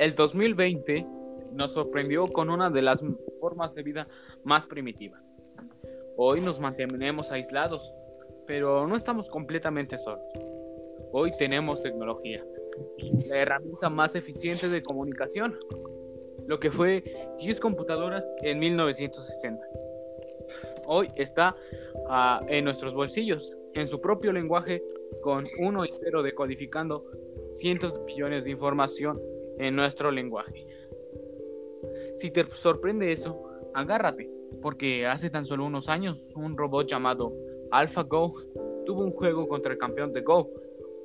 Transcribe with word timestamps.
El 0.00 0.14
2020 0.14 1.06
nos 1.52 1.74
sorprendió 1.74 2.26
con 2.26 2.48
una 2.48 2.70
de 2.70 2.80
las 2.80 3.02
formas 3.38 3.74
de 3.74 3.82
vida 3.82 4.06
más 4.44 4.66
primitivas. 4.66 5.22
Hoy 6.16 6.40
nos 6.40 6.58
mantenemos 6.58 7.30
aislados, 7.30 7.92
pero 8.46 8.86
no 8.86 8.96
estamos 8.96 9.28
completamente 9.28 9.98
solos. 9.98 10.24
Hoy 11.12 11.32
tenemos 11.38 11.82
tecnología, 11.82 12.42
la 13.28 13.36
herramienta 13.36 13.90
más 13.90 14.14
eficiente 14.14 14.70
de 14.70 14.82
comunicación, 14.82 15.54
lo 16.48 16.58
que 16.58 16.70
fue 16.70 17.04
10 17.38 17.60
computadoras 17.60 18.24
en 18.40 18.58
1960. 18.58 19.62
Hoy 20.86 21.08
está 21.16 21.54
ah, 22.08 22.40
en 22.48 22.64
nuestros 22.64 22.94
bolsillos, 22.94 23.52
en 23.74 23.86
su 23.86 24.00
propio 24.00 24.32
lenguaje, 24.32 24.82
con 25.20 25.44
1 25.58 25.84
y 25.84 25.90
0 25.90 26.22
decodificando 26.22 27.04
cientos 27.52 27.98
de 27.98 28.04
millones 28.04 28.44
de 28.44 28.50
información 28.52 29.20
en 29.58 29.76
nuestro 29.76 30.10
lenguaje. 30.10 30.66
Si 32.18 32.30
te 32.30 32.44
sorprende 32.52 33.12
eso, 33.12 33.42
agárrate, 33.74 34.30
porque 34.62 35.06
hace 35.06 35.30
tan 35.30 35.46
solo 35.46 35.64
unos 35.64 35.88
años 35.88 36.32
un 36.36 36.56
robot 36.56 36.86
llamado 36.86 37.32
AlphaGo 37.70 38.32
tuvo 38.84 39.04
un 39.04 39.12
juego 39.12 39.48
contra 39.48 39.72
el 39.72 39.78
campeón 39.78 40.12
de 40.12 40.22
Go, 40.22 40.50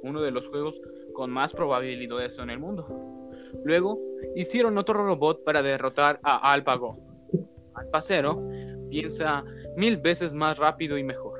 uno 0.01 0.21
de 0.21 0.31
los 0.31 0.47
juegos 0.47 0.81
con 1.13 1.31
más 1.31 1.53
probabilidades 1.53 2.37
en 2.39 2.49
el 2.49 2.59
mundo. 2.59 2.87
Luego 3.63 3.99
hicieron 4.35 4.77
otro 4.77 5.05
robot 5.05 5.43
para 5.43 5.61
derrotar 5.61 6.19
a 6.23 6.51
AlphaGo. 6.51 6.97
AlphaZero 7.75 8.41
piensa 8.89 9.43
mil 9.75 9.97
veces 9.97 10.33
más 10.33 10.57
rápido 10.57 10.97
y 10.97 11.03
mejor. 11.03 11.39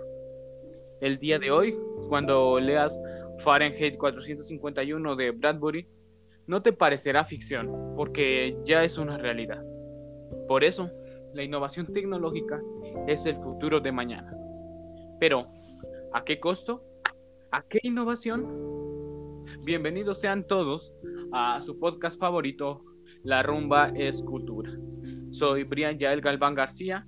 El 1.01 1.19
día 1.19 1.39
de 1.39 1.51
hoy, 1.51 1.77
cuando 2.09 2.59
leas 2.59 2.97
Fahrenheit 3.39 3.97
451 3.97 5.15
de 5.15 5.31
Bradbury, 5.31 5.87
no 6.47 6.61
te 6.61 6.73
parecerá 6.73 7.25
ficción, 7.25 7.93
porque 7.95 8.57
ya 8.65 8.83
es 8.83 8.97
una 8.97 9.17
realidad. 9.17 9.63
Por 10.47 10.63
eso, 10.63 10.91
la 11.33 11.43
innovación 11.43 11.87
tecnológica 11.87 12.61
es 13.07 13.25
el 13.25 13.35
futuro 13.35 13.79
de 13.79 13.91
mañana. 13.91 14.31
Pero, 15.19 15.47
¿a 16.13 16.23
qué 16.23 16.39
costo? 16.39 16.83
¿A 17.51 17.63
qué 17.63 17.79
innovación? 17.83 19.43
Bienvenidos 19.63 20.19
sean 20.19 20.45
todos 20.45 20.93
a 21.31 21.61
su 21.61 21.79
podcast 21.79 22.19
favorito, 22.19 22.83
La 23.23 23.41
Rumba 23.41 23.89
es 23.95 24.21
Cultura. 24.21 24.71
Soy 25.31 25.63
Brian 25.63 25.97
Yael 25.97 26.21
Galván 26.21 26.53
García, 26.53 27.07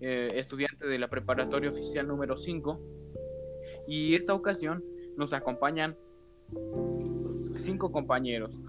eh, 0.00 0.28
estudiante 0.34 0.86
de 0.86 0.98
la 0.98 1.08
preparatoria 1.08 1.70
oficial 1.70 2.08
número 2.08 2.36
5, 2.36 2.80
y 3.86 4.14
esta 4.14 4.34
ocasión 4.34 4.84
nos 5.16 5.32
acompañan 5.32 5.96
cinco 7.64 7.90
compañeros. 7.90 8.60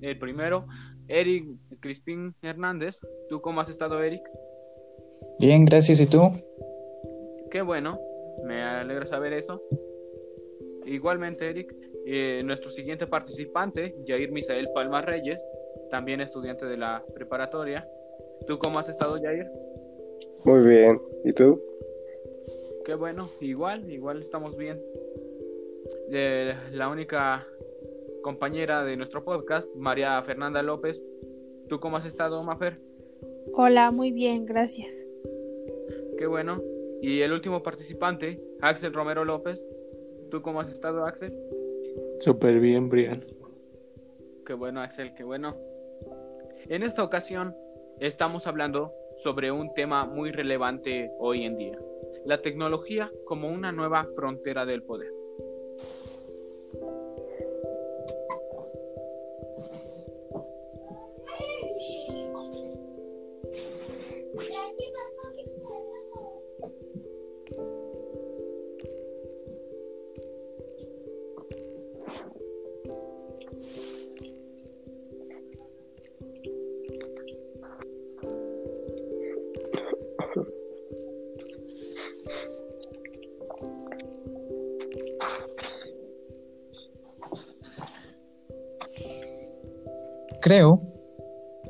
El 0.00 0.18
primero, 0.18 0.66
Eric 1.08 1.46
Crispín 1.80 2.34
Hernández. 2.42 2.98
¿Tú 3.28 3.40
cómo 3.40 3.60
has 3.60 3.70
estado, 3.70 4.02
Eric? 4.02 4.22
Bien, 5.38 5.64
gracias. 5.64 6.00
¿Y 6.00 6.06
tú? 6.06 6.30
Qué 7.50 7.62
bueno, 7.62 8.00
me 8.44 8.62
alegra 8.62 9.06
saber 9.06 9.32
eso. 9.32 9.62
Igualmente, 10.86 11.48
Eric, 11.48 11.74
eh, 12.06 12.42
nuestro 12.44 12.70
siguiente 12.70 13.06
participante, 13.06 13.94
Jair 14.06 14.32
Misael 14.32 14.68
Palma 14.74 15.02
Reyes, 15.02 15.44
también 15.90 16.20
estudiante 16.20 16.66
de 16.66 16.76
la 16.76 17.04
preparatoria. 17.14 17.86
¿Tú 18.46 18.58
cómo 18.58 18.78
has 18.78 18.88
estado, 18.88 19.16
Jair? 19.22 19.46
Muy 20.44 20.66
bien. 20.66 21.00
¿Y 21.24 21.32
tú? 21.32 21.60
Qué 22.84 22.94
bueno, 22.94 23.28
igual, 23.40 23.88
igual 23.90 24.22
estamos 24.22 24.56
bien. 24.56 24.80
De 26.08 26.54
la 26.72 26.88
única 26.88 27.46
compañera 28.22 28.84
de 28.84 28.96
nuestro 28.96 29.24
podcast, 29.24 29.68
María 29.76 30.22
Fernanda 30.22 30.62
López. 30.62 31.02
¿Tú 31.68 31.80
cómo 31.80 31.96
has 31.96 32.06
estado, 32.06 32.42
Mafer? 32.42 32.80
Hola, 33.54 33.90
muy 33.90 34.12
bien, 34.12 34.46
gracias. 34.46 35.04
Qué 36.16 36.26
bueno. 36.26 36.62
Y 37.02 37.20
el 37.20 37.32
último 37.32 37.62
participante, 37.62 38.40
Axel 38.60 38.94
Romero 38.94 39.24
López. 39.24 39.66
¿Tú 40.30 40.40
cómo 40.40 40.60
has 40.60 40.70
estado, 40.72 41.04
Axel? 41.04 41.36
Súper 42.20 42.60
bien, 42.60 42.88
Brian. 42.88 43.24
Qué 44.46 44.54
bueno, 44.54 44.80
Axel, 44.80 45.12
qué 45.14 45.24
bueno. 45.24 45.56
En 46.68 46.82
esta 46.82 47.02
ocasión 47.02 47.54
estamos 47.98 48.46
hablando 48.46 48.92
sobre 49.16 49.50
un 49.50 49.74
tema 49.74 50.06
muy 50.06 50.30
relevante 50.30 51.10
hoy 51.18 51.44
en 51.44 51.56
día, 51.56 51.78
la 52.24 52.40
tecnología 52.40 53.10
como 53.24 53.48
una 53.48 53.72
nueva 53.72 54.06
frontera 54.14 54.64
del 54.64 54.82
poder. 54.82 55.21
Creo 90.42 90.82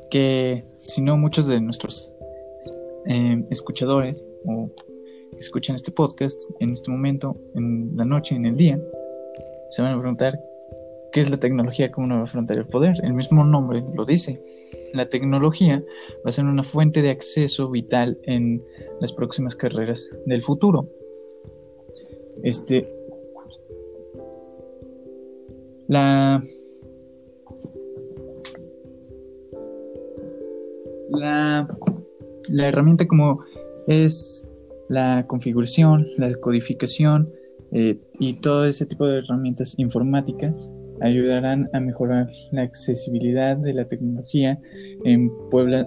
que 0.09 0.63
si 0.75 1.03
no 1.03 1.15
muchos 1.15 1.45
de 1.45 1.61
nuestros 1.61 2.11
eh, 3.05 3.45
escuchadores 3.51 4.27
o 4.47 4.67
escuchan 5.37 5.75
este 5.75 5.91
podcast 5.91 6.41
en 6.59 6.71
este 6.71 6.89
momento, 6.89 7.37
en 7.53 7.95
la 7.95 8.03
noche, 8.03 8.33
en 8.33 8.47
el 8.47 8.55
día, 8.55 8.79
se 9.69 9.83
van 9.83 9.91
a 9.91 9.99
preguntar 9.99 10.39
qué 11.11 11.19
es 11.19 11.29
la 11.29 11.37
tecnología 11.37 11.91
como 11.91 12.07
una 12.07 12.25
frontera 12.25 12.63
del 12.63 12.69
poder. 12.71 12.95
El 13.03 13.13
mismo 13.13 13.43
nombre 13.43 13.85
lo 13.93 14.05
dice. 14.05 14.41
La 14.95 15.05
tecnología 15.05 15.83
va 16.25 16.29
a 16.29 16.33
ser 16.33 16.45
una 16.45 16.63
fuente 16.63 17.03
de 17.03 17.11
acceso 17.11 17.69
vital 17.69 18.17
en 18.23 18.63
las 18.99 19.13
próximas 19.13 19.55
carreras 19.55 20.17
del 20.25 20.41
futuro. 20.41 20.89
Este, 22.41 22.91
la 25.87 26.41
la, 32.49 32.67
herramienta 32.67 33.07
como 33.07 33.43
es 33.87 34.49
la 34.89 35.25
configuración, 35.27 36.07
la 36.17 36.33
codificación 36.35 37.31
eh, 37.71 37.99
y 38.19 38.33
todo 38.33 38.65
ese 38.65 38.85
tipo 38.85 39.07
de 39.07 39.19
herramientas 39.19 39.75
informáticas 39.77 40.69
ayudarán 41.01 41.69
a 41.73 41.79
mejorar 41.79 42.29
la 42.51 42.61
accesibilidad 42.61 43.57
de 43.57 43.73
la 43.73 43.87
tecnología 43.87 44.59
en, 45.03 45.31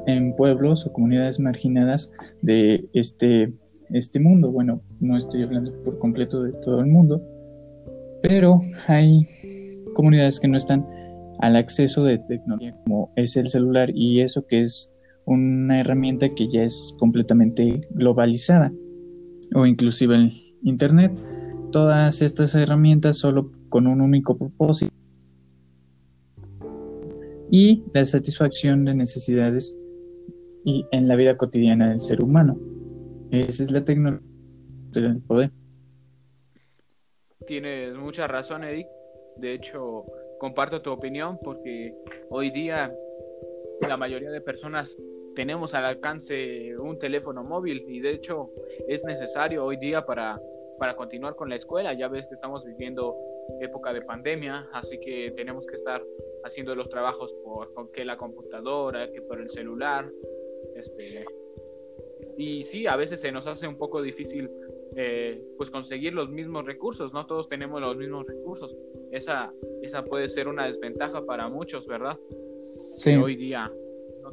en 0.06 0.36
pueblos 0.36 0.86
o 0.86 0.92
comunidades 0.92 1.38
marginadas 1.40 2.12
de 2.42 2.88
este, 2.92 3.52
este 3.90 4.20
mundo. 4.20 4.50
Bueno, 4.50 4.82
no 5.00 5.16
estoy 5.16 5.42
hablando 5.42 5.72
por 5.84 5.98
completo 5.98 6.42
de 6.42 6.52
todo 6.60 6.80
el 6.80 6.86
mundo, 6.86 7.22
pero 8.22 8.58
hay 8.88 9.24
comunidades 9.94 10.40
que 10.40 10.48
no 10.48 10.56
están 10.56 10.86
al 11.38 11.56
acceso 11.56 12.04
de 12.04 12.18
tecnología 12.18 12.76
como 12.84 13.12
es 13.16 13.36
el 13.36 13.48
celular 13.48 13.90
y 13.94 14.20
eso 14.20 14.46
que 14.46 14.62
es 14.62 14.95
una 15.26 15.80
herramienta 15.80 16.34
que 16.34 16.48
ya 16.48 16.62
es 16.62 16.96
completamente 16.98 17.80
globalizada 17.90 18.72
o 19.54 19.66
inclusive 19.66 20.14
el 20.14 20.32
Internet. 20.62 21.12
Todas 21.72 22.22
estas 22.22 22.54
herramientas 22.54 23.18
solo 23.18 23.50
con 23.68 23.86
un 23.86 24.00
único 24.00 24.38
propósito 24.38 24.94
y 27.50 27.84
la 27.92 28.04
satisfacción 28.04 28.84
de 28.84 28.94
necesidades 28.94 29.78
y 30.64 30.86
en 30.90 31.06
la 31.08 31.16
vida 31.16 31.36
cotidiana 31.36 31.90
del 31.90 32.00
ser 32.00 32.22
humano. 32.22 32.58
Esa 33.30 33.62
es 33.62 33.70
la 33.70 33.84
tecnología 33.84 34.26
del 34.94 35.20
poder. 35.22 35.50
Tienes 37.46 37.94
mucha 37.94 38.26
razón, 38.26 38.64
Eric. 38.64 38.86
De 39.36 39.54
hecho, 39.54 40.04
comparto 40.38 40.82
tu 40.82 40.90
opinión 40.90 41.38
porque 41.42 41.94
hoy 42.30 42.50
día 42.50 42.92
la 43.86 43.96
mayoría 43.96 44.30
de 44.30 44.40
personas 44.40 44.96
tenemos 45.34 45.74
al 45.74 45.84
alcance 45.84 46.76
un 46.78 46.98
teléfono 46.98 47.42
móvil 47.42 47.84
y 47.88 48.00
de 48.00 48.12
hecho 48.12 48.50
es 48.88 49.04
necesario 49.04 49.64
hoy 49.64 49.76
día 49.76 50.04
para, 50.04 50.40
para 50.78 50.96
continuar 50.96 51.36
con 51.36 51.48
la 51.48 51.56
escuela. 51.56 51.92
Ya 51.94 52.08
ves 52.08 52.26
que 52.26 52.34
estamos 52.34 52.64
viviendo 52.64 53.16
época 53.60 53.92
de 53.92 54.02
pandemia, 54.02 54.68
así 54.72 54.98
que 54.98 55.32
tenemos 55.36 55.66
que 55.66 55.76
estar 55.76 56.02
haciendo 56.44 56.74
los 56.74 56.88
trabajos 56.88 57.32
por, 57.44 57.90
que 57.92 58.04
la 58.04 58.16
computadora, 58.16 59.10
que 59.10 59.22
por 59.22 59.40
el 59.40 59.50
celular. 59.50 60.10
Este, 60.74 61.24
y 62.36 62.64
sí, 62.64 62.86
a 62.86 62.96
veces 62.96 63.20
se 63.20 63.32
nos 63.32 63.46
hace 63.46 63.66
un 63.66 63.76
poco 63.76 64.02
difícil 64.02 64.50
eh, 64.96 65.42
pues 65.56 65.70
conseguir 65.70 66.14
los 66.14 66.30
mismos 66.30 66.64
recursos, 66.64 67.12
no 67.12 67.26
todos 67.26 67.48
tenemos 67.48 67.80
los 67.80 67.96
mismos 67.96 68.26
recursos. 68.26 68.74
Esa, 69.10 69.52
esa 69.82 70.04
puede 70.04 70.28
ser 70.28 70.48
una 70.48 70.66
desventaja 70.66 71.24
para 71.24 71.48
muchos, 71.48 71.86
¿verdad? 71.86 72.18
Sí. 72.96 73.10
Que 73.10 73.18
hoy 73.18 73.36
día 73.36 73.72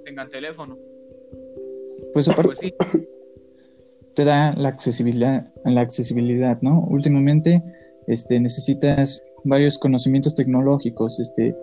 tengan 0.04 0.30
teléfono. 0.30 0.78
Pues 2.14 2.28
aparte 2.28 2.48
Pues 2.48 2.60
sí, 2.60 2.74
te 4.16 4.26
da 4.26 4.54
la 4.54 4.70
accesibilidad, 4.70 5.52
la 5.66 5.82
accesibilidad, 5.82 6.62
¿no? 6.62 6.86
Últimamente, 6.90 7.64
este, 8.08 8.40
necesitas 8.40 9.22
varios 9.44 9.78
conocimientos 9.78 10.36
tecnológicos, 10.36 11.20
este, 11.20 11.56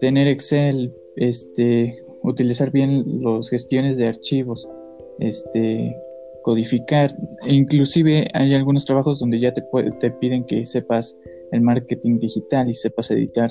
tener 0.00 0.28
Excel, 0.28 0.94
este, 1.16 1.96
utilizar 2.22 2.70
bien 2.70 3.04
las 3.22 3.48
gestiones 3.48 3.96
de 3.96 4.06
archivos, 4.08 4.68
este, 5.18 5.96
codificar, 6.42 7.10
inclusive 7.48 8.28
hay 8.32 8.54
algunos 8.54 8.84
trabajos 8.84 9.18
donde 9.18 9.40
ya 9.40 9.52
te, 9.52 9.62
puede- 9.62 9.90
te 10.00 10.10
piden 10.10 10.44
que 10.44 10.64
sepas 10.64 11.18
el 11.52 11.60
marketing 11.60 12.18
digital 12.18 12.68
y 12.68 12.74
sepas 12.74 13.10
editar. 13.10 13.50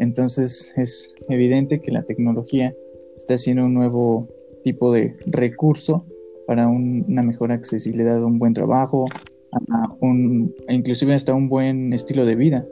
Entonces 0.00 0.72
es 0.76 1.14
evidente 1.28 1.80
que 1.80 1.90
la 1.90 2.02
tecnología 2.02 2.74
está 3.18 3.34
haciendo 3.34 3.64
un 3.64 3.74
nuevo 3.74 4.28
tipo 4.64 4.92
de 4.92 5.16
recurso 5.26 6.06
para 6.46 6.68
un- 6.68 7.04
una 7.08 7.22
mejor 7.22 7.52
accesibilidad 7.52 8.22
un 8.22 8.38
buen 8.38 8.54
trabajo, 8.54 9.04
a 9.52 9.96
un, 10.00 10.54
inclusive 10.68 11.14
hasta 11.14 11.34
un 11.34 11.48
buen 11.48 11.92
estilo 11.92 12.24
de 12.24 12.34
vida. 12.36 12.64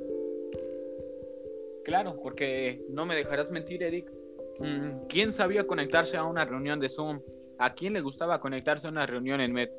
claro, 1.84 2.16
porque 2.22 2.84
no 2.90 3.06
me 3.06 3.14
dejarás 3.14 3.50
mentir, 3.50 3.82
Eric. 3.82 4.10
Mm, 4.58 5.06
¿Quién 5.08 5.30
sabía 5.32 5.66
conectarse 5.66 6.16
a 6.16 6.24
una 6.24 6.44
reunión 6.44 6.80
de 6.80 6.88
Zoom? 6.88 7.20
¿A 7.58 7.74
quién 7.74 7.92
le 7.92 8.00
gustaba 8.00 8.40
conectarse 8.40 8.86
a 8.88 8.90
una 8.90 9.06
reunión 9.06 9.40
en 9.40 9.52
Met? 9.52 9.70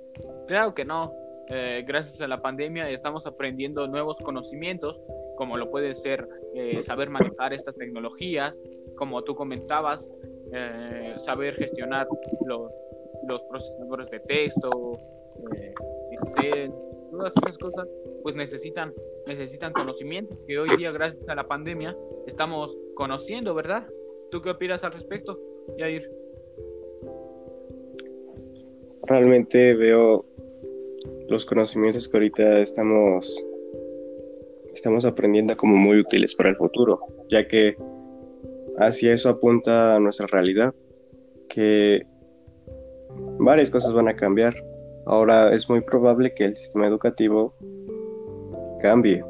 Claro 0.48 0.74
que 0.74 0.86
no. 0.86 1.12
Eh, 1.50 1.84
gracias 1.88 2.20
a 2.22 2.28
la 2.28 2.42
pandemia 2.42 2.90
estamos 2.90 3.26
aprendiendo 3.28 3.88
nuevos 3.88 4.18
conocimientos, 4.20 5.00
como 5.38 5.58
lo 5.58 5.70
puede 5.70 5.96
ser 5.96 6.28
eh, 6.56 6.82
saber 6.84 7.10
manejar 7.10 7.54
estas 7.54 7.76
tecnologías, 7.78 8.60
como 8.96 9.22
tú 9.24 9.36
comentabas, 9.36 10.10
eh, 10.54 11.14
saber 11.18 11.56
gestionar 11.56 12.08
los, 12.46 12.72
los 13.28 13.42
procesadores 13.44 14.10
de 14.10 14.20
texto, 14.22 14.94
eh, 15.56 15.74
Excel, 16.12 16.72
todas 17.12 17.34
esas 17.36 17.58
cosas, 17.58 17.88
pues 18.24 18.36
necesitan, 18.36 18.94
necesitan 19.28 19.74
conocimiento 19.74 20.38
que 20.48 20.60
hoy 20.60 20.70
día, 20.78 20.92
gracias 20.92 21.28
a 21.28 21.36
la 21.36 21.48
pandemia, 21.48 21.96
estamos 22.28 22.78
conociendo, 22.96 23.54
¿verdad? 23.54 23.88
¿Tú 24.32 24.42
qué 24.42 24.52
opinas 24.52 24.84
al 24.84 24.94
respecto, 24.94 25.40
Yair? 25.78 26.10
Realmente 29.04 29.74
veo 29.76 30.26
los 31.30 31.46
conocimientos 31.46 32.08
que 32.08 32.18
ahorita 32.18 32.60
estamos, 32.60 33.44
estamos 34.74 35.06
aprendiendo 35.06 35.56
como 35.56 35.76
muy 35.76 36.00
útiles 36.00 36.36
para 36.36 36.50
el 36.50 36.56
futuro, 36.56 37.00
ya 37.30 37.48
que 37.48 37.78
hacia 38.78 39.14
eso 39.14 39.30
apunta 39.30 40.00
nuestra 40.00 40.28
realidad, 40.28 40.74
que 41.50 42.06
varias 43.40 43.70
cosas 43.70 43.94
van 43.94 44.08
a 44.08 44.16
cambiar. 44.16 44.56
Ahora 45.06 45.54
es 45.54 45.70
muy 45.70 45.82
probable 45.82 46.34
que 46.34 46.46
el 46.46 46.56
sistema 46.56 46.88
educativo 46.88 47.56
cambie 48.82 49.24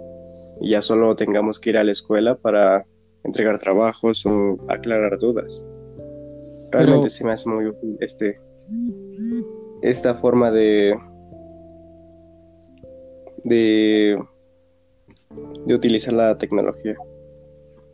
y 0.59 0.71
ya 0.71 0.81
solo 0.81 1.15
tengamos 1.15 1.59
que 1.59 1.69
ir 1.69 1.77
a 1.77 1.83
la 1.83 1.91
escuela 1.91 2.35
para 2.35 2.85
entregar 3.23 3.59
trabajos 3.59 4.25
o 4.25 4.57
aclarar 4.67 5.17
dudas. 5.19 5.63
Realmente 6.71 7.03
Pero- 7.03 7.09
se 7.09 7.23
me 7.23 7.31
hace 7.31 7.49
muy 7.49 7.65
útil 7.67 7.97
este 8.01 8.39
esta 9.81 10.15
forma 10.15 10.51
de 10.51 10.97
de 13.43 14.17
de 15.65 15.75
utilizar 15.75 16.13
la 16.13 16.37
tecnología. 16.37 16.95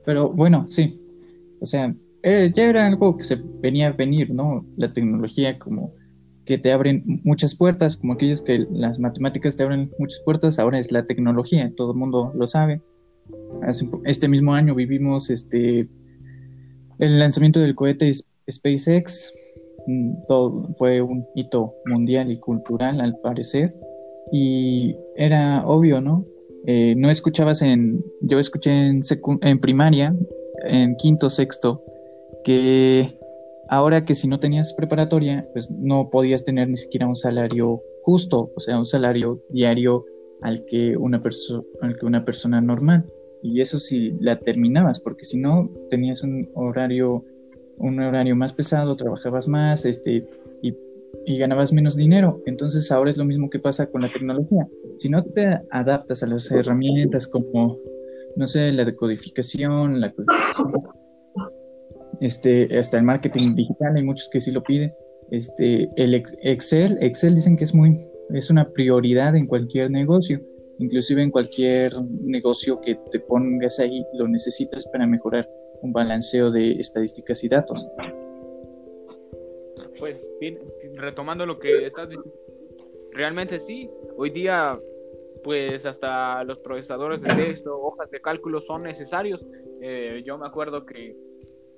Pero 0.05 0.29
bueno, 0.29 0.65
sí. 0.69 1.02
O 1.63 1.65
sea, 1.65 1.95
eh, 2.23 2.51
ya 2.53 2.69
era 2.69 2.85
algo 2.85 3.15
que 3.15 3.23
se 3.23 3.37
venía 3.61 3.87
a 3.87 3.93
venir, 3.93 4.33
¿no? 4.33 4.65
La 4.75 4.91
tecnología 4.91 5.57
como 5.57 5.93
que 6.45 6.57
te 6.57 6.73
abren 6.73 7.21
muchas 7.23 7.55
puertas, 7.55 7.95
como 7.95 8.13
aquellos 8.13 8.41
que 8.41 8.67
las 8.69 8.99
matemáticas 8.99 9.55
te 9.55 9.63
abren 9.63 9.89
muchas 9.97 10.21
puertas, 10.25 10.59
ahora 10.59 10.77
es 10.77 10.91
la 10.91 11.05
tecnología, 11.05 11.71
todo 11.77 11.93
el 11.93 11.97
mundo 11.97 12.33
lo 12.35 12.47
sabe. 12.47 12.81
Este 14.03 14.27
mismo 14.27 14.53
año 14.53 14.75
vivimos 14.75 15.29
este 15.29 15.87
el 16.99 17.19
lanzamiento 17.19 17.61
del 17.61 17.75
cohete 17.75 18.11
SpaceX, 18.51 19.31
mm, 19.87 20.25
todo 20.27 20.67
fue 20.75 21.01
un 21.01 21.25
hito 21.33 21.75
mundial 21.85 22.29
y 22.29 22.39
cultural 22.39 22.99
al 22.99 23.15
parecer, 23.23 23.73
y 24.33 24.97
era 25.15 25.65
obvio, 25.65 26.01
¿no? 26.01 26.25
Eh, 26.67 26.93
no 26.97 27.09
escuchabas 27.09 27.61
en, 27.61 28.03
yo 28.19 28.37
escuché 28.37 28.87
en, 28.87 28.99
en 29.41 29.59
primaria, 29.59 30.13
en 30.63 30.95
quinto, 30.95 31.29
sexto, 31.29 31.83
que 32.43 33.17
ahora 33.69 34.05
que 34.05 34.15
si 34.15 34.27
no 34.27 34.39
tenías 34.39 34.73
preparatoria, 34.73 35.47
pues 35.53 35.69
no 35.71 36.09
podías 36.09 36.45
tener 36.45 36.67
ni 36.69 36.77
siquiera 36.77 37.07
un 37.07 37.15
salario 37.15 37.81
justo, 38.03 38.51
o 38.55 38.59
sea, 38.59 38.77
un 38.77 38.85
salario 38.85 39.41
diario 39.49 40.05
al 40.41 40.65
que 40.65 40.97
una, 40.97 41.21
al 41.81 41.97
que 41.97 42.05
una 42.05 42.25
persona 42.25 42.61
normal. 42.61 43.05
Y 43.41 43.61
eso 43.61 43.77
si 43.77 44.15
la 44.19 44.39
terminabas, 44.39 44.99
porque 44.99 45.25
si 45.25 45.39
no 45.39 45.69
tenías 45.89 46.23
un 46.23 46.49
horario, 46.53 47.25
un 47.77 47.99
horario 47.99 48.35
más 48.35 48.53
pesado, 48.53 48.95
trabajabas 48.95 49.47
más, 49.47 49.85
este, 49.85 50.25
y, 50.61 50.75
y 51.25 51.37
ganabas 51.37 51.73
menos 51.73 51.95
dinero. 51.95 52.41
Entonces 52.45 52.91
ahora 52.91 53.09
es 53.09 53.17
lo 53.17 53.25
mismo 53.25 53.49
que 53.49 53.59
pasa 53.59 53.87
con 53.87 54.01
la 54.01 54.09
tecnología. 54.09 54.67
Si 54.97 55.09
no 55.09 55.23
te 55.23 55.61
adaptas 55.71 56.23
a 56.23 56.27
las 56.27 56.49
herramientas 56.51 57.27
como, 57.27 57.77
no 58.35 58.47
sé, 58.47 58.71
la 58.71 58.85
decodificación, 58.85 59.99
la 59.99 60.11
codificación, 60.11 60.73
este, 62.21 62.77
hasta 62.77 62.97
el 62.97 63.03
marketing 63.03 63.55
digital, 63.55 63.95
hay 63.95 64.03
muchos 64.03 64.29
que 64.29 64.39
sí 64.39 64.51
lo 64.51 64.63
piden. 64.63 64.93
Este, 65.31 65.89
el 65.95 66.13
ex- 66.13 66.37
Excel, 66.41 66.97
Excel 67.01 67.35
dicen 67.35 67.57
que 67.57 67.63
es 67.63 67.73
muy, 67.73 67.97
es 68.33 68.49
una 68.49 68.71
prioridad 68.71 69.35
en 69.35 69.47
cualquier 69.47 69.89
negocio, 69.89 70.39
inclusive 70.79 71.21
en 71.23 71.31
cualquier 71.31 71.93
negocio 72.21 72.79
que 72.81 72.95
te 73.11 73.19
pongas 73.19 73.79
ahí, 73.79 74.05
lo 74.17 74.27
necesitas 74.27 74.87
para 74.89 75.07
mejorar 75.07 75.49
un 75.81 75.91
balanceo 75.91 76.51
de 76.51 76.71
estadísticas 76.73 77.43
y 77.43 77.49
datos. 77.49 77.87
Pues 79.99 80.25
bien, 80.39 80.59
retomando 80.95 81.45
lo 81.45 81.59
que 81.59 81.87
estás 81.87 82.09
diciendo, 82.09 82.33
realmente 83.11 83.59
sí, 83.59 83.89
hoy 84.17 84.29
día 84.31 84.79
pues 85.43 85.85
hasta 85.85 86.43
los 86.43 86.59
procesadores 86.59 87.21
de 87.21 87.35
texto, 87.35 87.77
hojas 87.79 88.09
de 88.09 88.21
cálculo 88.21 88.61
son 88.61 88.83
necesarios. 88.83 89.45
Eh, 89.81 90.23
yo 90.25 90.37
me 90.37 90.47
acuerdo 90.47 90.85
que 90.85 91.15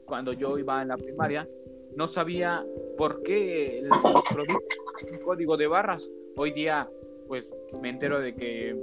cuando 0.06 0.34
yo 0.34 0.58
iba 0.58 0.82
en 0.82 0.90
la 0.90 0.98
primaria 0.98 1.48
no 1.96 2.08
sabía 2.08 2.64
por 2.98 3.24
qué 3.24 3.82
los 3.84 4.24
productos 4.34 4.78
un 5.12 5.20
código 5.20 5.58
de 5.58 5.68
barras. 5.68 6.08
Hoy 6.38 6.52
día 6.52 6.90
pues 7.28 7.54
me 7.82 7.90
entero 7.90 8.20
de 8.20 8.36
que 8.36 8.80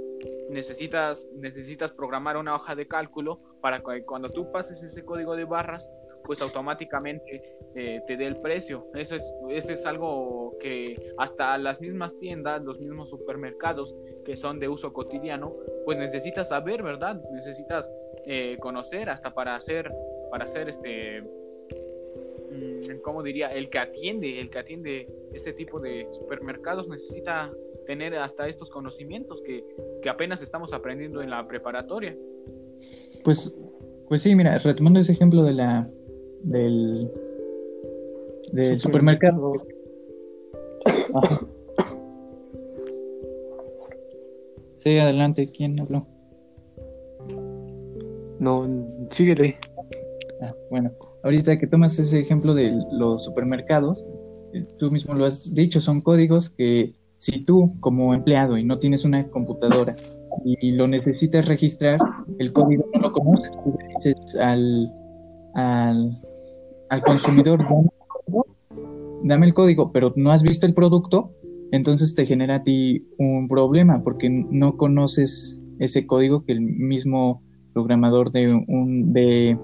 necesitas 0.49 1.27
necesitas 1.35 1.93
programar 1.93 2.35
una 2.35 2.55
hoja 2.55 2.75
de 2.75 2.87
cálculo 2.87 3.39
para 3.61 3.79
que 3.79 4.01
cuando 4.05 4.29
tú 4.29 4.51
pases 4.51 4.83
ese 4.83 5.05
código 5.05 5.35
de 5.35 5.45
barras 5.45 5.85
pues 6.23 6.41
automáticamente 6.41 7.41
eh, 7.75 8.01
te 8.07 8.17
dé 8.17 8.27
el 8.27 8.37
precio. 8.37 8.87
Eso 8.93 9.15
es, 9.15 9.33
eso 9.49 9.73
es 9.73 9.85
algo 9.85 10.55
que 10.59 10.95
hasta 11.17 11.57
las 11.57 11.81
mismas 11.81 12.17
tiendas, 12.19 12.63
los 12.63 12.79
mismos 12.79 13.09
supermercados 13.09 13.95
que 14.23 14.35
son 14.35 14.59
de 14.59 14.69
uso 14.69 14.93
cotidiano, 14.93 15.55
pues 15.85 15.97
necesitas 15.97 16.49
saber, 16.49 16.83
¿verdad? 16.83 17.21
Necesitas 17.31 17.91
eh, 18.25 18.57
conocer 18.59 19.09
hasta 19.09 19.33
para 19.33 19.55
hacer, 19.55 19.91
para 20.29 20.45
hacer 20.45 20.69
este, 20.69 21.21
mm, 21.21 23.01
¿cómo 23.01 23.23
diría? 23.23 23.51
El 23.53 23.69
que 23.69 23.79
atiende, 23.79 24.39
el 24.39 24.49
que 24.49 24.59
atiende 24.59 25.07
ese 25.33 25.53
tipo 25.53 25.79
de 25.79 26.07
supermercados 26.11 26.87
necesita 26.87 27.51
tener 27.85 28.15
hasta 28.15 28.47
estos 28.47 28.69
conocimientos 28.69 29.41
que, 29.41 29.65
que 30.01 30.09
apenas 30.09 30.41
estamos 30.41 30.73
aprendiendo 30.73 31.21
en 31.21 31.29
la 31.29 31.45
preparatoria. 31.47 32.15
Pues, 33.23 33.57
pues 34.07 34.21
sí, 34.21 34.35
mira, 34.35 34.57
retomando 34.57 34.99
ese 34.99 35.11
ejemplo 35.13 35.43
de 35.43 35.53
la 35.53 35.89
del, 36.43 37.11
del 38.51 38.77
supermercado. 38.77 39.53
Sí, 44.77 44.97
adelante, 44.97 45.49
¿quién 45.51 45.79
habló? 45.79 46.05
no, 48.43 48.67
síguele. 49.09 49.57
Ah, 50.41 50.53
bueno, 50.69 50.91
ahorita 51.23 51.57
que 51.57 51.67
tomas 51.67 51.97
ese 51.97 52.19
ejemplo 52.19 52.53
de 52.53 52.77
los 52.91 53.23
supermercados, 53.23 54.05
eh, 54.53 54.65
tú 54.77 54.91
mismo 54.91 55.13
lo 55.13 55.25
has 55.25 55.55
dicho, 55.55 55.79
son 55.79 56.01
códigos 56.01 56.49
que 56.49 56.93
si 57.17 57.45
tú 57.45 57.73
como 57.79 58.13
empleado 58.13 58.57
y 58.57 58.65
no 58.65 58.79
tienes 58.79 59.05
una 59.05 59.25
computadora 59.29 59.95
y 60.43 60.75
lo 60.75 60.87
necesitas 60.87 61.47
registrar, 61.47 61.97
el 62.37 62.51
código 62.51 62.85
no 62.93 62.99
lo 62.99 63.11
conoces, 63.13 63.51
tú 63.51 63.73
le 63.79 63.87
dices 63.87 64.35
al, 64.35 64.91
al, 65.53 66.17
al 66.93 67.01
consumidor, 67.01 67.59
dame 67.59 67.79
el, 67.81 68.07
código, 68.07 68.47
dame 69.23 69.45
el 69.47 69.53
código, 69.53 69.91
pero 69.91 70.13
no 70.15 70.31
has 70.31 70.43
visto 70.43 70.65
el 70.65 70.73
producto, 70.73 71.31
entonces 71.71 72.13
te 72.13 72.25
genera 72.25 72.55
a 72.57 72.63
ti 72.63 73.07
un 73.17 73.47
problema 73.47 74.03
porque 74.03 74.29
no 74.29 74.77
conoces 74.77 75.65
ese 75.79 76.05
código 76.05 76.45
que 76.45 76.51
el 76.51 76.61
mismo 76.61 77.41
programador 77.73 78.29
de 78.29 78.53
un 78.53 79.11
de, 79.11 79.57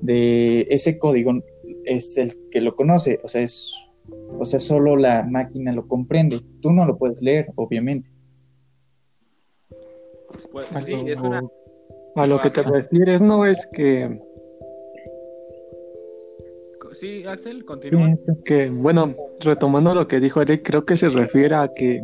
de 0.00 0.66
ese 0.70 0.98
código 0.98 1.32
es 1.84 2.16
el 2.18 2.32
que 2.52 2.60
lo 2.60 2.76
conoce, 2.76 3.18
o 3.24 3.28
sea, 3.28 3.42
es 3.42 3.74
o 4.38 4.44
sea, 4.44 4.60
solo 4.60 4.96
la 4.96 5.24
máquina 5.24 5.72
lo 5.72 5.86
comprende. 5.86 6.40
Tú 6.62 6.72
no 6.72 6.86
lo 6.86 6.96
puedes 6.96 7.20
leer, 7.20 7.48
obviamente. 7.56 8.08
Pues, 10.52 10.66
sí, 10.84 10.92
lo- 10.92 11.08
es 11.08 11.20
una... 11.20 11.42
A 12.14 12.26
lo 12.26 12.40
que 12.40 12.50
te 12.50 12.62
refieres, 12.62 13.20
no 13.20 13.44
es 13.44 13.68
que, 13.72 14.18
Sí, 16.98 17.22
Axel, 17.26 17.64
continúa. 17.64 18.16
que, 18.44 18.70
bueno, 18.70 19.14
retomando 19.38 19.94
lo 19.94 20.08
que 20.08 20.18
dijo 20.18 20.42
Eric, 20.42 20.62
creo 20.64 20.84
que 20.84 20.96
se 20.96 21.08
refiere 21.08 21.54
a 21.54 21.70
que 21.72 22.02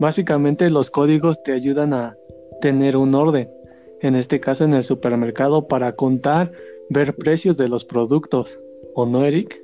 básicamente 0.00 0.70
los 0.70 0.90
códigos 0.90 1.40
te 1.44 1.52
ayudan 1.52 1.92
a 1.92 2.16
tener 2.60 2.96
un 2.96 3.14
orden. 3.14 3.48
En 4.00 4.16
este 4.16 4.40
caso, 4.40 4.64
en 4.64 4.74
el 4.74 4.82
supermercado, 4.82 5.68
para 5.68 5.94
contar, 5.94 6.50
ver 6.90 7.14
precios 7.14 7.56
de 7.56 7.68
los 7.68 7.84
productos. 7.84 8.60
¿O 8.94 9.06
no, 9.06 9.24
Eric? 9.24 9.62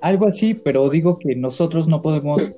Algo 0.00 0.26
así, 0.26 0.54
pero 0.54 0.88
digo 0.88 1.18
que 1.18 1.36
nosotros 1.36 1.86
no 1.86 2.02
podemos 2.02 2.52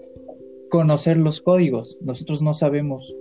conocer 0.71 1.19
los 1.19 1.43
códigos. 1.43 1.99
Nosotros 2.01 2.41
no 2.41 2.55
sabemos 2.55 3.15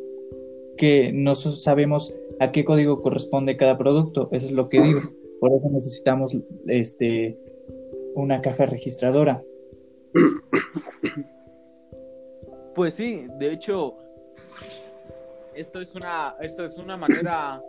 que 0.77 1.11
no 1.13 1.35
sabemos 1.35 2.15
a 2.39 2.53
qué 2.53 2.63
código 2.63 3.01
corresponde 3.01 3.57
cada 3.57 3.77
producto. 3.77 4.29
Eso 4.31 4.45
es 4.45 4.53
lo 4.53 4.69
que 4.69 4.81
digo. 4.81 5.01
Por 5.41 5.51
eso 5.53 5.69
necesitamos 5.71 6.37
este 6.67 7.35
una 8.13 8.41
caja 8.41 8.67
registradora. 8.67 9.41
Pues 12.75 12.93
sí, 12.93 13.25
de 13.39 13.51
hecho, 13.51 13.97
esto 15.55 15.81
es 15.81 15.95
una, 15.95 16.35
esto 16.41 16.63
es 16.63 16.77
una 16.77 16.95
manera 16.95 17.59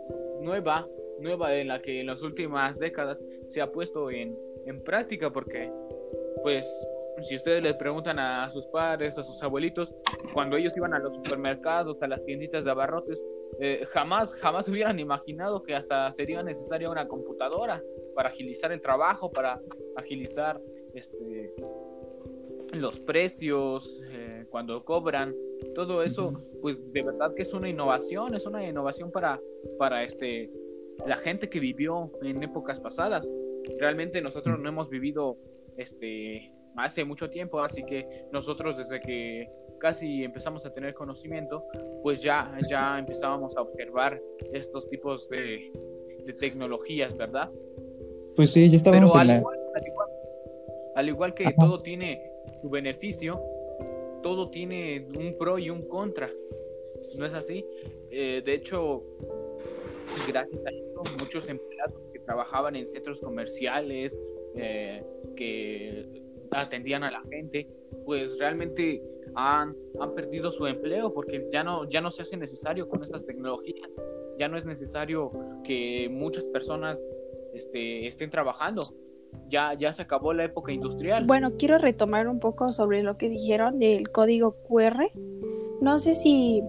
nueva, 0.41 0.87
nueva 1.19 1.55
en 1.55 1.69
la 1.69 1.81
que 1.81 2.01
en 2.01 2.07
las 2.07 2.21
últimas 2.21 2.77
décadas 2.77 3.17
se 3.47 3.59
ha 3.59 3.71
puesto 3.71 4.11
en, 4.11 4.37
en 4.67 4.83
práctica, 4.83 5.33
porque, 5.33 5.71
pues, 6.43 6.87
si 7.21 7.35
ustedes 7.35 7.61
les 7.61 7.75
preguntan 7.75 8.19
a 8.19 8.49
sus 8.49 8.65
padres, 8.67 9.17
a 9.17 9.23
sus 9.23 9.41
abuelitos, 9.43 9.93
cuando 10.33 10.57
ellos 10.57 10.75
iban 10.75 10.93
a 10.93 10.99
los 10.99 11.15
supermercados, 11.15 12.01
a 12.01 12.07
las 12.07 12.23
tienditas 12.25 12.63
de 12.63 12.71
abarrotes, 12.71 13.23
eh, 13.59 13.85
jamás, 13.91 14.33
jamás 14.35 14.67
hubieran 14.67 14.99
imaginado 14.99 15.61
que 15.63 15.75
hasta 15.75 16.11
sería 16.11 16.41
necesaria 16.41 16.89
una 16.89 17.07
computadora 17.07 17.81
para 18.15 18.29
agilizar 18.29 18.71
el 18.71 18.81
trabajo, 18.81 19.31
para 19.31 19.59
agilizar 19.95 20.59
este 20.93 21.53
los 22.71 22.99
precios, 22.99 24.01
eh, 24.11 24.45
cuando 24.49 24.83
cobran, 24.83 25.35
todo 25.75 26.01
eso, 26.01 26.33
pues 26.61 26.77
de 26.91 27.03
verdad 27.03 27.33
que 27.35 27.43
es 27.43 27.53
una 27.53 27.69
innovación, 27.69 28.33
es 28.33 28.45
una 28.47 28.67
innovación 28.67 29.11
para, 29.11 29.39
para 29.77 30.03
este 30.03 30.49
la 31.05 31.17
gente 31.17 31.49
que 31.49 31.59
vivió 31.59 32.11
en 32.21 32.41
épocas 32.43 32.79
pasadas. 32.79 33.31
Realmente 33.79 34.21
nosotros 34.21 34.59
no 34.59 34.69
hemos 34.69 34.89
vivido 34.89 35.37
este 35.77 36.51
hace 36.77 37.03
mucho 37.03 37.29
tiempo, 37.29 37.59
así 37.61 37.83
que 37.83 38.25
nosotros 38.31 38.77
desde 38.77 38.99
que 38.99 39.49
casi 39.79 40.23
empezamos 40.23 40.65
a 40.65 40.73
tener 40.73 40.93
conocimiento, 40.93 41.65
pues 42.01 42.21
ya, 42.21 42.43
ya 42.69 42.97
empezábamos 42.97 43.55
a 43.57 43.61
observar 43.61 44.21
estos 44.53 44.89
tipos 44.89 45.27
de, 45.29 45.71
de 46.25 46.33
tecnologías, 46.33 47.15
¿verdad? 47.17 47.49
Pues 48.35 48.51
sí, 48.51 48.69
ya 48.69 48.77
estábamos 48.77 49.11
Pero 49.11 49.21
en 49.21 49.21
al 49.21 49.27
la... 49.27 49.37
igual, 49.39 49.59
al 49.75 49.87
igual- 49.87 50.09
al 50.95 51.09
igual 51.09 51.33
que 51.33 51.43
Ajá. 51.45 51.55
todo 51.59 51.81
tiene 51.81 52.31
su 52.61 52.69
beneficio, 52.69 53.41
todo 54.21 54.49
tiene 54.49 55.07
un 55.17 55.35
pro 55.37 55.57
y 55.57 55.69
un 55.69 55.87
contra. 55.87 56.29
¿No 57.17 57.25
es 57.25 57.33
así? 57.33 57.65
Eh, 58.09 58.41
de 58.45 58.53
hecho, 58.53 59.03
gracias 60.27 60.65
a 60.65 60.69
esto, 60.69 61.03
muchos 61.19 61.47
empleados 61.49 61.99
que 62.13 62.19
trabajaban 62.19 62.75
en 62.75 62.87
centros 62.87 63.19
comerciales, 63.19 64.17
eh, 64.55 65.03
que 65.35 66.05
atendían 66.55 67.03
a 67.03 67.11
la 67.11 67.21
gente, 67.29 67.67
pues 68.05 68.37
realmente 68.37 69.01
han, 69.35 69.75
han 69.99 70.13
perdido 70.13 70.51
su 70.51 70.67
empleo 70.67 71.13
porque 71.13 71.47
ya 71.51 71.63
no, 71.63 71.89
ya 71.89 72.01
no 72.01 72.11
se 72.11 72.21
hace 72.21 72.37
necesario 72.37 72.87
con 72.87 73.03
estas 73.03 73.25
tecnologías. 73.25 73.89
Ya 74.37 74.47
no 74.47 74.57
es 74.57 74.65
necesario 74.65 75.31
que 75.63 76.09
muchas 76.11 76.45
personas 76.45 76.99
este, 77.53 78.07
estén 78.07 78.29
trabajando. 78.29 78.83
Ya, 79.49 79.73
ya 79.73 79.93
se 79.93 80.03
acabó 80.03 80.33
la 80.33 80.45
época 80.45 80.71
industrial. 80.71 81.25
Bueno, 81.25 81.53
quiero 81.57 81.77
retomar 81.77 82.27
un 82.27 82.39
poco 82.39 82.71
sobre 82.71 83.03
lo 83.03 83.17
que 83.17 83.29
dijeron 83.29 83.79
del 83.79 84.09
código 84.09 84.55
QR. 84.67 85.11
No 85.81 85.99
sé 85.99 86.13
si 86.13 86.61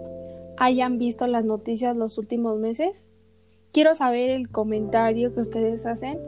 hayan 0.57 0.99
visto 0.99 1.27
las 1.27 1.45
noticias 1.45 1.97
los 1.97 2.17
últimos 2.19 2.59
meses. 2.59 3.05
Quiero 3.73 3.95
saber 3.95 4.31
el 4.31 4.51
comentario 4.51 5.35
que 5.35 5.41
ustedes 5.41 5.85
hacen. 5.85 6.19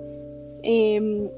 Eh, 0.62 1.30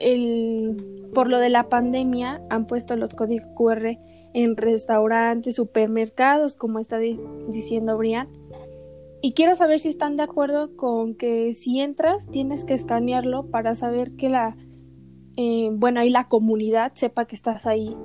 el, 0.00 0.99
por 1.14 1.28
lo 1.28 1.38
de 1.38 1.50
la 1.50 1.68
pandemia 1.68 2.42
han 2.50 2.66
puesto 2.66 2.96
los 2.96 3.10
códigos 3.14 3.48
QR 3.56 3.98
en 4.32 4.56
restaurantes, 4.56 5.56
supermercados, 5.56 6.54
como 6.54 6.78
está 6.78 6.98
di- 6.98 7.18
diciendo 7.48 7.96
Brian. 7.98 8.28
Y 9.22 9.32
quiero 9.32 9.54
saber 9.54 9.80
si 9.80 9.88
están 9.88 10.16
de 10.16 10.22
acuerdo 10.22 10.76
con 10.76 11.14
que 11.14 11.52
si 11.52 11.80
entras 11.80 12.28
tienes 12.30 12.64
que 12.64 12.74
escanearlo 12.74 13.50
para 13.50 13.74
saber 13.74 14.12
que 14.12 14.28
la, 14.30 14.56
eh, 15.36 15.68
bueno, 15.72 16.00
ahí 16.00 16.10
la 16.10 16.28
comunidad 16.28 16.92
sepa 16.94 17.26
que 17.26 17.34
estás 17.34 17.66
ahí 17.66 17.96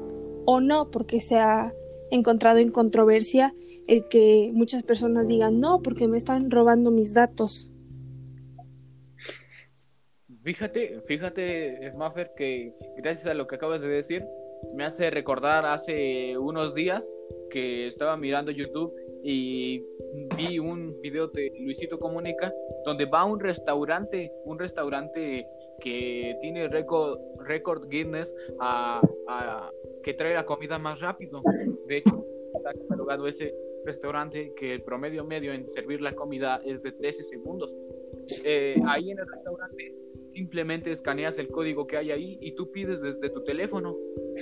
o 0.45 0.59
no, 0.59 0.91
porque 0.91 1.21
se 1.21 1.37
ha 1.37 1.73
encontrado 2.11 2.57
en 2.59 2.69
controversia 2.71 3.53
el 3.87 4.07
que 4.09 4.51
muchas 4.53 4.83
personas 4.83 5.27
digan 5.27 5.59
no, 5.59 5.81
porque 5.81 6.07
me 6.07 6.17
están 6.17 6.49
robando 6.51 6.91
mis 6.91 7.13
datos. 7.13 7.71
Fíjate, 10.45 11.01
fíjate, 11.07 11.89
Smaffer, 11.91 12.29
que 12.37 12.71
gracias 12.97 13.25
a 13.25 13.33
lo 13.33 13.47
que 13.47 13.55
acabas 13.55 13.81
de 13.81 13.87
decir, 13.87 14.23
me 14.75 14.83
hace 14.83 15.09
recordar 15.09 15.65
hace 15.65 16.37
unos 16.37 16.75
días 16.75 17.11
que 17.49 17.87
estaba 17.87 18.15
mirando 18.15 18.51
YouTube 18.51 18.93
y 19.23 19.83
vi 20.37 20.59
un 20.59 21.01
video 21.01 21.29
de 21.29 21.51
Luisito 21.59 21.97
Comunica 21.99 22.53
donde 22.85 23.05
va 23.05 23.21
a 23.21 23.25
un 23.25 23.39
restaurante, 23.39 24.31
un 24.43 24.59
restaurante 24.59 25.47
que 25.81 26.37
tiene 26.41 26.67
récord, 26.67 27.17
récord 27.39 27.89
Guinness 27.89 28.31
a, 28.59 29.01
a- 29.27 29.71
que 30.03 30.13
trae 30.13 30.35
la 30.35 30.45
comida 30.45 30.77
más 30.77 31.01
rápido. 31.01 31.41
De 31.87 31.97
hecho, 31.97 32.23
está 32.55 32.71
catalogado 32.71 33.27
ese 33.27 33.51
restaurante 33.83 34.53
que 34.55 34.75
el 34.75 34.83
promedio 34.83 35.23
medio 35.25 35.53
en 35.53 35.67
servir 35.71 36.01
la 36.01 36.13
comida 36.13 36.61
es 36.63 36.83
de 36.83 36.91
13 36.91 37.23
segundos. 37.23 37.73
Eh, 38.45 38.75
ahí 38.85 39.09
en 39.09 39.17
el 39.17 39.27
restaurante 39.27 39.95
simplemente 40.35 40.91
escaneas 40.91 41.39
el 41.39 41.47
código 41.47 41.87
que 41.87 41.97
hay 41.97 42.11
ahí 42.11 42.37
y 42.41 42.53
tú 42.55 42.69
pides 42.69 43.01
desde 43.01 43.29
tu 43.29 43.41
teléfono. 43.43 43.95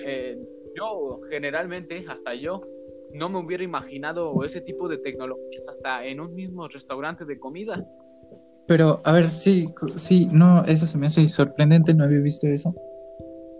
Eh, 0.07 0.35
yo 0.75 1.19
generalmente, 1.29 2.03
hasta 2.07 2.33
yo, 2.33 2.61
no 3.13 3.29
me 3.29 3.37
hubiera 3.37 3.63
imaginado 3.63 4.43
ese 4.43 4.59
tipo 4.61 4.87
de 4.87 4.97
tecnologías 4.97 5.69
hasta 5.69 6.03
en 6.05 6.19
un 6.19 6.33
mismo 6.33 6.67
restaurante 6.67 7.25
de 7.25 7.39
comida. 7.39 7.85
Pero, 8.65 9.01
a 9.03 9.11
ver, 9.11 9.29
sí, 9.29 9.67
sí, 9.97 10.27
no, 10.31 10.63
eso 10.65 10.87
se 10.87 10.97
me 10.97 11.05
hace 11.05 11.27
sorprendente, 11.29 11.93
no 11.93 12.05
había 12.05 12.21
visto 12.21 12.47
eso. 12.47 12.73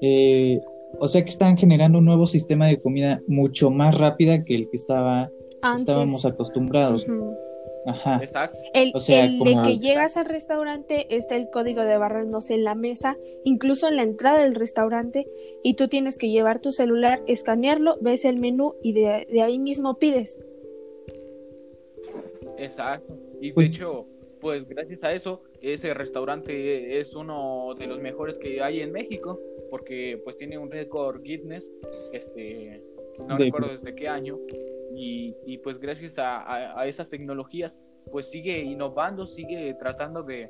Eh, 0.02 0.60
o 1.00 1.08
sea 1.08 1.24
que 1.24 1.30
están 1.30 1.56
generando 1.56 2.00
un 2.00 2.06
nuevo 2.06 2.26
sistema 2.26 2.66
de 2.68 2.82
comida 2.82 3.22
mucho 3.28 3.70
más 3.70 3.98
rápida 4.00 4.44
que 4.44 4.56
el 4.56 4.70
que 4.70 4.78
estaba, 4.78 5.30
Antes, 5.62 5.82
estábamos 5.82 6.26
acostumbrados. 6.26 7.08
ujú. 7.08 7.36
Ajá. 7.86 8.20
Exacto. 8.24 8.58
el, 8.74 8.92
o 8.96 9.00
sea, 9.00 9.26
el 9.26 9.40
de 9.40 9.52
que 9.52 9.56
al- 9.58 9.80
llegas 9.80 10.16
al 10.18 10.26
restaurante 10.26 11.16
está 11.16 11.36
el 11.36 11.50
código 11.50 11.84
de 11.84 11.98
barras, 11.98 12.28
no 12.28 12.40
sé, 12.42 12.54
en 12.56 12.64
la 12.64 12.76
mesa, 12.76 13.18
incluso 13.44 13.88
en 13.88 13.98
la 13.98 14.04
entrada 14.04 14.42
del 14.42 14.56
restaurante, 14.56 15.28
y 15.64 15.74
tú 15.76 15.88
tienes 15.88 16.18
que 16.18 16.30
llevar 16.30 16.60
tu 16.62 16.72
celular, 16.72 17.22
escanearlo, 17.28 17.98
ves 18.02 18.24
el 18.26 18.40
menú 18.40 18.76
y 18.82 18.94
de, 18.94 19.28
de 19.30 19.42
ahí 19.42 19.60
mismo 19.60 19.98
pides. 20.00 20.38
Exacto. 22.58 23.18
Y 23.42 23.50
de 23.50 23.54
Pues- 23.54 23.76
hecho, 23.76 24.06
pues 24.40 24.68
gracias 24.68 25.04
a 25.04 25.14
eso, 25.14 25.42
ese 25.62 25.94
restaurante 25.94 27.00
es 27.00 27.16
uno 27.16 27.74
de 27.78 27.88
los 27.88 28.00
mejores 28.02 28.38
que 28.38 28.62
hay 28.62 28.82
en 28.82 28.92
México, 28.92 29.40
porque 29.70 30.20
pues 30.24 30.38
tiene 30.38 30.58
un 30.58 30.70
récord 30.70 31.22
Guinness, 31.22 31.72
este, 32.12 32.82
no 33.28 33.38
De- 33.38 33.46
recuerdo 33.46 33.70
desde 33.78 33.96
qué 33.96 34.08
año, 34.08 34.38
y, 34.96 35.36
y 35.46 35.58
pues 35.60 35.80
gracias 35.80 36.18
a, 36.20 36.38
a, 36.42 36.82
a 36.82 36.88
esas 36.88 37.10
tecnologías 37.10 37.80
pues 38.12 38.30
sigue 38.30 38.60
innovando, 38.60 39.26
sigue 39.26 39.74
tratando 39.76 40.24
de, 40.24 40.50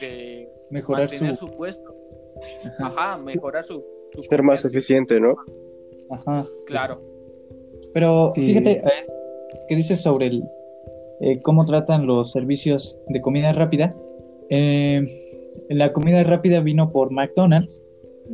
de 0.00 0.48
Mejorar 0.70 1.08
mantener 1.08 1.36
su... 1.36 1.46
su 1.46 1.56
puesto. 1.56 1.94
Ajá. 2.80 3.18
Mejorar 3.18 3.64
su, 3.64 3.84
su 4.12 4.22
Ser 4.22 4.42
más 4.42 4.64
eficiente, 4.64 5.20
¿no? 5.20 5.36
Ajá. 6.10 6.44
Claro. 6.66 7.00
Pero 7.94 8.32
fíjate, 8.34 8.82
que 9.68 9.76
dices 9.76 10.00
sobre 10.00 10.26
el, 10.26 10.42
eh, 11.20 11.40
cómo 11.42 11.64
tratan 11.64 12.06
los 12.06 12.32
servicios 12.32 12.98
de 13.08 13.20
comida 13.20 13.52
rápida. 13.52 13.94
Eh, 14.50 15.04
la 15.68 15.92
comida 15.92 16.22
rápida 16.24 16.60
vino 16.60 16.90
por 16.92 17.10
McDonald's 17.10 17.84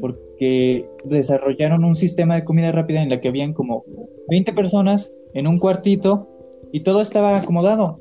porque 0.00 0.88
desarrollaron 1.04 1.84
un 1.84 1.94
sistema 1.94 2.36
de 2.36 2.44
comida 2.44 2.70
rápida 2.70 3.02
en 3.02 3.08
la 3.08 3.20
que 3.20 3.28
habían 3.28 3.52
como 3.52 3.84
20 4.28 4.52
personas 4.52 5.12
en 5.34 5.46
un 5.46 5.58
cuartito 5.58 6.28
y 6.72 6.80
todo 6.80 7.00
estaba 7.00 7.38
acomodado. 7.38 8.00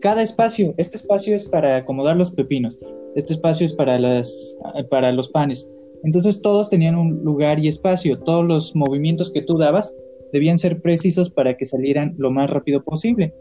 Cada 0.00 0.22
espacio, 0.22 0.74
este 0.78 0.96
espacio 0.96 1.36
es 1.36 1.44
para 1.48 1.76
acomodar 1.76 2.16
los 2.16 2.32
pepinos, 2.32 2.78
este 3.14 3.32
espacio 3.32 3.64
es 3.64 3.72
para 3.72 3.98
las 3.98 4.56
para 4.90 5.12
los 5.12 5.28
panes. 5.28 5.70
Entonces 6.02 6.42
todos 6.42 6.68
tenían 6.68 6.96
un 6.96 7.22
lugar 7.24 7.58
y 7.58 7.68
espacio, 7.68 8.18
todos 8.18 8.44
los 8.44 8.76
movimientos 8.76 9.32
que 9.32 9.42
tú 9.42 9.58
dabas 9.58 9.94
debían 10.32 10.58
ser 10.58 10.80
precisos 10.80 11.30
para 11.30 11.56
que 11.56 11.66
salieran 11.66 12.14
lo 12.18 12.30
más 12.30 12.50
rápido 12.50 12.82
posible. 12.82 13.34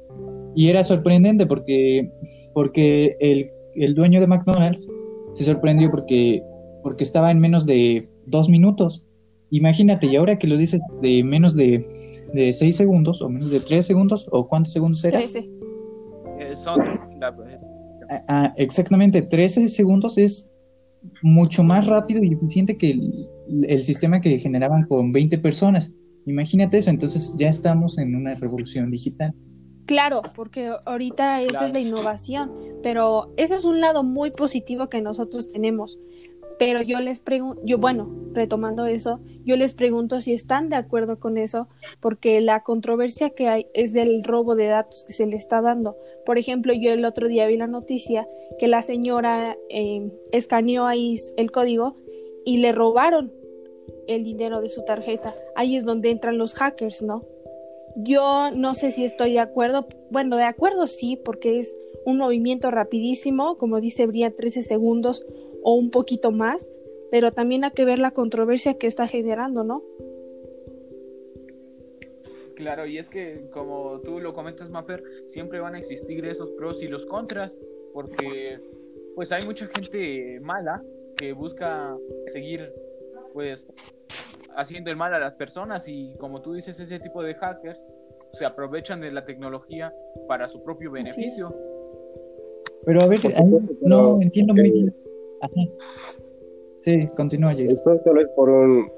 Y 0.55 0.69
era 0.69 0.83
sorprendente 0.83 1.45
porque, 1.45 2.09
porque 2.53 3.17
el, 3.19 3.45
el 3.75 3.93
dueño 3.93 4.21
de 4.21 4.27
McDonald's 4.27 4.87
se 5.33 5.43
sorprendió 5.43 5.91
porque, 5.91 6.41
porque 6.81 7.03
estaba 7.03 7.31
en 7.31 7.39
menos 7.39 7.65
de 7.65 8.07
dos 8.25 8.49
minutos. 8.49 9.05
Imagínate, 9.51 10.07
y 10.07 10.15
ahora 10.15 10.39
que 10.39 10.47
lo 10.47 10.57
dices 10.57 10.79
de 11.01 11.23
menos 11.23 11.55
de, 11.55 11.85
de 12.35 12.53
seis 12.53 12.75
segundos 12.75 13.21
o 13.21 13.29
menos 13.29 13.49
de 13.49 13.59
tres 13.59 13.85
segundos 13.85 14.27
o 14.31 14.47
cuántos 14.47 14.73
segundos 14.73 15.03
era. 15.03 15.17
13. 15.19 15.49
Eh, 16.39 16.55
son 16.55 16.77
la- 17.19 17.35
Ah, 18.09 18.23
ah, 18.27 18.53
exactamente, 18.57 19.23
13 19.23 19.67
segundos 19.67 20.17
es 20.19 20.51
mucho 21.23 21.63
más 21.63 21.87
rápido 21.87 22.23
y 22.23 22.33
eficiente 22.33 22.77
que 22.77 22.91
el, 22.91 23.27
el 23.67 23.83
sistema 23.83 24.21
que 24.21 24.37
generaban 24.37 24.85
con 24.87 25.11
20 25.11 25.39
personas. 25.39 25.91
Imagínate 26.27 26.77
eso, 26.79 26.89
entonces 26.89 27.35
ya 27.39 27.49
estamos 27.49 27.97
en 27.97 28.15
una 28.15 28.35
revolución 28.35 28.91
digital. 28.91 29.33
Claro, 29.85 30.21
porque 30.35 30.71
ahorita 30.85 31.41
esa 31.43 31.67
es 31.67 31.73
la 31.73 31.79
innovación, 31.79 32.51
pero 32.81 33.31
ese 33.37 33.55
es 33.55 33.65
un 33.65 33.81
lado 33.81 34.03
muy 34.03 34.31
positivo 34.31 34.87
que 34.87 35.01
nosotros 35.01 35.47
tenemos. 35.47 35.99
Pero 36.57 36.81
yo 36.81 36.99
les 37.01 37.19
pregunto, 37.19 37.61
yo 37.65 37.77
bueno, 37.77 38.09
retomando 38.33 38.85
eso, 38.85 39.19
yo 39.43 39.57
les 39.57 39.73
pregunto 39.73 40.21
si 40.21 40.33
están 40.33 40.69
de 40.69 40.75
acuerdo 40.75 41.19
con 41.19 41.37
eso, 41.37 41.67
porque 41.99 42.39
la 42.41 42.63
controversia 42.63 43.31
que 43.31 43.47
hay 43.47 43.67
es 43.73 43.93
del 43.93 44.23
robo 44.23 44.55
de 44.55 44.67
datos 44.67 45.03
que 45.05 45.13
se 45.13 45.25
le 45.25 45.35
está 45.35 45.61
dando. 45.61 45.97
Por 46.25 46.37
ejemplo, 46.37 46.73
yo 46.73 46.91
el 46.91 47.05
otro 47.05 47.27
día 47.27 47.47
vi 47.47 47.57
la 47.57 47.67
noticia 47.67 48.27
que 48.57 48.67
la 48.67 48.81
señora 48.81 49.57
eh, 49.69 50.11
escaneó 50.31 50.85
ahí 50.85 51.15
el 51.37 51.51
código 51.51 51.97
y 52.45 52.57
le 52.57 52.71
robaron 52.71 53.33
el 54.07 54.23
dinero 54.23 54.61
de 54.61 54.69
su 54.69 54.83
tarjeta. 54.83 55.33
Ahí 55.55 55.75
es 55.75 55.85
donde 55.85 56.11
entran 56.11 56.37
los 56.37 56.53
hackers, 56.55 57.01
¿no? 57.01 57.23
Yo 57.97 58.51
no 58.51 58.73
sé 58.73 58.91
si 58.91 59.05
estoy 59.05 59.33
de 59.33 59.39
acuerdo. 59.39 59.87
Bueno, 60.11 60.35
de 60.35 60.43
acuerdo 60.43 60.87
sí, 60.87 61.17
porque 61.23 61.59
es 61.59 61.75
un 62.05 62.17
movimiento 62.17 62.69
rapidísimo, 62.69 63.57
como 63.57 63.79
dice 63.79 64.05
Brian, 64.05 64.33
13 64.35 64.63
segundos 64.63 65.25
o 65.67 65.73
un 65.73 65.89
poquito 65.89 66.31
más, 66.31 66.71
pero 67.09 67.31
también 67.31 67.63
hay 67.63 67.71
que 67.71 67.85
ver 67.85 67.97
la 67.97 68.11
controversia 68.11 68.75
que 68.75 68.85
está 68.85 69.07
generando, 69.07 69.63
¿no? 69.63 69.81
Claro, 72.55 72.85
y 72.85 72.99
es 72.99 73.09
que 73.09 73.49
como 73.51 73.99
tú 74.01 74.19
lo 74.19 74.35
comentas, 74.35 74.69
Mafer, 74.69 75.03
siempre 75.25 75.59
van 75.59 75.73
a 75.73 75.79
existir 75.79 76.23
esos 76.25 76.51
pros 76.51 76.83
y 76.83 76.87
los 76.87 77.07
contras, 77.07 77.51
porque 77.93 78.59
pues 79.15 79.31
hay 79.31 79.43
mucha 79.47 79.65
gente 79.65 80.39
mala 80.39 80.83
que 81.17 81.33
busca 81.33 81.97
seguir 82.27 82.71
pues 83.33 83.67
haciendo 84.55 84.91
el 84.91 84.97
mal 84.97 85.15
a 85.15 85.19
las 85.19 85.33
personas 85.33 85.87
y 85.87 86.13
como 86.19 86.43
tú 86.43 86.53
dices, 86.53 86.79
ese 86.79 86.99
tipo 86.99 87.23
de 87.23 87.33
hackers 87.33 87.79
se 88.33 88.45
aprovechan 88.45 89.01
de 89.01 89.11
la 89.11 89.25
tecnología 89.25 89.91
para 90.27 90.47
su 90.47 90.61
propio 90.63 90.91
beneficio. 90.91 91.55
Pero 92.85 93.01
a 93.01 93.07
ver, 93.07 93.19
no 93.81 94.21
entiendo 94.21 94.53
muy 94.53 94.69
bien. 94.69 95.04
Ajá. 95.41 95.53
Sí, 96.79 97.07
continúa, 97.15 97.53
Jay. 97.53 97.67
Esto 97.67 97.99
solo 98.03 98.21
es 98.21 98.27
por 98.35 98.49
un... 98.49 98.91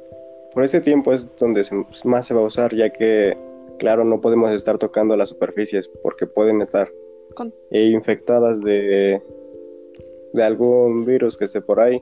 Por 0.54 0.64
ese 0.64 0.82
tiempo 0.82 1.14
es 1.14 1.30
donde 1.38 1.64
se- 1.64 1.76
más 2.06 2.26
se 2.28 2.34
va 2.34 2.42
a 2.42 2.46
usar, 2.46 2.76
ya 2.76 2.92
que, 2.92 3.38
claro, 3.80 4.04
no 4.04 4.20
podemos 4.22 4.52
estar 4.52 4.78
tocando 4.78 5.16
las 5.16 5.30
superficies 5.30 5.88
porque 6.02 6.26
pueden 6.26 6.62
estar 6.62 6.92
Con- 7.36 7.54
eh, 7.72 7.86
infectadas 7.88 8.62
de, 8.64 9.22
de 10.34 10.44
algún 10.44 11.06
virus 11.06 11.38
que 11.38 11.46
esté 11.46 11.62
por 11.62 11.80
ahí. 11.80 12.02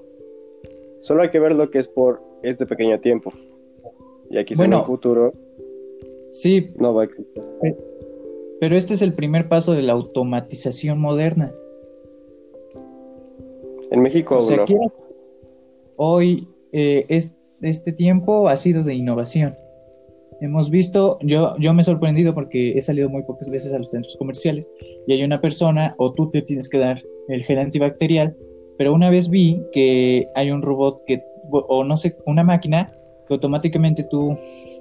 Solo 1.01 1.21
hay 1.23 1.29
que 1.29 1.39
ver 1.39 1.53
lo 1.55 1.69
que 1.69 1.79
es 1.79 1.87
por 1.87 2.21
este 2.43 2.65
pequeño 2.65 2.99
tiempo. 3.01 3.31
Y 4.29 4.37
aquí 4.37 4.53
en 4.53 4.57
Bueno. 4.59 4.79
el 4.79 4.85
futuro 4.85 5.33
Sí, 6.31 6.67
no 6.79 6.93
va 6.93 7.03
a 7.03 7.05
existir. 7.05 7.43
pero 8.59 8.75
este 8.75 8.93
es 8.95 9.01
el 9.01 9.13
primer 9.13 9.47
paso 9.49 9.73
de 9.73 9.83
la 9.83 9.93
automatización 9.93 10.99
moderna. 10.99 11.53
En 13.91 14.01
México 14.01 14.37
O 14.37 14.41
sea, 14.41 14.57
no. 14.57 14.65
quiero- 14.65 14.91
hoy 15.97 16.47
eh, 16.71 17.05
es- 17.09 17.33
este 17.61 17.93
tiempo 17.93 18.49
ha 18.49 18.57
sido 18.57 18.83
de 18.83 18.93
innovación. 18.95 19.53
Hemos 20.41 20.69
visto, 20.69 21.17
yo, 21.21 21.55
yo 21.59 21.73
me 21.73 21.81
he 21.81 21.85
sorprendido 21.85 22.33
porque 22.33 22.77
he 22.77 22.81
salido 22.81 23.09
muy 23.09 23.23
pocas 23.23 23.49
veces 23.49 23.73
a 23.73 23.79
los 23.79 23.91
centros 23.91 24.17
comerciales 24.17 24.69
y 25.07 25.13
hay 25.13 25.23
una 25.23 25.39
persona 25.39 25.95
o 25.97 26.11
tú 26.13 26.29
te 26.29 26.41
tienes 26.41 26.67
que 26.67 26.77
dar 26.77 27.01
el 27.29 27.41
gel 27.43 27.59
antibacterial, 27.59 28.35
pero 28.77 28.93
una 28.93 29.09
vez 29.09 29.29
vi 29.29 29.61
que 29.71 30.27
hay 30.35 30.51
un 30.51 30.61
robot 30.61 31.01
que, 31.07 31.23
o 31.49 31.83
no 31.85 31.95
sé, 31.95 32.17
una 32.25 32.43
máquina 32.43 32.91
que 33.27 33.33
automáticamente 33.33 34.03
tú, 34.03 34.35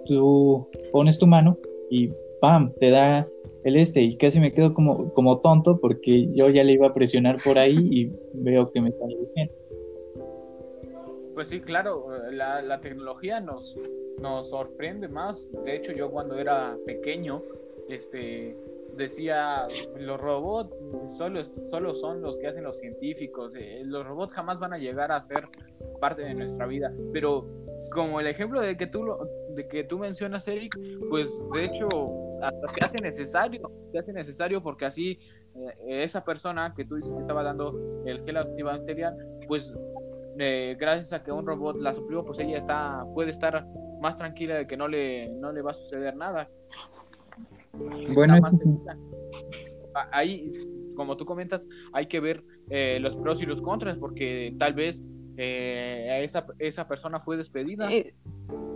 tú 0.06 0.66
pones 0.92 1.18
tu 1.20 1.26
mano 1.28 1.56
y 1.88 2.10
¡pam! 2.40 2.72
te 2.80 2.90
da 2.90 3.28
el 3.64 3.76
este 3.76 4.02
y 4.02 4.16
casi 4.16 4.40
me 4.40 4.52
quedo 4.52 4.74
como, 4.74 5.10
como 5.12 5.40
tonto 5.40 5.80
porque 5.80 6.28
yo 6.34 6.48
ya 6.50 6.62
le 6.62 6.72
iba 6.72 6.88
a 6.88 6.94
presionar 6.94 7.38
por 7.42 7.58
ahí 7.58 7.76
y 7.76 8.12
veo 8.34 8.70
que 8.70 8.80
me 8.80 8.92
sale 8.92 9.16
bien. 9.34 9.50
Pues 11.34 11.48
sí, 11.48 11.60
claro, 11.60 12.06
la, 12.30 12.62
la 12.62 12.80
tecnología 12.80 13.40
nos, 13.40 13.74
nos 14.20 14.50
sorprende 14.50 15.08
más. 15.08 15.50
De 15.64 15.76
hecho, 15.76 15.92
yo 15.92 16.10
cuando 16.10 16.38
era 16.38 16.76
pequeño, 16.86 17.42
este 17.88 18.56
decía 18.96 19.66
los 19.98 20.20
robots 20.20 20.72
solo, 21.08 21.44
solo 21.44 21.94
son 21.94 22.22
los 22.22 22.36
que 22.36 22.46
hacen 22.46 22.62
los 22.64 22.78
científicos. 22.78 23.54
eh, 23.56 23.82
los 23.84 24.06
robots 24.06 24.32
jamás 24.32 24.60
van 24.60 24.72
a 24.72 24.78
llegar 24.78 25.10
a 25.10 25.20
ser 25.20 25.48
parte 26.00 26.22
de 26.22 26.34
nuestra 26.34 26.66
vida. 26.66 26.92
Pero 27.12 27.46
como 27.92 28.20
el 28.20 28.26
ejemplo 28.26 28.60
de 28.60 28.76
que 28.76 28.86
tú 28.86 29.04
lo, 29.04 29.26
de 29.54 29.68
que 29.68 29.84
tú 29.84 29.98
mencionas, 29.98 30.46
Eric, 30.48 30.78
pues 31.08 31.48
de 31.52 31.64
hecho 31.64 31.88
hasta 32.42 32.66
se 32.66 32.84
hace 32.84 32.98
necesario, 33.00 33.70
se 33.92 33.98
hace 33.98 34.12
necesario 34.12 34.62
porque 34.62 34.84
así 34.84 35.18
eh, 35.54 36.02
esa 36.04 36.24
persona 36.24 36.74
que 36.76 36.84
tú 36.84 36.96
dices 36.96 37.12
que 37.12 37.20
estaba 37.20 37.42
dando 37.42 38.02
el 38.06 38.24
gel 38.24 38.36
antibacterial, 38.36 39.16
pues 39.46 39.72
eh, 40.38 40.76
gracias 40.78 41.12
a 41.12 41.22
que 41.22 41.30
un 41.30 41.46
robot 41.46 41.76
la 41.76 41.92
suplió, 41.94 42.24
pues 42.24 42.38
ella 42.38 42.58
está, 42.58 43.04
puede 43.14 43.30
estar 43.30 43.64
más 44.00 44.16
tranquila 44.16 44.56
de 44.56 44.66
que 44.66 44.76
no 44.76 44.88
le, 44.88 45.28
no 45.28 45.52
le 45.52 45.62
va 45.62 45.70
a 45.70 45.74
suceder 45.74 46.16
nada. 46.16 46.48
Bueno, 48.14 48.34
Ahí, 50.10 50.50
como 50.96 51.16
tú 51.16 51.24
comentas, 51.24 51.68
hay 51.92 52.06
que 52.06 52.18
ver 52.18 52.42
eh, 52.68 52.98
los 53.00 53.14
pros 53.14 53.40
y 53.42 53.46
los 53.46 53.60
contras, 53.60 53.96
porque 53.96 54.54
tal 54.58 54.74
vez 54.74 55.00
eh, 55.36 56.20
esa, 56.22 56.46
esa 56.58 56.86
persona 56.86 57.18
fue 57.20 57.36
despedida 57.36 57.92
Eh, 57.92 58.14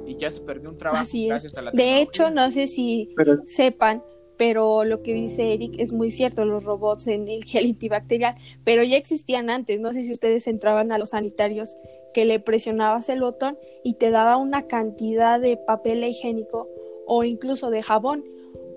y 0.07 0.17
ya 0.17 0.31
se 0.31 0.41
perdió 0.41 0.71
un 0.71 0.79
trabajo 0.79 1.03
Así 1.03 1.25
es. 1.25 1.29
gracias 1.29 1.57
a 1.57 1.63
la 1.63 1.71
de 1.71 2.01
hecho, 2.01 2.31
no 2.31 2.51
sé 2.51 2.67
si 2.67 3.13
Pero 3.17 3.37
sepan, 3.47 4.03
pero 4.37 4.85
lo 4.85 5.03
que 5.03 5.13
dice 5.13 5.53
Eric 5.53 5.75
es 5.79 5.93
muy 5.93 6.11
cierto, 6.11 6.45
los 6.45 6.65
robots 6.65 7.07
en 7.09 7.29
el 7.29 7.45
gel 7.45 7.67
antibacterial, 7.67 8.37
pero 8.65 8.83
ya 8.83 8.97
existían 8.97 9.51
antes, 9.51 9.81
no 9.81 9.93
sé 9.93 10.05
si 10.05 10.13
ustedes 10.13 10.47
entraban 10.47 10.93
a 10.93 10.99
los 10.99 11.11
sanitarios 11.11 11.77
que 12.15 12.25
le 12.25 12.41
presionabas 12.41 13.09
el 13.11 13.21
botón 13.21 13.59
y 13.85 13.95
te 13.95 14.11
daba 14.11 14.37
una 14.37 14.67
cantidad 14.67 15.41
de 15.41 15.57
papel 15.57 16.03
higiénico 16.05 16.69
o 17.07 17.25
incluso 17.25 17.71
de 17.71 17.83
jabón 17.83 18.25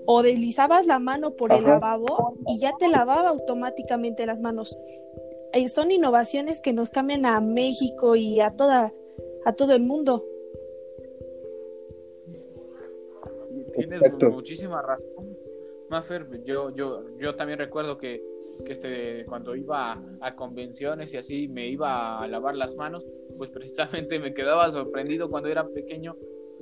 o 0.06 0.24
deslizabas 0.24 0.88
la 0.88 1.00
mano 1.00 1.36
por 1.36 1.54
el 1.54 1.64
lavabo 1.64 2.36
y 2.48 2.60
ya 2.60 2.74
te 2.78 2.88
lavaba 2.88 3.30
automáticamente 3.30 4.26
las 4.26 4.42
manos. 4.42 4.78
Eh, 5.54 5.68
son 5.70 5.92
innovaciones 5.92 6.62
que 6.62 6.74
nos 6.74 6.90
cambian 6.90 7.26
a 7.26 7.42
México 7.42 8.16
y 8.16 8.40
a 8.40 8.52
toda 8.52 8.94
a 9.46 9.54
todo 9.54 9.74
el 9.74 9.82
mundo. 9.82 10.26
Tienes 13.74 14.02
Exacto. 14.02 14.30
muchísima 14.30 14.82
razón, 14.82 15.38
Mafer. 15.90 16.44
Yo, 16.44 16.76
yo, 16.76 17.06
yo 17.18 17.36
también 17.36 17.60
recuerdo 17.60 17.98
que, 17.98 18.22
que 18.66 18.74
este, 18.74 19.26
cuando 19.26 19.56
iba 19.56 19.94
a, 19.94 20.02
a 20.22 20.36
convenciones 20.36 21.14
y 21.14 21.18
así 21.18 21.48
me 21.48 21.68
iba 21.68 22.22
a 22.22 22.28
lavar 22.28 22.56
las 22.56 22.76
manos, 22.76 23.06
pues 23.38 23.50
precisamente 23.54 24.20
me 24.20 24.34
quedaba 24.34 24.70
sorprendido 24.70 25.30
cuando 25.30 25.50
era 25.50 25.68
pequeño, 25.68 26.16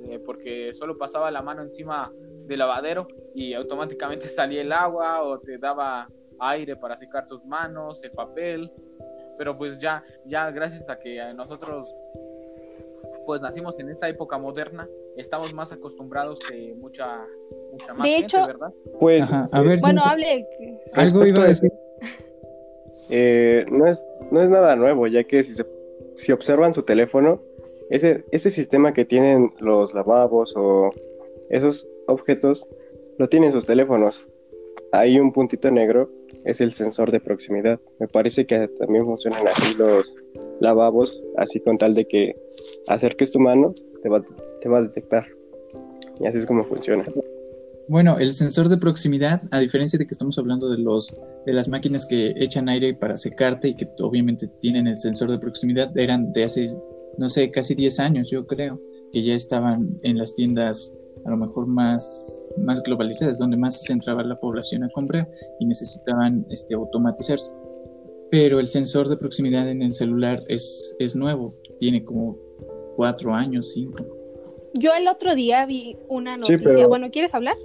eh, 0.04 0.20
porque 0.24 0.72
solo 0.74 0.96
pasaba 0.96 1.30
la 1.30 1.42
mano 1.42 1.62
encima 1.62 2.12
de 2.46 2.56
lavadero 2.56 3.06
y 3.34 3.54
automáticamente 3.54 4.28
salía 4.28 4.62
el 4.62 4.72
agua 4.72 5.22
o 5.22 5.38
te 5.38 5.58
daba 5.58 6.08
aire 6.40 6.76
para 6.76 6.96
secar 6.96 7.26
tus 7.28 7.44
manos, 7.44 8.02
el 8.02 8.10
papel, 8.12 8.70
pero 9.38 9.56
pues 9.56 9.78
ya, 9.78 10.02
ya 10.26 10.50
gracias 10.50 10.88
a 10.88 10.98
que 10.98 11.18
nosotros 11.34 11.94
pues 13.26 13.40
nacimos 13.40 13.78
en 13.78 13.90
esta 13.90 14.08
época 14.08 14.38
moderna, 14.38 14.88
estamos 15.16 15.52
más 15.52 15.70
acostumbrados 15.72 16.40
que 16.48 16.74
mucha, 16.74 17.24
mucha 17.72 17.94
más 17.94 18.04
De 18.04 18.10
gente, 18.14 18.26
hecho- 18.36 18.46
¿verdad? 18.46 18.72
Pues 18.98 19.24
Ajá, 19.32 19.48
a 19.52 19.60
ver, 19.62 19.78
Bueno, 19.80 20.02
hable. 20.04 20.46
algo 20.94 21.24
iba 21.26 21.42
a 21.44 21.46
decir. 21.48 21.72
eh, 23.10 23.64
no, 23.70 23.86
es, 23.86 24.04
no 24.30 24.42
es 24.42 24.50
nada 24.50 24.76
nuevo, 24.76 25.06
ya 25.06 25.24
que 25.24 25.42
si, 25.42 25.54
se- 25.54 25.66
si 26.16 26.32
observan 26.32 26.74
su 26.74 26.82
teléfono, 26.82 27.40
ese, 27.90 28.24
ese 28.30 28.50
sistema 28.50 28.92
que 28.92 29.04
tienen 29.04 29.52
los 29.60 29.94
lavabos 29.94 30.54
o 30.56 30.90
esos 31.50 31.86
objetos, 32.06 32.66
lo 33.18 33.28
tienen 33.28 33.52
sus 33.52 33.66
teléfonos. 33.66 34.26
Hay 34.92 35.18
un 35.18 35.32
puntito 35.32 35.70
negro, 35.70 36.10
es 36.44 36.60
el 36.60 36.72
sensor 36.72 37.10
de 37.10 37.20
proximidad. 37.20 37.80
Me 37.98 38.08
parece 38.08 38.46
que 38.46 38.68
también 38.78 39.04
funcionan 39.04 39.46
así 39.46 39.74
los 39.76 40.14
lavabos, 40.60 41.22
así 41.36 41.60
con 41.60 41.78
tal 41.78 41.94
de 41.94 42.06
que 42.06 42.36
acerques 42.86 43.32
tu 43.32 43.40
mano, 43.40 43.74
te 44.02 44.08
va, 44.08 44.78
a 44.78 44.82
detectar. 44.82 45.26
Y 46.18 46.26
así 46.26 46.38
es 46.38 46.46
como 46.46 46.64
funciona. 46.64 47.04
Bueno, 47.88 48.18
el 48.18 48.32
sensor 48.34 48.68
de 48.68 48.76
proximidad, 48.76 49.42
a 49.50 49.58
diferencia 49.58 49.98
de 49.98 50.06
que 50.06 50.12
estamos 50.12 50.38
hablando 50.38 50.70
de 50.70 50.78
los 50.78 51.12
de 51.44 51.52
las 51.52 51.68
máquinas 51.68 52.06
que 52.06 52.34
echan 52.36 52.68
aire 52.68 52.94
para 52.94 53.16
secarte 53.16 53.68
y 53.68 53.74
que 53.74 53.88
obviamente 54.00 54.46
tienen 54.60 54.86
el 54.86 54.96
sensor 54.96 55.30
de 55.30 55.38
proximidad, 55.38 55.96
eran 55.98 56.32
de 56.32 56.44
hace, 56.44 56.68
no 57.18 57.28
sé, 57.28 57.50
casi 57.50 57.74
10 57.74 57.98
años, 58.00 58.30
yo 58.30 58.46
creo, 58.46 58.80
que 59.12 59.22
ya 59.22 59.34
estaban 59.34 59.98
en 60.02 60.18
las 60.18 60.34
tiendas 60.34 60.99
a 61.24 61.30
lo 61.30 61.36
mejor 61.36 61.66
más, 61.66 62.48
más 62.56 62.82
globalizadas, 62.82 63.38
donde 63.38 63.56
más 63.56 63.78
se 63.80 63.86
centraba 63.88 64.22
la 64.22 64.38
población 64.40 64.84
a 64.84 64.88
comprar 64.90 65.28
y 65.58 65.66
necesitaban 65.66 66.46
este, 66.50 66.74
automatizarse. 66.74 67.52
Pero 68.30 68.60
el 68.60 68.68
sensor 68.68 69.08
de 69.08 69.16
proximidad 69.16 69.68
en 69.68 69.82
el 69.82 69.92
celular 69.92 70.40
es, 70.48 70.96
es 70.98 71.16
nuevo, 71.16 71.52
tiene 71.78 72.04
como 72.04 72.36
4 72.96 73.34
años, 73.34 73.72
5. 73.72 74.04
Yo 74.74 74.92
el 74.94 75.08
otro 75.08 75.34
día 75.34 75.66
vi 75.66 75.96
una 76.08 76.34
Sí, 76.36 76.40
noticia. 76.52 76.68
pero- 76.76 76.88
Bueno, 76.88 77.10
¿quieres 77.10 77.34
hablar? 77.34 77.56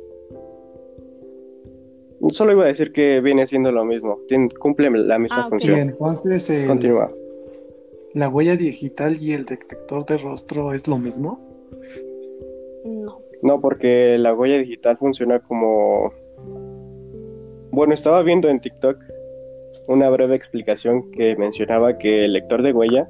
Solo 2.31 2.53
iba 2.53 2.63
a 2.63 2.67
decir 2.67 2.91
que 2.91 3.21
viene 3.21 3.45
siendo 3.45 3.71
lo 3.71 3.85
mismo, 3.85 4.19
tiene- 4.27 4.49
cumple 4.49 4.89
la 4.89 5.19
misma 5.19 5.45
Ah, 5.45 5.49
función. 5.49 5.77
entonces 5.79 6.49
el- 6.49 6.67
Continúa. 6.67 7.11
la 8.15 8.29
huella 8.29 8.55
digital 8.55 9.17
y 9.21 9.33
el 9.33 9.45
detector 9.45 10.05
de 10.05 10.17
rostro 10.17 10.73
es 10.73 10.87
lo 10.87 10.97
mismo. 10.97 11.39
No. 12.85 13.19
No, 13.41 13.59
porque 13.59 14.17
la 14.17 14.33
huella 14.33 14.57
digital 14.57 14.97
funciona 14.97 15.39
como... 15.39 16.11
Bueno, 17.71 17.93
estaba 17.93 18.21
viendo 18.23 18.47
en 18.49 18.59
TikTok 18.59 18.97
una 19.87 20.09
breve 20.09 20.35
explicación 20.35 21.11
que 21.11 21.35
mencionaba 21.35 21.97
que 21.97 22.25
el 22.25 22.33
lector 22.33 22.61
de 22.61 22.71
huella 22.71 23.09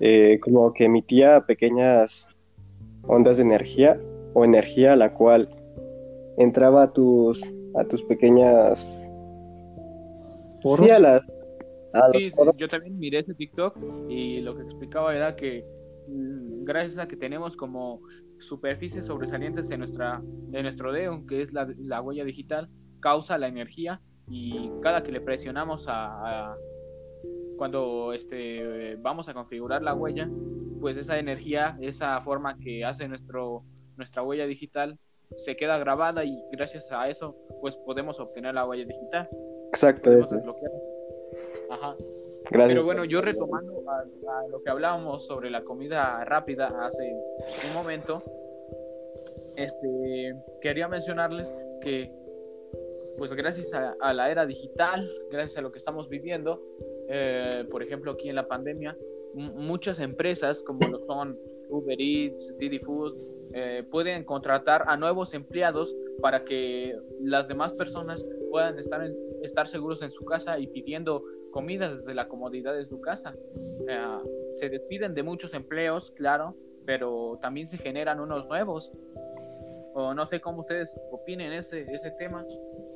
eh, 0.00 0.40
como 0.40 0.72
que 0.72 0.84
emitía 0.84 1.44
pequeñas 1.46 2.28
ondas 3.02 3.36
de 3.36 3.44
energía 3.44 4.00
o 4.34 4.44
energía 4.44 4.96
la 4.96 5.12
cual 5.14 5.48
entraba 6.38 6.84
a 6.84 6.92
tus 6.92 7.42
a 7.74 7.84
tus 7.84 8.02
pequeñas 8.02 9.06
¿Poros? 10.62 10.86
sí, 10.86 10.90
a 10.90 10.98
las 10.98 11.28
a 11.94 12.10
Sí, 12.10 12.30
yo 12.56 12.68
también 12.68 12.98
miré 12.98 13.18
ese 13.18 13.34
TikTok 13.34 13.76
y 14.08 14.40
lo 14.40 14.56
que 14.56 14.62
explicaba 14.62 15.14
era 15.14 15.36
que 15.36 15.64
mm, 16.08 16.64
gracias 16.64 16.98
a 16.98 17.06
que 17.06 17.16
tenemos 17.16 17.54
como 17.56 18.00
superficies 18.42 19.06
sobresalientes 19.06 19.70
en 19.70 19.78
nuestra 19.80 20.22
en 20.52 20.62
nuestro 20.62 20.92
dedo, 20.92 21.24
que 21.26 21.40
es 21.42 21.52
la, 21.52 21.66
la 21.78 22.00
huella 22.02 22.24
digital, 22.24 22.68
causa 23.00 23.38
la 23.38 23.48
energía 23.48 24.00
y 24.28 24.70
cada 24.82 25.02
que 25.02 25.10
le 25.12 25.20
presionamos 25.20 25.86
a, 25.88 26.50
a- 26.50 26.56
cuando 27.56 28.12
este 28.12 28.96
vamos 28.96 29.28
a 29.28 29.34
configurar 29.34 29.82
la 29.82 29.94
huella, 29.94 30.28
pues 30.80 30.96
esa 30.96 31.18
energía, 31.18 31.76
esa 31.80 32.20
forma 32.20 32.58
que 32.58 32.84
hace 32.84 33.06
nuestro 33.08 33.62
nuestra 33.96 34.22
huella 34.22 34.46
digital 34.46 34.98
se 35.36 35.56
queda 35.56 35.78
grabada 35.78 36.24
y 36.24 36.42
gracias 36.50 36.90
a 36.92 37.08
eso 37.08 37.36
pues 37.60 37.76
podemos 37.78 38.18
obtener 38.20 38.54
la 38.54 38.66
huella 38.66 38.84
digital, 38.84 39.28
exacto 39.68 40.10
podemos. 40.12 40.56
Ajá. 41.70 41.94
Gracias. 42.52 42.68
Pero 42.74 42.84
bueno, 42.84 43.04
yo 43.04 43.20
retomando 43.20 43.82
a, 43.88 44.00
a 44.00 44.48
lo 44.48 44.62
que 44.62 44.70
hablábamos 44.70 45.26
sobre 45.26 45.50
la 45.50 45.62
comida 45.64 46.24
rápida 46.24 46.68
hace 46.86 47.14
un 47.68 47.74
momento, 47.74 48.22
este, 49.56 50.34
quería 50.60 50.88
mencionarles 50.88 51.52
que, 51.80 52.10
pues 53.18 53.34
gracias 53.34 53.72
a, 53.74 53.96
a 54.00 54.12
la 54.14 54.30
era 54.30 54.46
digital, 54.46 55.08
gracias 55.30 55.58
a 55.58 55.62
lo 55.62 55.70
que 55.72 55.78
estamos 55.78 56.08
viviendo, 56.08 56.62
eh, 57.08 57.64
por 57.70 57.82
ejemplo 57.82 58.12
aquí 58.12 58.28
en 58.28 58.36
la 58.36 58.46
pandemia, 58.48 58.96
muchas 59.34 59.98
empresas 60.00 60.62
como 60.62 60.86
lo 60.88 61.00
son 61.00 61.38
Uber 61.68 61.98
Eats, 62.00 62.54
Didi 62.58 62.78
Food, 62.78 63.14
eh, 63.54 63.82
pueden 63.90 64.24
contratar 64.24 64.84
a 64.86 64.96
nuevos 64.96 65.32
empleados 65.34 65.94
para 66.20 66.44
que 66.44 66.94
las 67.22 67.48
demás 67.48 67.72
personas 67.74 68.24
puedan 68.50 68.78
estar, 68.78 69.02
en- 69.04 69.16
estar 69.42 69.66
seguros 69.66 70.02
en 70.02 70.10
su 70.10 70.24
casa 70.24 70.58
y 70.58 70.66
pidiendo 70.66 71.22
comida 71.52 71.94
desde 71.94 72.14
la 72.14 72.26
comodidad 72.26 72.74
de 72.74 72.84
su 72.86 73.00
casa. 73.00 73.34
Eh, 73.88 74.18
se 74.56 74.68
despiden 74.68 75.14
de 75.14 75.22
muchos 75.22 75.54
empleos, 75.54 76.10
claro, 76.16 76.56
pero 76.84 77.38
también 77.40 77.68
se 77.68 77.78
generan 77.78 78.18
unos 78.18 78.48
nuevos. 78.48 78.90
O 79.94 80.14
no 80.14 80.26
sé 80.26 80.40
cómo 80.40 80.62
ustedes 80.62 80.98
opinen 81.12 81.52
ese, 81.52 81.82
ese 81.92 82.10
tema. 82.12 82.44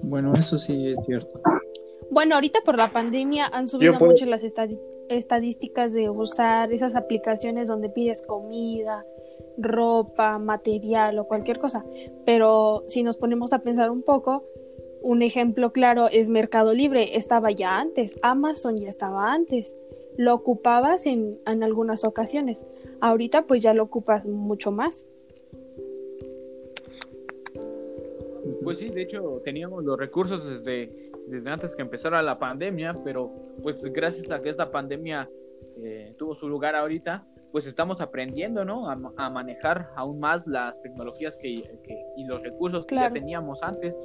Bueno, 0.03 0.33
eso 0.35 0.59
sí 0.59 0.89
es 0.89 0.99
cierto. 1.05 1.41
Bueno, 2.11 2.35
ahorita 2.35 2.61
por 2.65 2.77
la 2.77 2.91
pandemia 2.91 3.47
han 3.47 3.69
subido 3.69 3.97
puedo- 3.99 4.13
mucho 4.13 4.27
las 4.27 4.43
estadísticas 5.09 5.93
de 5.93 6.09
usar 6.11 6.73
esas 6.73 6.95
aplicaciones 6.97 7.69
donde 7.69 7.91
pides 7.91 8.23
comida, 8.23 9.05
ropa, 9.59 10.39
material 10.39 11.19
o 11.19 11.27
cualquier 11.27 11.59
cosa. 11.59 11.85
Pero 12.25 12.85
si 12.87 13.03
nos 13.03 13.17
ponemos 13.17 13.53
a 13.53 13.59
pensar 13.61 13.91
un 13.91 14.03
poco, 14.03 14.45
un 15.07 15.23
ejemplo 15.23 15.73
claro 15.73 16.09
es 16.11 16.29
Mercado 16.31 16.75
Libre. 16.75 17.17
Estaba 17.17 17.53
ya 17.53 17.79
antes, 17.79 18.19
Amazon 18.23 18.77
ya 18.77 18.89
estaba 18.89 19.33
antes. 19.33 19.77
Lo 20.17 20.35
ocupabas 20.35 21.07
en, 21.07 21.39
en 21.47 21.63
algunas 21.63 22.03
ocasiones. 22.03 22.67
Ahorita 23.01 23.47
pues 23.47 23.63
ya 23.63 23.73
lo 23.73 23.85
ocupas 23.85 24.25
mucho 24.27 24.73
más. 24.73 25.07
Pues 28.65 28.79
sí, 28.79 28.89
de 28.89 29.03
hecho 29.03 29.41
teníamos 29.45 29.85
los 29.85 29.97
recursos 29.97 30.45
desde, 30.45 31.13
desde 31.29 31.51
antes 31.51 31.77
que 31.77 31.83
empezara 31.83 32.21
la 32.21 32.37
pandemia, 32.41 32.97
pero 33.05 33.31
pues 33.63 33.85
gracias 33.93 34.33
a 34.33 34.43
que 34.43 34.49
esta 34.51 34.73
pandemia 34.73 35.31
eh, 35.85 36.15
tuvo 36.19 36.35
su 36.35 36.49
lugar 36.49 36.75
ahorita, 36.75 37.25
pues 37.53 37.69
estamos 37.69 38.01
aprendiendo, 38.01 38.65
¿no? 38.65 38.91
A, 38.91 38.97
ma- 38.97 39.13
a 39.17 39.31
manejar 39.31 39.91
aún 39.95 40.19
más 40.19 40.49
las 40.49 40.83
tecnologías 40.83 41.39
que, 41.39 41.55
que- 41.85 42.07
y 42.17 42.25
los 42.25 42.43
recursos 42.43 42.87
que 42.87 42.97
ya 42.97 43.13
teníamos 43.13 43.63
antes. 43.63 43.97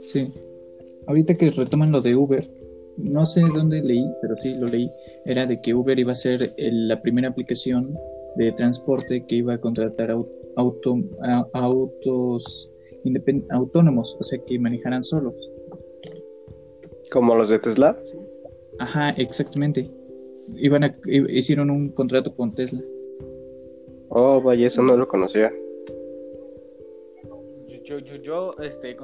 Sí. 0.00 0.32
Ahorita 1.06 1.34
que 1.34 1.50
retoman 1.50 1.90
lo 1.92 2.00
de 2.00 2.14
Uber, 2.16 2.44
no 2.98 3.24
sé 3.24 3.42
dónde 3.54 3.80
leí, 3.82 4.04
pero 4.20 4.36
sí 4.36 4.54
lo 4.56 4.66
leí, 4.66 4.90
era 5.24 5.46
de 5.46 5.60
que 5.60 5.74
Uber 5.74 5.98
iba 5.98 6.12
a 6.12 6.16
ser 6.16 6.52
el- 6.56 6.88
la 6.88 7.00
primera 7.00 7.28
aplicación 7.28 7.96
de 8.36 8.52
transporte 8.52 9.24
que 9.26 9.36
iba 9.36 9.54
a 9.54 9.60
contratar 9.60 10.10
au- 10.10 10.28
auto, 10.56 10.96
a- 11.22 11.48
autos 11.54 12.70
autónomos, 13.50 14.16
o 14.20 14.22
sea, 14.22 14.38
que 14.44 14.58
manejaran 14.58 15.02
solos. 15.02 15.34
Como 17.10 17.34
los 17.36 17.48
de 17.48 17.58
Tesla. 17.58 17.98
Ajá, 18.78 19.10
exactamente. 19.10 19.90
Iban 20.56 20.84
a, 20.84 20.92
hi- 21.06 21.26
hicieron 21.38 21.70
un 21.70 21.88
contrato 21.90 22.34
con 22.36 22.54
Tesla. 22.54 22.80
Oh, 24.10 24.40
vaya, 24.42 24.66
eso 24.66 24.82
no 24.82 24.96
lo 24.96 25.08
conocía. 25.08 25.52
Yo, 27.84 27.98
yo, 28.00 28.16
yo, 28.16 28.54
este, 28.62 28.96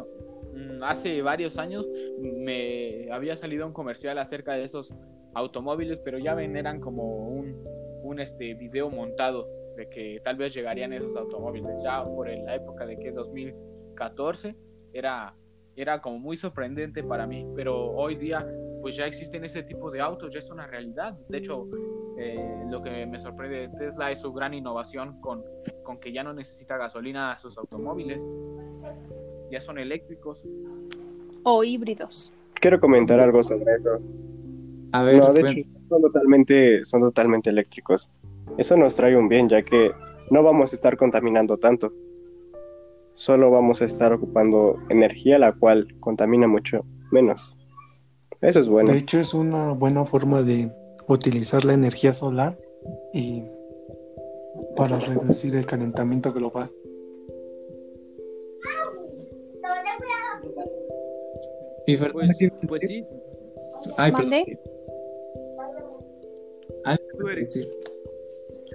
hace 0.82 1.22
varios 1.22 1.58
años 1.58 1.86
me 2.20 3.10
había 3.10 3.36
salido 3.36 3.66
un 3.66 3.72
comercial 3.72 4.18
acerca 4.18 4.54
de 4.54 4.64
esos 4.64 4.94
automóviles, 5.34 5.98
pero 5.98 6.18
ya 6.18 6.34
ven, 6.34 6.56
eran 6.56 6.80
como 6.80 7.28
un, 7.28 7.64
un 8.02 8.20
este, 8.20 8.54
video 8.54 8.90
montado 8.90 9.48
de 9.76 9.88
que 9.88 10.20
tal 10.24 10.36
vez 10.36 10.54
llegarían 10.54 10.92
esos 10.92 11.16
automóviles. 11.16 11.82
Ya 11.82 12.04
por 12.04 12.28
la 12.28 12.54
época 12.54 12.86
de 12.86 12.98
que 12.98 13.10
2014 13.10 14.56
era, 14.92 15.34
era 15.76 16.00
como 16.00 16.18
muy 16.18 16.36
sorprendente 16.36 17.02
para 17.02 17.26
mí, 17.26 17.46
pero 17.56 17.90
hoy 17.90 18.16
día 18.16 18.46
pues 18.80 18.96
ya 18.96 19.06
existen 19.06 19.44
ese 19.44 19.62
tipo 19.62 19.90
de 19.90 20.00
autos, 20.00 20.30
ya 20.32 20.38
es 20.38 20.50
una 20.50 20.66
realidad. 20.66 21.14
De 21.28 21.38
hecho, 21.38 21.66
eh, 22.18 22.64
lo 22.68 22.82
que 22.82 23.06
me 23.06 23.18
sorprende 23.18 23.68
de 23.68 23.68
Tesla 23.70 24.10
es 24.10 24.20
su 24.20 24.32
gran 24.32 24.54
innovación 24.54 25.20
con, 25.20 25.42
con 25.82 25.98
que 25.98 26.12
ya 26.12 26.22
no 26.22 26.34
necesita 26.34 26.76
gasolina 26.76 27.32
a 27.32 27.38
sus 27.38 27.56
automóviles 27.56 28.22
ya 29.50 29.60
son 29.60 29.78
eléctricos. 29.78 30.42
O 31.42 31.62
híbridos. 31.64 32.32
Quiero 32.54 32.80
comentar 32.80 33.20
algo 33.20 33.42
sobre 33.42 33.74
eso. 33.74 33.98
A 34.92 35.02
ver, 35.02 35.16
No, 35.18 35.32
de 35.32 35.40
bueno, 35.42 35.60
hecho, 35.60 35.68
son 35.88 36.02
totalmente, 36.02 36.84
son 36.84 37.00
totalmente 37.02 37.50
eléctricos. 37.50 38.10
Eso 38.58 38.76
nos 38.76 38.94
trae 38.94 39.16
un 39.16 39.28
bien, 39.28 39.48
ya 39.48 39.62
que 39.62 39.92
no 40.30 40.42
vamos 40.42 40.72
a 40.72 40.76
estar 40.76 40.96
contaminando 40.96 41.56
tanto. 41.58 41.92
solo 43.16 43.50
vamos 43.50 43.80
a 43.80 43.84
estar 43.84 44.12
ocupando 44.12 44.76
energía 44.88 45.38
la 45.38 45.52
cual 45.52 45.86
contamina 46.00 46.48
mucho 46.48 46.84
menos. 47.12 47.54
Eso 48.40 48.58
es 48.60 48.68
bueno. 48.68 48.90
De 48.92 48.98
hecho, 48.98 49.20
es 49.20 49.34
una 49.34 49.72
buena 49.72 50.04
forma 50.04 50.42
de 50.42 50.70
utilizar 51.08 51.64
la 51.64 51.74
energía 51.74 52.12
solar 52.12 52.58
y 53.12 53.44
para 54.76 54.98
reducir 54.98 55.54
el 55.54 55.64
calentamiento 55.66 56.32
global. 56.32 56.70
Y 61.86 61.96
Fernanda, 61.96 62.26
Pues, 62.26 62.38
¿quieres 62.38 62.66
pues 62.66 62.82
eres- 62.82 63.06
decir. 67.36 67.68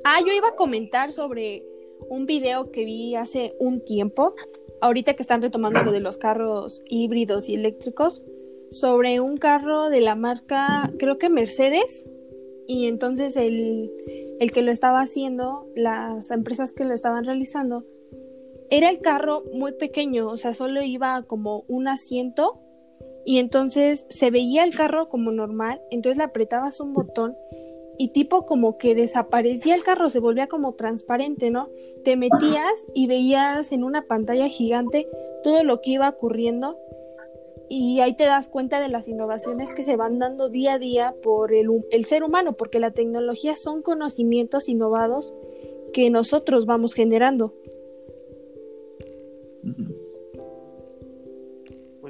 Ah, 0.03 0.19
yo 0.25 0.33
iba 0.33 0.49
a 0.49 0.55
comentar 0.55 1.13
sobre 1.13 1.65
un 2.09 2.25
video 2.25 2.71
que 2.71 2.85
vi 2.85 3.15
hace 3.15 3.55
un 3.59 3.83
tiempo, 3.83 4.33
ahorita 4.81 5.15
que 5.15 5.23
están 5.23 5.41
retomando 5.41 5.83
lo 5.83 5.91
de 5.91 5.99
los 5.99 6.17
carros 6.17 6.81
híbridos 6.87 7.49
y 7.49 7.55
eléctricos, 7.55 8.23
sobre 8.71 9.19
un 9.19 9.37
carro 9.37 9.89
de 9.89 10.01
la 10.01 10.15
marca, 10.15 10.91
creo 10.99 11.17
que 11.17 11.29
Mercedes, 11.29 12.07
y 12.67 12.87
entonces 12.87 13.35
el, 13.35 13.91
el 14.39 14.51
que 14.51 14.61
lo 14.61 14.71
estaba 14.71 15.01
haciendo, 15.01 15.67
las 15.75 16.29
empresas 16.31 16.71
que 16.71 16.85
lo 16.85 16.93
estaban 16.93 17.25
realizando, 17.25 17.85
era 18.69 18.89
el 18.91 18.99
carro 19.01 19.43
muy 19.53 19.73
pequeño, 19.73 20.29
o 20.29 20.37
sea, 20.37 20.53
solo 20.53 20.83
iba 20.83 21.23
como 21.23 21.65
un 21.67 21.87
asiento 21.87 22.61
y 23.25 23.38
entonces 23.39 24.05
se 24.10 24.32
veía 24.32 24.63
el 24.63 24.75
carro 24.75 25.10
como 25.10 25.32
normal, 25.32 25.82
entonces 25.91 26.17
le 26.17 26.23
apretabas 26.23 26.79
un 26.79 26.93
botón 26.93 27.36
y 27.97 28.10
tipo 28.10 28.45
como 28.45 28.77
que 28.77 28.95
desaparecía 28.95 29.75
el 29.75 29.84
carro, 29.84 30.10
se 30.10 30.19
volvía 30.19 30.47
como 30.47 30.73
transparente, 30.73 31.51
¿no? 31.51 31.69
Te 32.03 32.15
metías 32.15 32.86
y 32.93 33.08
veías 33.08 33.71
en 33.71 33.84
una 33.84 34.03
pantalla 34.03 34.47
gigante 34.47 35.08
todo 35.43 35.63
lo 35.63 35.82
que 35.82 35.91
iba 35.91 36.08
ocurriendo 36.08 36.77
y 37.69 37.99
ahí 37.99 38.15
te 38.15 38.23
das 38.23 38.49
cuenta 38.49 38.82
de 38.82 38.88
las 38.89 39.08
innovaciones 39.08 39.71
que 39.73 39.84
se 39.84 39.95
van 39.95 40.17
dando 40.17 40.49
día 40.49 40.73
a 40.73 40.79
día 40.79 41.13
por 41.21 41.53
el, 41.53 41.67
el 41.91 42.05
ser 42.05 42.23
humano, 42.23 42.53
porque 42.53 42.79
la 42.79 42.91
tecnología 42.91 43.55
son 43.55 43.84
conocimientos 43.84 44.69
innovados 44.69 45.34
que 45.93 46.10
nosotros 46.10 46.65
vamos 46.65 46.93
generando. 46.93 47.53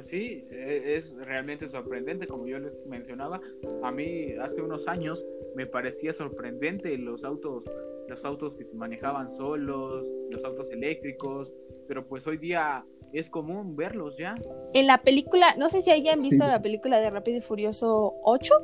Pues 0.00 0.08
sí, 0.08 0.46
e- 0.50 0.94
es 0.96 1.14
realmente 1.14 1.68
sorprendente, 1.68 2.26
como 2.26 2.46
yo 2.46 2.58
les 2.58 2.72
mencionaba. 2.86 3.38
A 3.82 3.92
mí 3.92 4.32
hace 4.40 4.62
unos 4.62 4.88
años 4.88 5.26
me 5.54 5.66
parecía 5.66 6.14
sorprendente 6.14 6.96
los 6.96 7.22
autos, 7.22 7.64
los 8.08 8.24
autos 8.24 8.56
que 8.56 8.64
se 8.64 8.74
manejaban 8.76 9.28
solos, 9.28 10.10
los 10.30 10.42
autos 10.42 10.70
eléctricos, 10.70 11.52
pero 11.86 12.06
pues 12.08 12.26
hoy 12.26 12.38
día 12.38 12.82
es 13.12 13.28
común 13.28 13.76
verlos 13.76 14.16
ya. 14.16 14.34
En 14.72 14.86
la 14.86 15.02
película, 15.02 15.54
no 15.58 15.68
sé 15.68 15.82
si 15.82 15.90
hayan 15.90 16.18
visto 16.20 16.44
Sí. 16.46 16.50
la 16.50 16.62
película 16.62 16.98
de 16.98 17.10
Rápido 17.10 17.36
y 17.36 17.42
Furioso 17.42 18.14
8. 18.22 18.54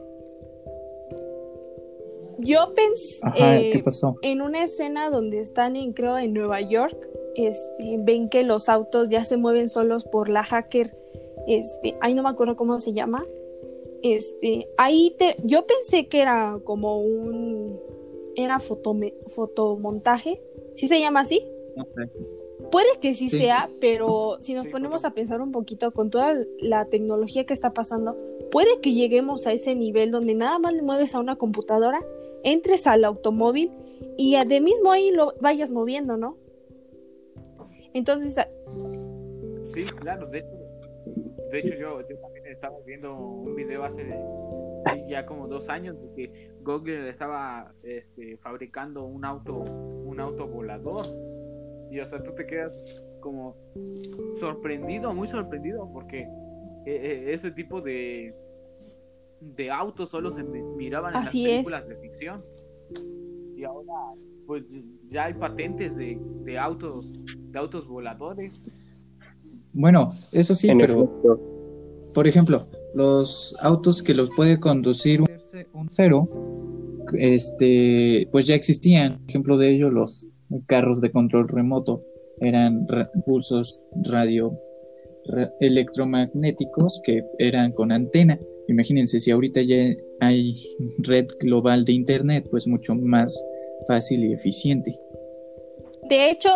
Yo 2.39 2.73
pensé 2.75 3.19
Ajá, 3.23 3.59
eh, 3.59 3.71
¿qué 3.75 3.83
pasó? 3.83 4.17
en 4.23 4.41
una 4.41 4.65
escena 4.65 5.11
donde 5.11 5.41
están 5.41 5.77
en, 5.77 5.93
creo, 5.93 6.17
en 6.17 6.33
Nueva 6.33 6.63
York, 6.63 6.97
este, 7.35 7.97
ven 7.99 8.31
que 8.31 8.43
los 8.43 8.71
autos 8.71 9.11
ya 9.11 9.27
se 9.27 9.37
mueven 9.37 9.69
solos 9.69 10.05
por 10.07 10.31
la 10.31 10.43
hacker, 10.43 10.97
este, 11.47 11.97
ahí 12.01 12.15
no 12.15 12.23
me 12.23 12.29
acuerdo 12.29 12.57
cómo 12.57 12.79
se 12.79 12.93
llama, 12.93 13.25
este, 14.03 14.69
ahí 14.77 15.15
te, 15.19 15.35
yo 15.45 15.67
pensé 15.67 16.07
que 16.09 16.21
era 16.21 16.59
como 16.65 17.01
un, 17.01 17.79
era 18.37 18.59
fotome- 18.59 19.15
fotomontaje, 19.29 20.41
¿sí 20.75 20.89
se 20.89 21.01
llama 21.01 21.21
así? 21.21 21.47
Puede 22.71 22.99
que 23.01 23.15
sí, 23.15 23.29
Sí. 23.29 23.39
sea, 23.39 23.69
pero 23.81 24.39
si 24.41 24.53
nos 24.55 24.65
Sí, 24.65 24.71
ponemos 24.71 25.05
a 25.05 25.11
pensar 25.15 25.41
un 25.41 25.53
poquito 25.53 25.93
con 25.93 26.11
toda 26.11 26.37
la 26.61 26.85
tecnología 26.87 27.45
que 27.47 27.55
está 27.55 27.73
pasando, 27.73 28.17
puede 28.51 28.81
que 28.81 28.93
lleguemos 28.93 29.47
a 29.47 29.53
ese 29.53 29.75
nivel 29.75 30.11
donde 30.11 30.35
nada 30.35 30.59
más 30.59 30.75
le 30.75 30.83
mueves 30.83 31.15
a 31.15 31.21
una 31.21 31.37
computadora, 31.37 32.05
entres 32.43 32.87
al 32.87 33.05
automóvil 33.05 33.71
y 34.17 34.37
de 34.45 34.61
mismo 34.61 34.91
ahí 34.93 35.11
lo 35.11 35.35
vayas 35.41 35.71
moviendo, 35.73 36.17
¿no? 36.17 36.37
Entonces, 37.95 38.37
Sí, 39.75 39.83
claro, 40.01 40.27
de 40.29 40.39
hecho, 40.39 40.56
de 41.51 41.59
hecho 41.61 41.75
yo, 41.75 42.01
yo 42.09 42.19
también 42.19 42.47
estaba 42.47 42.77
viendo 42.87 43.17
un 43.19 43.55
video 43.55 43.85
hace 43.85 44.05
ya 45.09 45.27
como 45.27 45.47
dos 45.49 45.69
años 45.69 45.97
de 46.01 46.13
que 46.15 46.51
Google 46.63 47.09
estaba 47.09 47.73
este, 47.83 48.37
fabricando 48.39 49.05
un 49.05 49.25
auto, 49.25 49.59
un 49.59 50.19
auto 50.21 50.47
volador. 50.47 51.05
Y 51.91 52.01
o 52.01 52.07
sea, 52.07 52.23
tú 52.23 52.33
te 52.35 52.47
quedas 52.47 52.77
como 53.21 53.57
sorprendido, 54.37 55.13
muy 55.15 55.29
sorprendido, 55.29 55.89
porque 55.93 56.21
eh, 56.21 56.27
eh, 56.87 57.33
ese 57.33 57.51
tipo 57.53 57.81
de, 57.81 58.35
de 59.41 59.71
autos 59.71 60.11
solo 60.11 60.31
se 60.31 60.43
mi- 60.43 60.63
miraban 60.63 61.15
en 61.15 61.21
Así 61.21 61.43
las 61.45 61.53
es. 61.53 61.57
películas 61.65 61.89
de 61.89 61.97
ficción. 61.97 62.45
Y 63.57 63.65
ahora, 63.65 63.93
pues 64.47 64.65
ya 65.09 65.25
hay 65.27 65.35
patentes 65.35 65.97
de, 65.97 66.19
de 66.45 66.59
autos, 66.59 67.13
de 67.51 67.59
autos 67.59 67.87
voladores. 67.89 68.61
Bueno, 69.79 70.11
eso 70.33 70.55
sí, 70.55 70.69
en 70.71 70.79
pero 70.79 70.95
efecto, 70.95 71.41
por 72.15 72.27
ejemplo, 72.27 72.63
los 72.95 73.55
autos 73.61 74.03
que 74.03 74.15
los 74.15 74.31
puede 74.31 74.59
conducir 74.59 75.21
un, 75.21 75.29
un 75.75 75.91
cero, 75.91 76.29
este, 77.19 78.27
pues 78.33 78.47
ya 78.47 78.55
existían. 78.55 79.21
Ejemplo 79.29 79.57
de 79.59 79.71
ello, 79.71 79.91
los 79.91 80.29
carros 80.67 81.01
de 81.01 81.11
control 81.11 81.47
remoto 81.49 82.03
eran 82.41 82.87
ra- 82.89 83.11
pulsos 83.27 83.83
radio 84.05 84.59
ra- 85.27 85.53
electromagnéticos 85.61 87.01
que 87.05 87.23
eran 87.39 87.73
con 87.73 87.93
antena. 87.93 88.39
Imagínense, 88.69 89.21
si 89.21 89.31
ahorita 89.31 89.61
ya 89.63 89.95
hay 90.21 90.57
red 91.05 91.27
global 91.41 91.85
de 91.85 91.93
internet, 91.93 92.47
pues 92.51 92.67
mucho 92.67 92.95
más 92.95 93.39
fácil 93.87 94.25
y 94.25 94.33
eficiente. 94.33 94.99
de 96.09 96.31
hecho, 96.31 96.49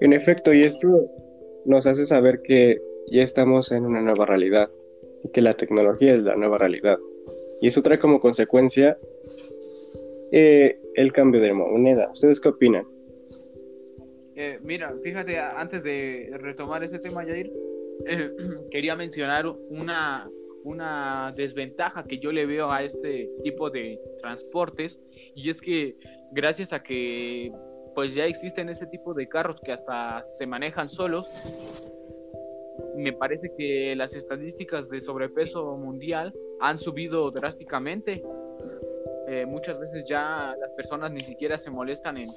en 0.00 0.12
efecto, 0.12 0.54
y 0.54 0.62
esto 0.62 0.88
nos 1.64 1.86
hace 1.86 2.06
saber 2.06 2.42
que 2.42 2.80
ya 3.10 3.22
estamos 3.22 3.72
en 3.72 3.86
una 3.86 4.00
nueva 4.00 4.26
realidad 4.26 4.70
y 5.24 5.30
que 5.30 5.42
la 5.42 5.54
tecnología 5.54 6.14
es 6.14 6.22
la 6.22 6.36
nueva 6.36 6.58
realidad. 6.58 6.98
Y 7.60 7.68
eso 7.68 7.82
trae 7.82 7.98
como 7.98 8.20
consecuencia 8.20 8.98
eh, 10.30 10.78
el 10.94 11.12
cambio 11.12 11.40
de 11.40 11.52
moneda. 11.52 12.10
¿Ustedes 12.12 12.40
qué 12.40 12.48
opinan? 12.48 12.86
Eh, 14.36 14.58
mira, 14.62 14.94
fíjate, 15.02 15.38
antes 15.38 15.82
de 15.82 16.30
retomar 16.38 16.84
ese 16.84 16.98
tema, 16.98 17.24
Jair, 17.24 17.50
eh, 18.06 18.30
quería 18.70 18.94
mencionar 18.94 19.46
una, 19.48 20.30
una 20.62 21.34
desventaja 21.36 22.04
que 22.04 22.18
yo 22.18 22.30
le 22.30 22.46
veo 22.46 22.70
a 22.70 22.84
este 22.84 23.30
tipo 23.42 23.70
de 23.70 24.00
transportes, 24.20 25.00
y 25.34 25.50
es 25.50 25.60
que 25.60 25.96
gracias 26.30 26.72
a 26.72 26.82
que 26.82 27.50
pues 27.94 28.14
ya 28.14 28.24
existen 28.26 28.68
ese 28.68 28.86
tipo 28.86 29.14
de 29.14 29.28
carros 29.28 29.60
que 29.60 29.72
hasta 29.72 30.22
se 30.22 30.46
manejan 30.46 30.88
solos, 30.88 31.28
me 32.96 33.12
parece 33.12 33.52
que 33.56 33.94
las 33.96 34.14
estadísticas 34.14 34.90
de 34.90 35.00
sobrepeso 35.00 35.76
mundial 35.76 36.34
han 36.60 36.78
subido 36.78 37.30
drásticamente. 37.30 38.20
Eh, 39.28 39.46
muchas 39.46 39.78
veces 39.78 40.04
ya 40.04 40.54
las 40.58 40.70
personas 40.70 41.12
ni 41.12 41.20
siquiera 41.20 41.58
se 41.58 41.70
molestan 41.70 42.16
en, 42.16 42.28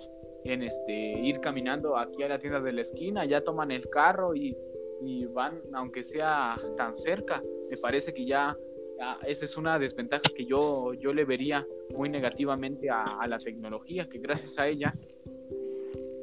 en 0.44 0.64
este 0.64 0.94
ir 0.94 1.40
caminando 1.40 1.98
aquí 1.98 2.22
a 2.24 2.28
la 2.28 2.38
tienda 2.38 2.60
de 2.60 2.74
la 2.74 2.82
esquina, 2.82 3.26
ya 3.26 3.42
toman 3.42 3.72
el 3.72 3.90
carro 3.90 4.36
y, 4.36 4.56
y 5.02 5.26
van, 5.26 5.62
aunque 5.74 6.04
sea 6.04 6.60
tan 6.78 6.96
cerca. 6.96 7.42
Me 7.70 7.78
parece 7.78 8.14
que 8.14 8.26
ya, 8.26 8.56
esa 9.26 9.46
es 9.46 9.58
una 9.58 9.80
desventaja 9.80 10.24
que 10.36 10.46
yo, 10.46 10.94
yo 10.94 11.14
le 11.14 11.26
vería 11.26 11.66
muy 11.96 12.10
negativamente 12.10 12.90
a, 12.90 13.04
a 13.04 13.28
la 13.28 13.38
tecnología, 13.38 14.08
que 14.10 14.20
gracias 14.20 14.60
a 14.60 14.68
ella 14.68 14.94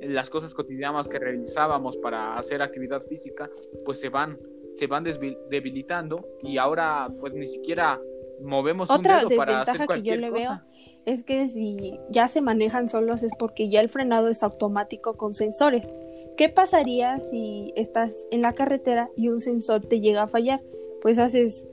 las 0.08 0.30
cosas 0.30 0.54
cotidianas 0.54 1.08
que 1.08 1.18
realizábamos 1.18 1.96
para 1.98 2.34
hacer 2.36 2.62
actividad 2.62 3.00
física, 3.02 3.50
pues 3.84 4.00
se 4.00 4.08
van, 4.08 4.38
se 4.74 4.86
van 4.86 5.04
debilitando 5.04 6.26
y 6.42 6.58
ahora 6.58 7.08
pues 7.20 7.32
ni 7.34 7.46
siquiera 7.46 8.00
movemos 8.40 8.90
Otra 8.90 9.22
un 9.22 9.28
dedo 9.28 9.38
para 9.38 9.60
hacer 9.60 9.74
desventaja 9.74 9.78
que 9.78 10.02
yo 10.02 10.14
cualquier 10.14 10.18
le 10.20 10.30
cosa. 10.30 10.64
veo 10.64 10.78
es 11.06 11.24
que 11.24 11.48
si 11.48 11.98
ya 12.10 12.28
se 12.28 12.42
manejan 12.42 12.88
solos 12.88 13.22
es 13.22 13.32
porque 13.38 13.70
ya 13.70 13.80
el 13.80 13.88
frenado 13.88 14.28
es 14.28 14.42
automático 14.42 15.16
con 15.16 15.34
sensores. 15.34 15.92
¿Qué 16.36 16.50
pasaría 16.50 17.18
si 17.18 17.72
estás 17.76 18.28
en 18.30 18.42
la 18.42 18.52
carretera 18.52 19.10
y 19.16 19.28
un 19.28 19.40
sensor 19.40 19.80
te 19.80 20.00
llega 20.00 20.24
a 20.24 20.28
fallar? 20.28 20.60
Pues 21.00 21.18
haces 21.18 21.66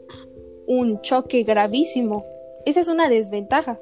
un 0.68 1.02
choque 1.02 1.44
gravísimo. 1.44 2.26
Esa 2.66 2.80
es 2.80 2.88
una 2.88 3.10
desventaja. 3.10 3.78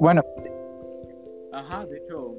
Bueno, 0.00 0.22
Ajá, 1.56 1.86
de 1.86 1.96
hecho, 1.96 2.34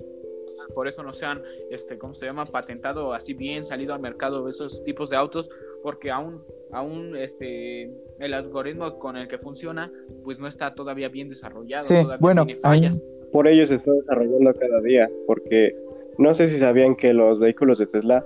por 0.78 0.88
eso 0.88 1.02
no 1.02 1.12
se 1.12 1.26
han, 1.26 1.42
este, 1.72 1.98
¿cómo 1.98 2.14
se 2.14 2.28
llama? 2.28 2.46
Patentado 2.46 3.12
así 3.12 3.34
bien, 3.34 3.66
salido 3.66 3.96
al 3.96 4.00
mercado 4.00 4.48
esos 4.48 4.84
tipos 4.84 5.10
de 5.10 5.16
autos, 5.16 5.50
porque 5.82 6.12
aún, 6.12 6.44
aún, 6.72 7.16
este, 7.16 7.92
el 8.20 8.34
algoritmo 8.36 9.00
con 9.00 9.18
el 9.18 9.28
que 9.28 9.40
funciona, 9.40 9.92
pues 10.24 10.38
no 10.38 10.48
está 10.48 10.76
todavía 10.76 11.10
bien 11.10 11.30
desarrollado. 11.30 11.82
Sí, 11.82 11.96
todavía 11.96 12.18
bueno, 12.22 12.46
tiene 12.46 12.60
ahí- 12.62 12.80
fallas. 12.82 13.04
Por 13.32 13.48
ello 13.48 13.66
se 13.66 13.74
está 13.74 13.92
desarrollando 13.92 14.54
cada 14.54 14.80
día, 14.82 15.10
porque 15.26 15.76
no 16.20 16.36
sé 16.36 16.46
si 16.46 16.60
sabían 16.60 16.96
que 16.96 17.12
los 17.12 17.40
vehículos 17.40 17.80
de 17.80 17.88
Tesla, 17.88 18.24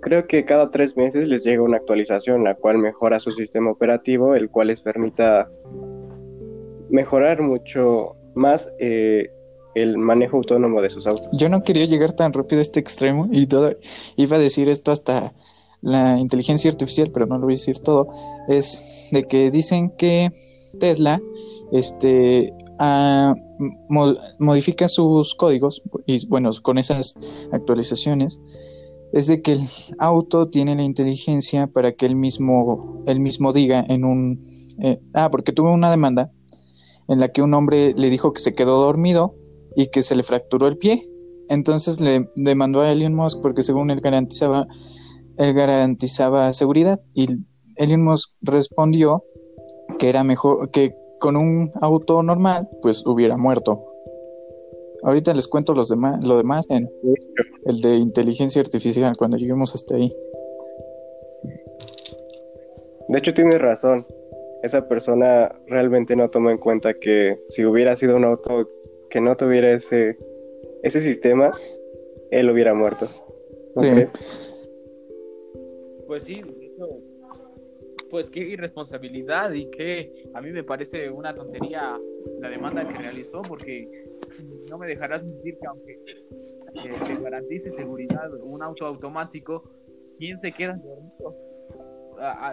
creo 0.00 0.26
que 0.26 0.46
cada 0.46 0.70
tres 0.70 0.96
meses 0.96 1.28
les 1.28 1.44
llega 1.44 1.62
una 1.62 1.76
actualización, 1.76 2.42
la 2.42 2.54
cual 2.54 2.78
mejora 2.78 3.18
su 3.20 3.32
sistema 3.32 3.70
operativo, 3.70 4.34
el 4.34 4.48
cual 4.48 4.68
les 4.68 4.80
permita 4.80 5.50
mejorar 6.88 7.42
mucho 7.42 8.16
más 8.34 8.72
eh, 8.78 9.30
el 9.80 9.98
manejo 9.98 10.36
autónomo 10.36 10.80
de 10.80 10.90
sus 10.90 11.06
autos. 11.06 11.28
Yo 11.32 11.48
no 11.48 11.62
quería 11.62 11.84
llegar 11.86 12.12
tan 12.12 12.32
rápido 12.32 12.58
a 12.58 12.62
este 12.62 12.80
extremo 12.80 13.28
y 13.32 13.46
todo, 13.46 13.72
iba 14.16 14.36
a 14.36 14.40
decir 14.40 14.68
esto 14.68 14.92
hasta 14.92 15.32
la 15.82 16.18
inteligencia 16.18 16.70
artificial, 16.70 17.10
pero 17.10 17.26
no 17.26 17.36
lo 17.36 17.44
voy 17.44 17.54
a 17.54 17.56
decir 17.56 17.78
todo, 17.78 18.08
es 18.48 19.08
de 19.12 19.24
que 19.24 19.50
dicen 19.50 19.90
que 19.90 20.30
Tesla 20.78 21.20
este, 21.72 22.52
ah, 22.78 23.34
mo- 23.88 24.14
modifica 24.38 24.88
sus 24.88 25.34
códigos 25.34 25.82
y 26.06 26.26
bueno, 26.26 26.50
con 26.62 26.78
esas 26.78 27.14
actualizaciones, 27.52 28.40
es 29.12 29.26
de 29.26 29.42
que 29.42 29.52
el 29.52 29.60
auto 29.98 30.48
tiene 30.48 30.76
la 30.76 30.82
inteligencia 30.82 31.66
para 31.66 31.92
que 31.92 32.06
él 32.06 32.14
mismo, 32.14 33.02
él 33.06 33.20
mismo 33.20 33.52
diga 33.52 33.84
en 33.88 34.04
un... 34.04 34.38
eh, 34.82 35.00
ah, 35.14 35.30
porque 35.30 35.52
tuvo 35.52 35.72
una 35.72 35.90
demanda 35.90 36.30
en 37.08 37.18
la 37.18 37.32
que 37.32 37.42
un 37.42 37.54
hombre 37.54 37.92
le 37.96 38.08
dijo 38.08 38.32
que 38.32 38.40
se 38.40 38.54
quedó 38.54 38.80
dormido 38.84 39.34
y 39.76 39.88
que 39.88 40.02
se 40.02 40.16
le 40.16 40.22
fracturó 40.22 40.66
el 40.66 40.78
pie. 40.78 41.08
Entonces 41.48 42.00
le 42.00 42.28
demandó 42.36 42.80
a 42.80 42.92
Elon 42.92 43.14
Musk 43.14 43.40
porque 43.42 43.62
según 43.62 43.90
él 43.90 44.00
garantizaba, 44.00 44.66
él 45.36 45.52
garantizaba 45.52 46.52
seguridad 46.52 47.00
y 47.14 47.26
Elon 47.76 48.04
Musk 48.04 48.32
respondió 48.42 49.24
que 49.98 50.08
era 50.08 50.22
mejor 50.22 50.70
que 50.70 50.94
con 51.18 51.36
un 51.36 51.72
auto 51.80 52.22
normal 52.22 52.68
pues 52.82 53.04
hubiera 53.06 53.36
muerto. 53.36 53.86
Ahorita 55.02 55.32
les 55.32 55.48
cuento 55.48 55.74
los 55.74 55.88
demás, 55.88 56.24
lo 56.26 56.36
demás 56.36 56.66
en 56.68 56.88
el 57.64 57.80
de 57.80 57.96
inteligencia 57.96 58.60
artificial 58.60 59.12
cuando 59.16 59.36
lleguemos 59.36 59.74
hasta 59.74 59.96
ahí. 59.96 60.12
De 63.08 63.18
hecho, 63.18 63.34
tienes 63.34 63.60
razón. 63.60 64.04
Esa 64.62 64.86
persona 64.86 65.50
realmente 65.66 66.14
no 66.14 66.30
tomó 66.30 66.50
en 66.50 66.58
cuenta 66.58 66.94
que 66.94 67.40
si 67.48 67.64
hubiera 67.64 67.96
sido 67.96 68.16
un 68.16 68.24
auto 68.24 68.68
que 69.10 69.20
no 69.20 69.36
tuviera 69.36 69.72
ese, 69.72 70.16
ese 70.82 71.00
sistema, 71.00 71.50
él 72.30 72.48
hubiera 72.50 72.72
muerto. 72.74 73.06
¿No 73.76 73.82
Sí. 73.82 73.90
crees? 73.90 74.10
Pues 76.06 76.24
sí, 76.24 76.42
pues 78.10 78.30
qué 78.30 78.40
irresponsabilidad 78.40 79.52
y 79.52 79.70
que 79.70 80.12
a 80.34 80.40
mí 80.40 80.50
me 80.50 80.64
parece 80.64 81.08
una 81.10 81.32
tontería 81.34 81.96
la 82.40 82.48
demanda 82.50 82.86
que 82.88 82.98
realizó 82.98 83.42
porque 83.42 83.88
no 84.68 84.78
me 84.78 84.88
dejarás 84.88 85.22
mentir 85.24 85.56
que 85.60 85.66
aunque 85.68 85.92
eh, 85.92 86.94
te 87.06 87.22
garantice 87.22 87.70
seguridad 87.70 88.32
un 88.42 88.62
auto 88.62 88.86
automático, 88.86 89.70
¿quién 90.18 90.36
se 90.36 90.50
queda 90.50 90.74
dormido? 90.82 91.36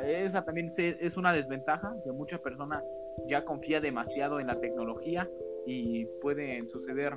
Esa 0.06 0.46
también 0.46 0.70
se- 0.70 0.98
es 1.02 1.18
una 1.18 1.34
desventaja 1.34 1.94
que 2.06 2.12
mucha 2.12 2.38
persona 2.38 2.84
ya 3.28 3.44
confía 3.44 3.82
demasiado 3.82 4.40
en 4.40 4.48
la 4.48 4.60
tecnología 4.60 5.28
y 5.68 6.06
pueden 6.22 6.68
suceder 6.70 7.14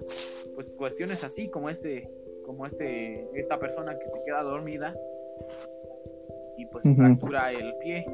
pues 0.54 0.68
cuestiones 0.76 1.22
así 1.24 1.48
como 1.48 1.70
este 1.70 2.10
como 2.44 2.66
este 2.66 3.28
esta 3.38 3.58
persona 3.60 3.96
que 3.98 4.04
se 4.06 4.24
queda 4.26 4.42
dormida 4.42 4.94
y 6.58 6.66
pues 6.66 6.84
Ujú. 6.84 6.96
fractura 6.96 7.52
el 7.52 7.72
pie. 7.82 8.04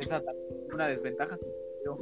Esa 0.00 0.20
una 0.72 0.88
desventaja 0.88 1.38
que 1.38 1.46
dio 1.82 1.98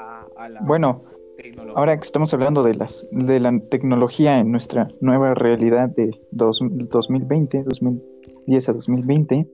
a, 0.00 0.26
a 0.36 0.48
la 0.48 0.60
Bueno, 0.62 1.02
tecnología. 1.36 1.78
Ahora 1.78 1.96
que 1.98 2.04
estamos 2.04 2.34
hablando 2.34 2.62
de 2.62 2.74
las 2.74 3.06
de 3.12 3.38
la 3.40 3.56
tecnología 3.70 4.40
en 4.40 4.50
nuestra 4.50 4.88
nueva 5.00 5.34
realidad 5.34 5.88
de 5.90 6.10
dos- 6.32 6.60
2020, 6.60 7.62
2010 7.64 8.68
a 8.68 8.72
2020, 8.72 9.46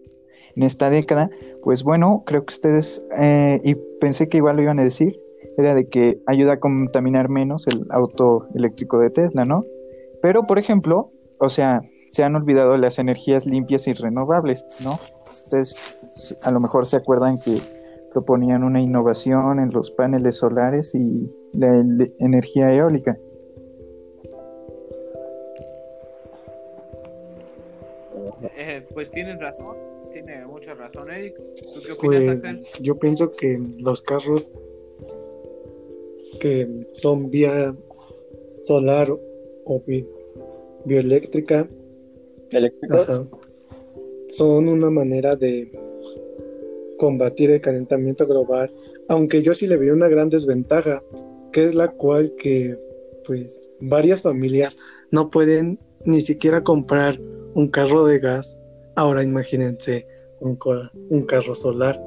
en 0.57 0.63
esta 0.63 0.89
década, 0.89 1.31
pues 1.63 1.85
bueno, 1.85 2.23
creo 2.25 2.45
que 2.47 2.53
ustedes, 2.55 3.07
eh, 3.19 3.61
y 3.63 3.75
pensé 4.01 4.29
que 4.29 4.39
igual 4.39 4.57
lo 4.57 4.63
iban 4.63 4.79
a 4.81 4.85
decir, 4.85 5.21
era 5.57 5.75
de 5.75 5.89
que 5.89 6.19
ayuda 6.27 6.55
a 6.55 6.61
contaminar 6.61 7.29
menos 7.29 7.67
el 7.67 7.87
auto 7.91 8.49
eléctrico 8.55 8.99
de 8.99 9.11
Tesla, 9.11 9.45
¿no? 9.45 9.65
Pero, 10.23 10.45
por 10.47 10.59
ejemplo, 10.59 11.11
o 11.39 11.49
sea, 11.49 11.83
se 12.11 12.25
han 12.25 12.37
olvidado 12.37 12.77
las 12.77 12.99
energías 12.99 13.47
limpias 13.47 13.87
y 13.89 13.93
renovables, 13.93 14.65
¿no? 14.83 14.99
Ustedes 15.27 15.99
a 16.43 16.51
lo 16.51 16.61
mejor 16.61 16.87
se 16.87 16.97
acuerdan 16.97 17.39
que 17.39 17.59
proponían 18.13 18.63
una 18.63 18.81
innovación 18.81 19.59
en 19.59 19.71
los 19.71 19.91
paneles 19.91 20.37
solares 20.37 20.95
y 20.95 21.31
la 21.53 21.85
energía 22.21 22.73
eólica. 22.73 23.19
Eh, 28.57 28.87
pues 28.93 29.11
tienes 29.11 29.41
razón, 29.41 29.77
tiene 30.13 30.47
mucha 30.47 30.75
razón, 30.75 31.11
Eric. 31.11 31.37
¿Tú 31.37 31.81
qué 31.85 31.93
opinas, 31.93 32.25
Pues 32.25 32.45
Axel? 32.45 32.63
yo 32.81 32.95
pienso 32.95 33.31
que 33.31 33.59
los 33.79 34.03
carros 34.03 34.53
que 36.41 36.87
son 36.93 37.31
vía 37.31 37.75
solar 38.63 39.11
o 39.65 39.83
bi- 39.87 40.07
bioeléctrica 40.85 41.69
ajá, 42.91 43.27
son 44.29 44.69
una 44.69 44.91
manera 44.91 45.37
de 45.37 45.71
combatir 46.99 47.51
el 47.51 47.61
calentamiento 47.61 48.27
global, 48.27 48.71
aunque 49.09 49.43
yo 49.43 49.55
sí 49.55 49.67
le 49.67 49.77
veo 49.77 49.95
una 49.95 50.09
gran 50.09 50.31
desventaja, 50.31 51.03
que 51.53 51.65
es 51.67 51.75
la 51.75 51.89
cual 51.89 52.33
que 52.37 52.79
pues 53.27 53.63
varias 53.81 54.23
familias 54.23 54.77
no 55.11 55.29
pueden 55.31 55.79
ni 56.05 56.21
siquiera 56.21 56.63
comprar 56.63 57.19
un 57.55 57.69
carro 57.69 58.05
de 58.05 58.19
gas. 58.19 58.59
Ahora 58.97 59.23
imagínense 59.23 60.07
un, 60.41 60.59
un 61.11 61.23
carro 61.23 61.55
solar. 61.55 62.01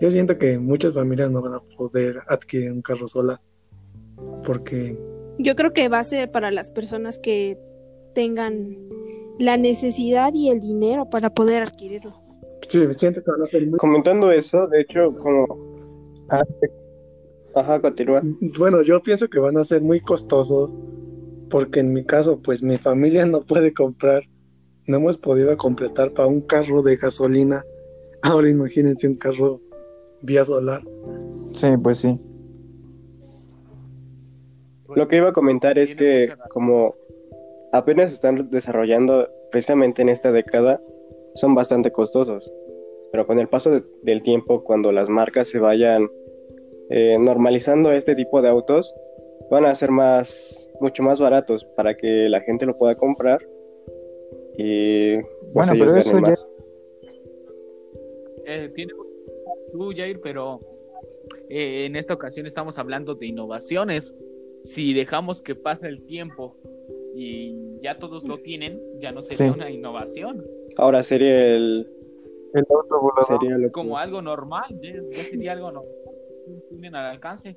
Yo 0.00 0.10
siento 0.10 0.38
que 0.38 0.58
muchas 0.58 0.94
familias 0.94 1.30
no 1.30 1.42
van 1.42 1.54
a 1.54 1.60
poder 1.76 2.20
adquirir 2.28 2.72
un 2.72 2.82
carro 2.82 3.06
solar 3.06 3.38
porque 4.44 4.98
Yo 5.38 5.54
creo 5.54 5.72
que 5.72 5.88
va 5.88 5.98
a 5.98 6.04
ser 6.04 6.30
para 6.30 6.50
las 6.50 6.70
personas 6.70 7.18
que 7.18 7.58
tengan 8.14 8.76
la 9.38 9.56
necesidad 9.56 10.32
y 10.34 10.50
el 10.50 10.60
dinero 10.60 11.08
para 11.08 11.30
poder 11.30 11.62
adquirirlo. 11.62 12.14
sí, 12.68 12.86
siento 12.96 13.22
que 13.22 13.30
van 13.30 13.42
a 13.42 13.46
ser 13.46 13.66
muy 13.66 13.78
Comentando 13.78 14.30
eso, 14.30 14.66
de 14.66 14.82
hecho, 14.82 15.14
como... 15.18 15.46
Ajá, 17.54 17.80
continúa. 17.80 18.22
Bueno, 18.58 18.82
yo 18.82 19.02
pienso 19.02 19.28
que 19.28 19.40
van 19.40 19.56
a 19.56 19.64
ser 19.64 19.82
muy 19.82 20.00
costosos 20.00 20.72
porque 21.48 21.80
en 21.80 21.92
mi 21.92 22.04
caso, 22.04 22.40
pues 22.40 22.62
mi 22.62 22.78
familia 22.78 23.26
no 23.26 23.42
puede 23.42 23.74
comprar, 23.74 24.22
no 24.86 24.98
hemos 24.98 25.18
podido 25.18 25.56
completar 25.56 26.12
para 26.12 26.28
un 26.28 26.42
carro 26.42 26.82
de 26.82 26.96
gasolina. 26.96 27.64
Ahora 28.22 28.48
imagínense 28.48 29.08
un 29.08 29.16
carro 29.16 29.60
vía 30.22 30.44
solar. 30.44 30.82
Sí, 31.52 31.68
pues 31.82 31.98
sí. 31.98 32.18
Lo 34.94 35.06
que 35.08 35.16
iba 35.16 35.28
a 35.28 35.32
comentar 35.32 35.78
es 35.78 35.94
que 35.94 36.32
como 36.50 36.94
apenas 37.72 38.08
se 38.10 38.14
están 38.14 38.50
desarrollando 38.50 39.28
precisamente 39.52 40.02
en 40.02 40.08
esta 40.08 40.32
década, 40.32 40.80
son 41.34 41.54
bastante 41.54 41.92
costosos. 41.92 42.52
Pero 43.12 43.26
con 43.26 43.38
el 43.38 43.48
paso 43.48 43.70
de- 43.70 43.84
del 44.02 44.22
tiempo, 44.22 44.62
cuando 44.64 44.90
las 44.92 45.08
marcas 45.08 45.48
se 45.48 45.58
vayan 45.58 46.08
eh, 46.90 47.16
normalizando 47.20 47.92
este 47.92 48.14
tipo 48.16 48.42
de 48.42 48.48
autos, 48.48 48.92
van 49.50 49.64
a 49.64 49.74
ser 49.74 49.90
más, 49.92 50.68
mucho 50.80 51.02
más 51.04 51.20
baratos 51.20 51.64
para 51.76 51.96
que 51.96 52.28
la 52.28 52.40
gente 52.40 52.66
lo 52.66 52.76
pueda 52.76 52.94
comprar 52.96 53.40
y 54.56 55.16
pues 55.52 55.68
Bueno, 55.68 55.72
ellos 55.74 55.86
pero 55.92 56.00
eso 56.00 56.10
ganen 56.10 56.24
ya- 56.24 56.30
más. 56.30 56.50
Eh, 58.46 58.70
tiene 58.74 58.92
tú, 59.72 59.90
Jair, 59.96 60.20
pero 60.20 60.60
eh, 61.48 61.86
en 61.86 61.96
esta 61.96 62.14
ocasión 62.14 62.46
estamos 62.46 62.78
hablando 62.78 63.14
de 63.14 63.26
innovaciones. 63.26 64.14
Si 64.64 64.92
dejamos 64.92 65.40
que 65.42 65.54
pase 65.54 65.88
el 65.88 66.04
tiempo 66.04 66.56
y 67.14 67.80
ya 67.82 67.98
todos 67.98 68.24
lo 68.24 68.38
tienen, 68.38 68.80
ya 69.00 69.10
no 69.12 69.22
sería 69.22 69.52
Sí. 69.52 69.58
una 69.58 69.70
innovación, 69.70 70.44
Ahora 70.76 71.02
sería 71.02 71.56
el 71.56 71.86
El 72.54 72.64
auto 72.70 73.00
volador. 73.00 73.26
sería 73.40 73.58
lo 73.58 73.66
que- 73.68 73.72
como 73.72 73.98
algo 73.98 74.22
normal, 74.22 74.64
ya, 74.82 74.92
ya 75.10 75.22
sería 75.24 75.52
algo 75.52 75.72
normal, 75.72 75.92
tienen 76.68 76.94
al 76.94 77.06
alcance. 77.06 77.56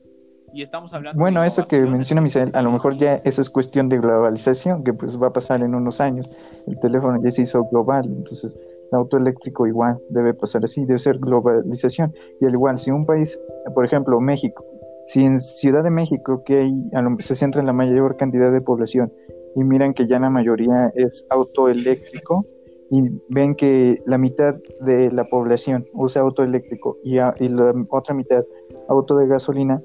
Y 0.56 0.62
estamos 0.62 0.94
hablando 0.94 1.20
Bueno, 1.20 1.42
de 1.42 1.48
eso 1.48 1.66
que 1.66 1.82
menciona 1.82 2.22
Misael, 2.22 2.52
a 2.54 2.62
lo 2.62 2.72
mejor 2.72 2.96
ya 2.98 3.16
eso 3.24 3.42
es 3.42 3.50
cuestión 3.50 3.90
de 3.90 3.98
globalización, 3.98 4.84
que 4.84 4.94
pues 4.94 5.20
va 5.22 5.28
a 5.28 5.34
pasar 5.34 5.62
en 5.62 5.74
unos 5.74 6.00
años. 6.02 6.30
El 6.68 6.80
teléfono 6.80 7.20
ya 7.24 7.32
se 7.32 7.42
hizo 7.44 7.64
global, 7.72 8.06
entonces 8.06 8.56
auto 8.92 9.18
eléctrico 9.18 9.66
igual 9.66 10.00
debe 10.10 10.34
pasar 10.34 10.64
así, 10.64 10.86
debe 10.86 11.00
ser 11.00 11.18
globalización. 11.18 12.14
Y 12.40 12.46
al 12.46 12.54
igual, 12.54 12.78
si 12.78 12.92
un 12.92 13.06
país, 13.06 13.42
por 13.74 13.86
ejemplo, 13.86 14.20
México, 14.20 14.66
si 15.08 15.24
en 15.24 15.40
Ciudad 15.40 15.84
de 15.84 15.90
México, 15.90 16.44
que 16.46 16.60
hay, 16.60 16.90
se 17.20 17.36
centra 17.36 17.62
en 17.62 17.68
la 17.68 17.74
mayor 17.74 18.18
cantidad 18.18 18.52
de 18.52 18.62
población, 18.62 19.12
y 19.56 19.64
miran 19.64 19.94
que 19.94 20.08
ya 20.08 20.20
la 20.20 20.30
mayoría 20.30 20.92
es 20.96 21.26
auto 21.30 21.68
eléctrico, 21.68 22.46
y 22.90 23.02
ven 23.30 23.56
que 23.56 24.04
la 24.06 24.18
mitad 24.18 24.56
de 24.82 25.12
la 25.12 25.26
población 25.26 25.86
usa 25.94 26.22
auto 26.22 26.44
eléctrico 26.44 26.98
y 27.04 27.16
la 27.16 27.74
otra 27.90 28.14
mitad 28.14 28.44
auto 28.88 29.18
de 29.18 29.28
gasolina, 29.28 29.82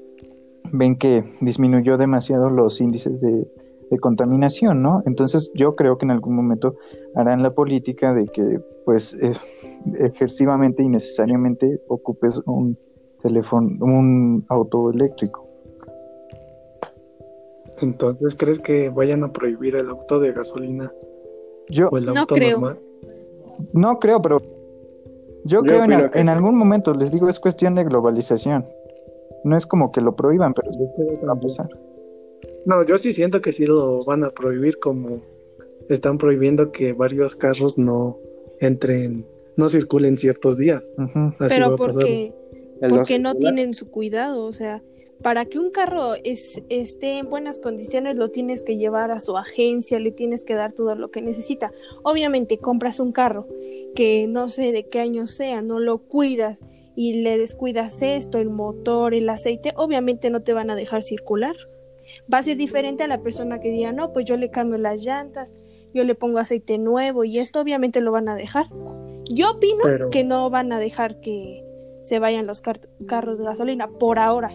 ven 0.71 0.95
que 0.95 1.23
disminuyó 1.41 1.97
demasiado 1.97 2.49
los 2.49 2.79
índices 2.81 3.19
de 3.19 3.47
de 3.89 3.99
contaminación, 3.99 4.81
¿no? 4.81 5.01
Entonces 5.05 5.51
yo 5.55 5.75
creo 5.75 5.97
que 5.97 6.05
en 6.05 6.11
algún 6.11 6.35
momento 6.35 6.75
harán 7.15 7.41
la 7.43 7.53
política 7.53 8.13
de 8.13 8.25
que 8.25 8.59
pues 8.85 9.13
eh, 9.21 9.33
ejersivamente 9.99 10.83
y 10.83 10.89
necesariamente 10.89 11.81
ocupes 11.87 12.39
un 12.45 12.77
teléfono, 13.21 13.69
un 13.83 14.45
auto 14.49 14.91
eléctrico. 14.91 15.45
Entonces, 17.81 18.35
¿crees 18.35 18.59
que 18.59 18.89
vayan 18.89 19.23
a 19.23 19.31
prohibir 19.31 19.75
el 19.75 19.89
auto 19.89 20.19
de 20.19 20.33
gasolina 20.33 20.91
Yo 21.69 21.89
o 21.89 21.97
el 21.97 22.05
No 22.05 22.21
auto 22.21 22.35
creo. 22.35 22.59
normal? 22.59 22.79
no 23.73 23.99
creo, 23.99 24.21
pero 24.21 24.39
yo 25.45 25.59
Yo 25.59 25.61
creo 25.63 25.83
en, 25.85 26.09
que 26.09 26.19
en 26.19 26.29
algún 26.29 26.57
momento, 26.57 26.93
les 26.93 27.11
digo, 27.11 27.29
es 27.29 27.39
cuestión 27.39 27.75
de 27.75 27.83
globalización. 27.83 28.65
No 29.43 29.55
es 29.55 29.65
como 29.65 29.91
que 29.91 30.01
lo 30.01 30.15
prohíban, 30.15 30.53
pero 30.53 30.71
sí 30.73 30.79
va 31.25 31.33
a 31.33 31.39
pasar. 31.39 31.69
No, 32.65 32.85
yo 32.85 32.97
sí 32.97 33.13
siento 33.13 33.41
que 33.41 33.51
sí 33.51 33.65
lo 33.65 34.03
van 34.03 34.23
a 34.23 34.31
prohibir 34.31 34.79
como 34.79 35.21
están 35.89 36.17
prohibiendo 36.17 36.71
que 36.71 36.93
varios 36.93 37.35
carros 37.35 37.77
no 37.77 38.17
entren, 38.59 39.25
no 39.57 39.69
circulen 39.69 40.17
ciertos 40.17 40.57
días. 40.57 40.83
Ujú. 40.97 41.33
Así 41.39 41.41
va 41.41 41.47
Pero 41.49 41.65
a 41.65 41.75
pasar. 41.75 41.93
porque, 41.93 42.33
porque 42.89 43.19
no 43.19 43.35
tienen 43.35 43.73
su 43.73 43.89
cuidado, 43.89 44.45
o 44.45 44.51
sea, 44.51 44.83
para 45.21 45.45
que 45.45 45.59
un 45.59 45.71
carro 45.71 46.13
es, 46.23 46.63
esté 46.69 47.17
en 47.17 47.29
buenas 47.29 47.59
condiciones 47.59 48.17
lo 48.17 48.29
tienes 48.29 48.63
que 48.63 48.77
llevar 48.77 49.11
a 49.11 49.19
su 49.19 49.35
agencia, 49.37 49.99
le 49.99 50.11
tienes 50.11 50.43
que 50.43 50.53
dar 50.53 50.73
todo 50.73 50.95
lo 50.95 51.11
que 51.11 51.21
necesita. 51.21 51.71
Obviamente 52.03 52.57
compras 52.57 52.99
un 52.99 53.11
carro 53.11 53.47
que 53.95 54.27
no 54.29 54.47
sé 54.47 54.71
de 54.71 54.87
qué 54.87 54.99
año 54.99 55.27
sea, 55.27 55.61
no 55.61 55.79
lo 55.79 55.97
cuidas 55.97 56.63
y 56.95 57.21
le 57.21 57.37
descuidas 57.37 58.01
esto, 58.01 58.37
el 58.37 58.49
motor, 58.49 59.13
el 59.13 59.29
aceite, 59.29 59.73
obviamente 59.75 60.29
no 60.29 60.41
te 60.41 60.53
van 60.53 60.69
a 60.69 60.75
dejar 60.75 61.03
circular. 61.03 61.55
Va 62.31 62.39
a 62.39 62.43
ser 62.43 62.57
diferente 62.57 63.03
a 63.03 63.07
la 63.07 63.21
persona 63.21 63.59
que 63.59 63.69
diga, 63.71 63.91
no, 63.91 64.13
pues 64.13 64.25
yo 64.25 64.37
le 64.37 64.51
cambio 64.51 64.77
las 64.77 64.97
llantas, 65.01 65.53
yo 65.93 66.03
le 66.03 66.15
pongo 66.15 66.37
aceite 66.39 66.77
nuevo 66.77 67.23
y 67.23 67.39
esto 67.39 67.59
obviamente 67.59 68.01
lo 68.01 68.11
van 68.11 68.29
a 68.29 68.35
dejar. 68.35 68.67
Yo 69.31 69.51
opino 69.51 69.79
Pero- 69.83 70.09
que 70.09 70.23
no 70.23 70.49
van 70.49 70.71
a 70.71 70.79
dejar 70.79 71.19
que 71.21 71.63
se 72.03 72.19
vayan 72.19 72.47
los 72.47 72.61
car- 72.61 72.87
carros 73.07 73.37
de 73.39 73.45
gasolina 73.45 73.87
por 73.87 74.19
ahora. 74.19 74.51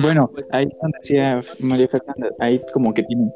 Bueno, 0.00 0.30
ahí 0.50 0.66
donde 0.80 0.96
decía 1.00 1.40
María 1.60 1.86
Fernanda, 1.88 2.30
ahí 2.38 2.60
como 2.72 2.94
que 2.94 3.02
tiene, 3.02 3.30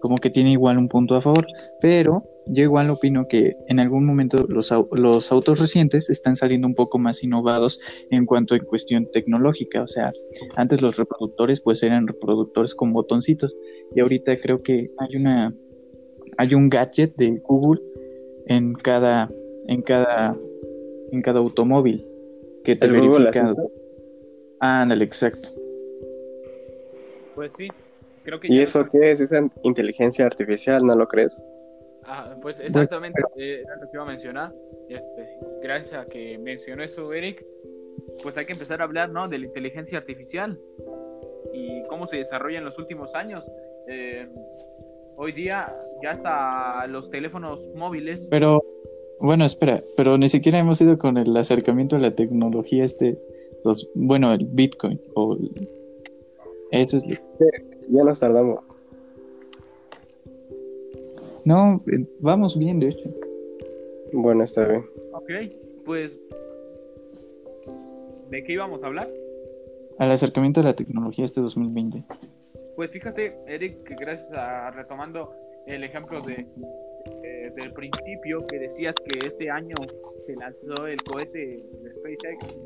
como 0.00 0.16
que 0.16 0.30
tiene 0.30 0.52
igual 0.52 0.78
un 0.78 0.88
punto 0.88 1.14
a 1.14 1.20
favor, 1.20 1.46
pero 1.80 2.24
yo 2.46 2.62
igual 2.62 2.90
opino 2.90 3.26
que 3.28 3.56
en 3.68 3.80
algún 3.80 4.04
momento 4.04 4.44
los, 4.48 4.72
los 4.92 5.32
autos 5.32 5.58
recientes 5.58 6.10
están 6.10 6.36
saliendo 6.36 6.66
un 6.66 6.74
poco 6.74 6.98
más 6.98 7.22
innovados 7.22 7.80
en 8.10 8.26
cuanto 8.26 8.54
a 8.54 8.60
cuestión 8.60 9.08
tecnológica, 9.12 9.82
o 9.82 9.86
sea, 9.86 10.12
antes 10.56 10.82
los 10.82 10.96
reproductores 10.96 11.60
pues 11.60 11.82
eran 11.82 12.06
reproductores 12.06 12.74
con 12.74 12.92
botoncitos 12.92 13.56
y 13.94 14.00
ahorita 14.00 14.36
creo 14.36 14.62
que 14.62 14.90
hay 14.98 15.16
una, 15.16 15.54
hay 16.38 16.54
un 16.54 16.68
gadget 16.68 17.14
de 17.16 17.40
Google 17.42 17.80
en 18.46 18.72
cada, 18.74 19.30
en 19.66 19.82
cada, 19.82 20.36
en 21.12 21.22
cada 21.22 21.38
automóvil 21.40 22.06
que 22.64 22.76
te 22.76 22.88
verifica. 22.88 23.54
Ah, 24.60 24.82
ándale, 24.82 25.04
exacto. 25.04 25.48
Pues 27.34 27.54
sí, 27.54 27.68
creo 28.24 28.40
que 28.40 28.48
¿Y 28.48 28.56
ya 28.58 28.62
eso 28.64 28.80
lo- 28.80 28.88
qué 28.88 29.12
es? 29.12 29.20
¿Esa 29.20 29.46
inteligencia 29.62 30.26
artificial? 30.26 30.84
¿No 30.86 30.94
lo 30.94 31.06
crees? 31.08 31.40
Ah, 32.04 32.34
pues 32.42 32.58
exactamente, 32.60 33.20
eh, 33.36 33.60
era 33.64 33.76
lo 33.76 33.82
que 33.82 33.90
iba 33.94 34.02
a 34.02 34.06
mencionar. 34.06 34.52
Este, 34.88 35.38
gracias 35.62 35.92
a 35.94 36.06
que 36.06 36.38
mencionó 36.38 36.82
eso 36.82 37.12
Eric, 37.12 37.44
pues 38.22 38.36
hay 38.36 38.46
que 38.46 38.52
empezar 38.54 38.80
a 38.80 38.84
hablar, 38.84 39.10
¿no? 39.10 39.28
De 39.28 39.38
la 39.38 39.46
inteligencia 39.46 39.98
artificial 39.98 40.58
y 41.52 41.82
cómo 41.88 42.06
se 42.06 42.16
desarrolla 42.16 42.58
en 42.58 42.64
los 42.64 42.78
últimos 42.78 43.14
años. 43.14 43.44
Eh, 43.88 44.26
hoy 45.16 45.32
día 45.32 45.72
ya 46.02 46.10
hasta 46.12 46.86
los 46.88 47.10
teléfonos 47.10 47.68
móviles. 47.74 48.26
Pero, 48.30 48.64
bueno, 49.20 49.44
espera, 49.44 49.82
pero 49.96 50.16
ni 50.18 50.28
siquiera 50.28 50.58
hemos 50.58 50.80
ido 50.80 50.98
con 50.98 51.16
el 51.18 51.36
acercamiento 51.36 51.96
a 51.96 51.98
la 52.00 52.14
tecnología 52.14 52.84
este, 52.84 53.18
los- 53.64 53.88
bueno, 53.94 54.32
el 54.32 54.46
Bitcoin 54.46 55.00
o 55.14 55.34
el- 55.34 55.68
eso 56.72 56.96
es 56.96 57.06
lo- 57.06 57.16
Ya 57.90 58.04
nos 58.04 58.20
tardamos. 58.20 58.60
No, 61.44 61.82
eh, 61.90 62.06
vamos 62.20 62.58
bien, 62.58 62.78
de 62.78 62.88
hecho. 62.88 63.10
Bueno, 64.12 64.44
está 64.44 64.66
bien. 64.66 64.84
Ok, 65.12 65.30
pues 65.84 66.18
¿de 68.30 68.44
qué 68.44 68.52
íbamos 68.52 68.82
a 68.84 68.86
hablar? 68.86 69.08
Al 69.98 70.12
acercamiento 70.12 70.60
a 70.60 70.64
la 70.64 70.74
tecnología 70.74 71.24
este 71.24 71.40
2020. 71.40 72.04
Pues 72.76 72.90
fíjate, 72.90 73.36
Eric, 73.46 73.82
que 73.82 73.94
gracias 73.94 74.32
a 74.32 74.70
retomando 74.70 75.32
el 75.66 75.84
ejemplo 75.84 76.20
de 76.20 76.46
eh, 77.22 77.52
del 77.56 77.72
principio 77.72 78.46
que 78.46 78.58
decías 78.58 78.94
que 78.96 79.26
este 79.26 79.50
año 79.50 79.74
se 80.26 80.36
lanzó 80.36 80.86
el 80.86 81.02
cohete 81.02 81.62
de 81.82 81.94
SpaceX, 81.94 82.60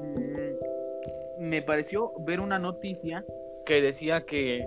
mm, 0.00 1.48
me 1.48 1.62
pareció 1.62 2.12
ver 2.20 2.40
una 2.40 2.58
noticia 2.58 3.24
que 3.64 3.80
decía 3.82 4.24
que 4.24 4.66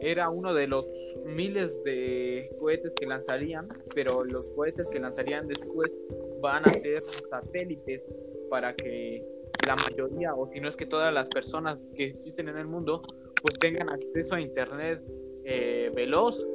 era 0.00 0.28
uno 0.28 0.52
de 0.52 0.66
los 0.66 0.86
miles 1.24 1.82
de 1.84 2.48
cohetes 2.60 2.94
que 2.94 3.06
lanzarían, 3.06 3.68
pero 3.94 4.24
los 4.24 4.50
cohetes 4.52 4.88
que 4.90 4.98
lanzarían 4.98 5.48
después 5.48 5.98
van 6.40 6.68
a 6.68 6.74
ser 6.74 7.00
satélites 7.00 8.04
para 8.50 8.74
que 8.74 9.24
la 9.66 9.76
mayoría, 9.76 10.34
o 10.34 10.46
si 10.46 10.60
no 10.60 10.68
es 10.68 10.76
que 10.76 10.86
todas 10.86 11.12
las 11.12 11.28
personas 11.28 11.78
que 11.94 12.04
existen 12.04 12.48
en 12.48 12.58
el 12.58 12.66
mundo, 12.66 13.00
pues 13.40 13.54
tengan 13.58 13.88
acceso 13.88 14.34
a 14.34 14.40
internet 14.40 15.02
eh, 15.44 15.90
veloz. 15.94 16.46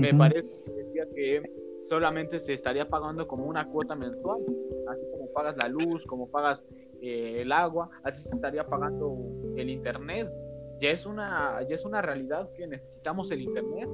Me 0.00 0.12
parece 0.14 0.48
que 0.64 0.72
decía 0.72 1.06
que 1.14 1.42
solamente 1.80 2.38
se 2.40 2.52
estaría 2.52 2.88
pagando 2.88 3.26
como 3.26 3.46
una 3.46 3.66
cuota 3.68 3.94
mensual, 3.94 4.40
así 4.88 5.02
como 5.10 5.32
pagas 5.32 5.56
la 5.62 5.68
luz, 5.68 6.04
como 6.06 6.30
pagas 6.30 6.64
eh, 7.00 7.42
el 7.42 7.52
agua, 7.52 7.90
así 8.02 8.28
se 8.28 8.34
estaría 8.34 8.64
pagando 8.64 9.08
el 9.62 9.70
internet. 9.70 10.28
Ya 10.80 10.90
es 10.90 11.06
una, 11.06 11.60
ya 11.68 11.74
es 11.74 11.84
una 11.84 12.02
realidad 12.02 12.48
que 12.56 12.66
necesitamos 12.66 13.30
el 13.30 13.42
internet. 13.42 13.88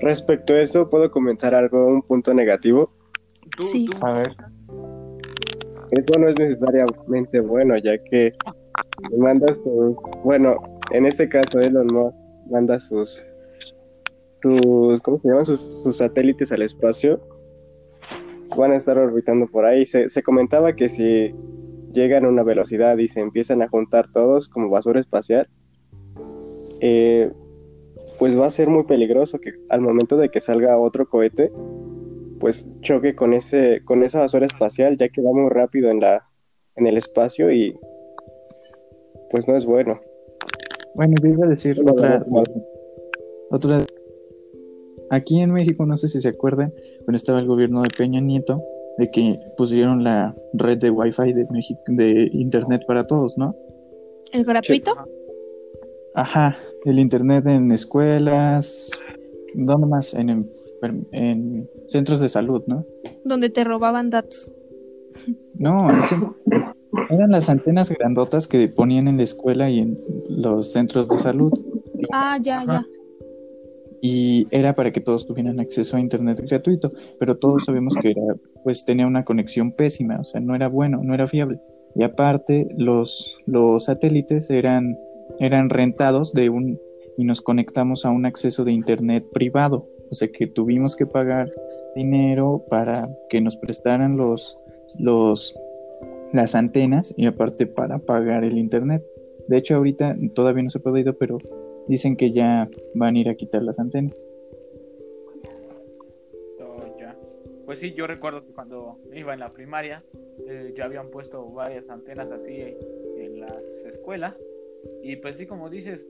Respecto 0.00 0.52
a 0.52 0.60
eso, 0.60 0.90
¿puedo 0.90 1.10
comentar 1.10 1.54
algo, 1.54 1.86
un 1.86 2.02
punto 2.02 2.34
negativo? 2.34 2.90
Tú, 3.56 3.62
Sí. 3.62 3.86
tú- 3.90 3.98
A 4.06 4.12
ver. 4.12 4.36
Eso 5.90 6.18
no 6.18 6.28
es 6.28 6.38
necesariamente 6.38 7.40
bueno, 7.40 7.76
ya 7.78 7.96
que 8.02 8.32
mandas 9.16 9.62
tus... 9.62 9.96
Bueno, 10.24 10.56
en 10.92 11.06
este 11.06 11.28
caso 11.28 11.60
Elon 11.60 11.86
Musk 11.92 12.16
manda 12.50 12.80
sus... 12.80 13.24
sus 14.42 15.00
¿Cómo 15.00 15.20
se 15.20 15.28
llaman? 15.28 15.44
Sus, 15.44 15.82
sus 15.82 15.96
satélites 15.98 16.50
al 16.52 16.62
espacio. 16.62 17.20
Van 18.56 18.72
a 18.72 18.76
estar 18.76 18.98
orbitando 18.98 19.46
por 19.46 19.64
ahí. 19.64 19.86
Se, 19.86 20.08
se 20.08 20.22
comentaba 20.22 20.74
que 20.74 20.88
si 20.88 21.34
llegan 21.94 22.24
a 22.24 22.28
una 22.28 22.42
velocidad 22.42 22.98
y 22.98 23.08
se 23.08 23.20
empiezan 23.20 23.62
a 23.62 23.68
juntar 23.68 24.10
todos 24.12 24.48
como 24.48 24.68
basura 24.68 25.00
espacial, 25.00 25.48
eh, 26.80 27.30
pues 28.18 28.38
va 28.38 28.46
a 28.46 28.50
ser 28.50 28.68
muy 28.68 28.84
peligroso 28.84 29.38
que 29.38 29.52
al 29.70 29.80
momento 29.80 30.16
de 30.16 30.28
que 30.28 30.40
salga 30.40 30.78
otro 30.78 31.08
cohete, 31.08 31.50
pues 32.40 32.68
choque 32.80 33.14
con 33.14 33.32
ese 33.32 33.82
con 33.84 34.02
esa 34.02 34.20
basura 34.20 34.46
espacial 34.46 34.96
ya 34.98 35.08
que 35.08 35.22
va 35.22 35.32
muy 35.32 35.48
rápido 35.50 35.90
en 35.90 36.00
la 36.00 36.28
en 36.76 36.86
el 36.86 36.96
espacio 36.96 37.50
y 37.50 37.78
pues 39.30 39.48
no 39.48 39.56
es 39.56 39.64
bueno 39.64 40.00
Bueno, 40.94 41.14
yo 41.22 41.28
iba 41.28 41.46
a 41.46 41.48
decir 41.48 41.80
otra, 41.88 42.24
otra. 43.50 43.84
Aquí 45.10 45.40
en 45.40 45.52
México, 45.52 45.86
no 45.86 45.96
sé 45.96 46.08
si 46.08 46.20
se 46.20 46.28
acuerdan, 46.28 46.72
cuando 47.04 47.16
estaba 47.16 47.38
el 47.38 47.46
gobierno 47.46 47.82
de 47.82 47.90
Peña 47.96 48.20
Nieto, 48.20 48.62
de 48.98 49.10
que 49.10 49.40
pusieron 49.56 50.04
la 50.04 50.34
red 50.54 50.78
de 50.78 50.90
Wi-Fi 50.90 51.32
de 51.32 51.46
México, 51.50 51.80
de 51.88 52.28
Internet 52.32 52.82
para 52.86 53.06
todos, 53.06 53.36
¿no? 53.38 53.54
¿El 54.32 54.44
gratuito? 54.44 54.94
Ajá, 56.14 56.56
el 56.84 56.98
Internet 56.98 57.46
en 57.46 57.72
escuelas, 57.72 58.92
¿dónde 59.54 59.86
más? 59.86 60.14
En, 60.14 60.42
en 61.12 61.68
centros 61.86 62.20
de 62.20 62.28
salud, 62.28 62.62
¿no? 62.66 62.84
Donde 63.24 63.50
te 63.50 63.64
robaban 63.64 64.10
datos. 64.10 64.52
No, 65.54 65.88
eran 67.10 67.30
las 67.30 67.48
antenas 67.48 67.88
grandotas 67.90 68.46
que 68.46 68.68
ponían 68.68 69.08
en 69.08 69.16
la 69.16 69.22
escuela 69.22 69.70
y 69.70 69.78
en 69.80 69.98
los 70.28 70.72
centros 70.72 71.08
de 71.08 71.18
salud. 71.18 71.52
Ah, 72.12 72.38
ya, 72.42 72.60
Ajá. 72.60 72.72
ya. 72.72 72.93
Y 74.00 74.46
era 74.50 74.74
para 74.74 74.92
que 74.92 75.00
todos 75.00 75.26
tuvieran 75.26 75.60
acceso 75.60 75.96
a 75.96 76.00
internet 76.00 76.40
gratuito, 76.48 76.92
pero 77.18 77.36
todos 77.36 77.64
sabemos 77.64 77.94
que 78.00 78.10
era, 78.10 78.34
pues 78.62 78.84
tenía 78.84 79.06
una 79.06 79.24
conexión 79.24 79.72
pésima, 79.72 80.20
o 80.20 80.24
sea, 80.24 80.40
no 80.40 80.54
era 80.54 80.68
bueno, 80.68 81.00
no 81.02 81.14
era 81.14 81.26
fiable. 81.26 81.60
Y 81.94 82.02
aparte, 82.02 82.68
los, 82.76 83.38
los 83.46 83.84
satélites 83.84 84.50
eran, 84.50 84.98
eran 85.38 85.70
rentados 85.70 86.32
de 86.32 86.50
un, 86.50 86.78
y 87.16 87.24
nos 87.24 87.40
conectamos 87.40 88.04
a 88.04 88.10
un 88.10 88.26
acceso 88.26 88.64
de 88.64 88.72
internet 88.72 89.24
privado. 89.32 89.88
O 90.10 90.14
sea 90.14 90.28
que 90.28 90.46
tuvimos 90.46 90.96
que 90.96 91.06
pagar 91.06 91.50
dinero 91.94 92.64
para 92.68 93.08
que 93.28 93.40
nos 93.40 93.56
prestaran 93.56 94.16
los, 94.16 94.58
los, 94.98 95.58
las 96.32 96.54
antenas 96.54 97.14
y 97.16 97.26
aparte 97.26 97.66
para 97.66 97.98
pagar 97.98 98.44
el 98.44 98.58
internet. 98.58 99.02
De 99.48 99.58
hecho, 99.58 99.76
ahorita 99.76 100.16
todavía 100.34 100.62
no 100.62 100.70
se 100.70 100.78
ha 100.78 100.82
podido, 100.82 101.16
pero 101.16 101.38
dicen 101.88 102.16
que 102.16 102.30
ya 102.30 102.68
van 102.94 103.16
a 103.16 103.18
ir 103.18 103.28
a 103.28 103.34
quitar 103.34 103.62
las 103.62 103.78
antenas. 103.78 104.30
Oh, 106.60 106.98
ya. 106.98 107.16
Pues 107.64 107.80
sí, 107.80 107.92
yo 107.94 108.06
recuerdo 108.06 108.44
que 108.44 108.52
cuando 108.52 108.98
iba 109.12 109.34
en 109.34 109.40
la 109.40 109.52
primaria 109.52 110.02
eh, 110.46 110.74
ya 110.76 110.84
habían 110.84 111.10
puesto 111.10 111.44
varias 111.50 111.88
antenas 111.88 112.30
así 112.30 112.60
en 113.16 113.40
las 113.40 113.62
escuelas. 113.86 114.40
Y 115.02 115.16
pues 115.16 115.36
sí, 115.36 115.46
como 115.46 115.70
dices, 115.70 116.04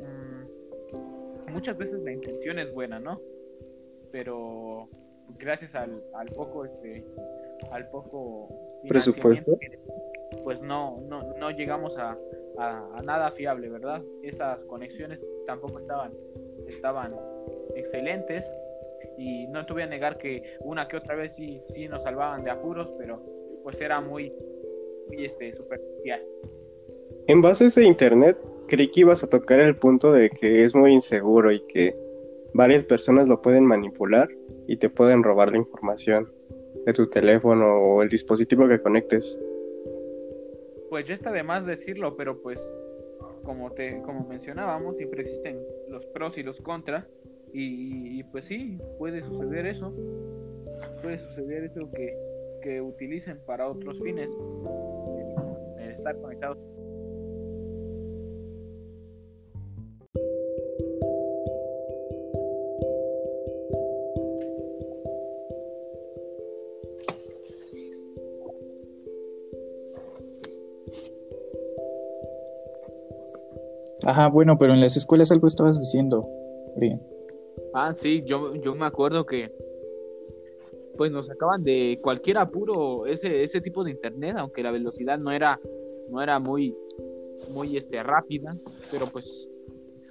mm, 0.00 1.52
muchas 1.52 1.76
veces 1.76 2.00
la 2.02 2.12
intención 2.12 2.58
es 2.58 2.72
buena, 2.72 3.00
¿no? 3.00 3.20
Pero 4.10 4.88
gracias 5.38 5.74
al, 5.74 6.02
al 6.14 6.26
poco 6.28 6.64
este 6.64 7.04
al 7.70 7.88
poco 7.90 8.48
presupuesto 8.86 9.56
pues 10.44 10.60
no, 10.60 11.00
no, 11.08 11.22
no 11.38 11.50
llegamos 11.50 11.96
a, 11.98 12.16
a, 12.58 13.02
nada 13.04 13.30
fiable, 13.32 13.68
¿verdad? 13.68 14.02
Esas 14.22 14.64
conexiones 14.64 15.24
tampoco 15.46 15.78
estaban, 15.78 16.12
estaban 16.66 17.14
excelentes 17.74 18.50
y 19.18 19.46
no 19.48 19.64
te 19.66 19.72
voy 19.72 19.82
a 19.82 19.86
negar 19.86 20.18
que 20.18 20.56
una 20.60 20.88
que 20.88 20.96
otra 20.96 21.14
vez 21.14 21.34
sí, 21.34 21.62
sí 21.68 21.88
nos 21.88 22.02
salvaban 22.02 22.44
de 22.44 22.50
apuros, 22.50 22.92
pero 22.98 23.20
pues 23.62 23.80
era 23.80 24.00
muy, 24.00 24.32
muy 25.08 25.24
este, 25.24 25.52
superficial. 25.52 26.20
En 27.26 27.40
base 27.40 27.64
a 27.64 27.66
ese 27.68 27.84
internet, 27.84 28.36
creí 28.68 28.90
que 28.90 29.00
ibas 29.00 29.22
a 29.22 29.28
tocar 29.28 29.60
el 29.60 29.76
punto 29.76 30.12
de 30.12 30.30
que 30.30 30.64
es 30.64 30.74
muy 30.74 30.92
inseguro 30.92 31.52
y 31.52 31.60
que 31.66 31.96
varias 32.54 32.84
personas 32.84 33.28
lo 33.28 33.40
pueden 33.40 33.64
manipular 33.64 34.28
y 34.66 34.76
te 34.76 34.90
pueden 34.90 35.22
robar 35.22 35.50
la 35.52 35.58
información 35.58 36.32
de 36.86 36.92
tu 36.92 37.08
teléfono 37.08 37.76
o 37.76 38.02
el 38.02 38.08
dispositivo 38.08 38.66
que 38.68 38.80
conectes 38.80 39.38
pues 40.92 41.08
ya 41.08 41.14
está 41.14 41.32
de 41.32 41.42
más 41.42 41.64
decirlo, 41.64 42.18
pero 42.18 42.42
pues 42.42 42.60
como 43.44 43.70
te 43.72 44.02
como 44.02 44.28
mencionábamos, 44.28 44.98
siempre 44.98 45.22
existen 45.22 45.58
los 45.88 46.04
pros 46.04 46.36
y 46.36 46.42
los 46.42 46.60
contras 46.60 47.08
y, 47.54 48.22
pues 48.24 48.44
sí, 48.44 48.78
puede 48.98 49.22
suceder 49.22 49.64
eso. 49.64 49.90
Puede 51.00 51.18
suceder 51.18 51.64
eso 51.64 51.90
que, 51.92 52.10
que 52.62 52.82
utilicen 52.82 53.40
para 53.46 53.68
otros 53.68 54.02
fines 54.02 54.28
estar 55.96 56.14
conectados 56.20 56.58
Ajá, 74.12 74.28
bueno, 74.28 74.58
pero 74.58 74.74
en 74.74 74.80
las 74.82 74.94
escuelas 74.94 75.32
algo 75.32 75.46
estabas 75.46 75.80
diciendo, 75.80 76.28
bien. 76.76 77.00
Ah, 77.72 77.94
sí, 77.94 78.22
yo, 78.26 78.54
yo 78.56 78.74
me 78.74 78.84
acuerdo 78.84 79.24
que 79.24 79.50
pues 80.98 81.10
nos 81.10 81.28
sacaban 81.28 81.64
de 81.64 81.98
cualquier 82.02 82.36
apuro 82.36 83.06
ese, 83.06 83.42
ese 83.42 83.62
tipo 83.62 83.82
de 83.82 83.92
internet, 83.92 84.36
aunque 84.36 84.62
la 84.62 84.70
velocidad 84.70 85.18
no 85.18 85.30
era, 85.30 85.58
no 86.10 86.20
era 86.20 86.38
muy, 86.38 86.76
muy 87.54 87.74
este, 87.78 88.02
rápida, 88.02 88.50
pero 88.90 89.06
pues 89.06 89.48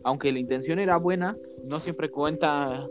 aunque 0.04 0.32
la 0.32 0.40
intención 0.40 0.80
era 0.80 0.98
buena, 0.98 1.38
no 1.64 1.80
siempre 1.80 2.10
cuenta, 2.10 2.88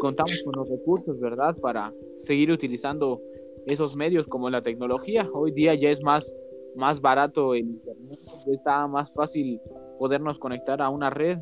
contamos 0.00 0.42
con 0.46 0.54
los 0.56 0.70
recursos, 0.70 1.20
¿verdad? 1.20 1.54
Para 1.58 1.92
seguir 2.20 2.50
utilizando 2.50 3.20
esos 3.66 3.96
medios 3.96 4.26
como 4.26 4.48
la 4.48 4.62
tecnología. 4.62 5.28
Hoy 5.30 5.52
día 5.52 5.74
ya 5.74 5.90
es 5.90 6.02
más, 6.02 6.32
más 6.74 7.02
barato 7.02 7.52
el 7.52 7.66
internet, 7.66 8.18
está 8.46 8.86
más 8.86 9.12
fácil 9.12 9.60
podernos 9.98 10.38
conectar 10.38 10.82
a 10.82 10.88
una 10.88 11.10
red 11.10 11.38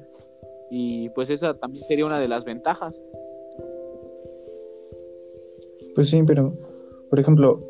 y 0.71 1.11
pues 1.11 1.31
esa 1.31 1.55
también 1.55 1.85
sería 1.85 2.07
una 2.07 2.21
de 2.21 2.29
las 2.29 2.45
ventajas. 2.45 3.03
Pues 5.95 6.09
sí, 6.09 6.23
pero 6.27 6.53
por 7.11 7.21
ejemplo, 7.21 7.63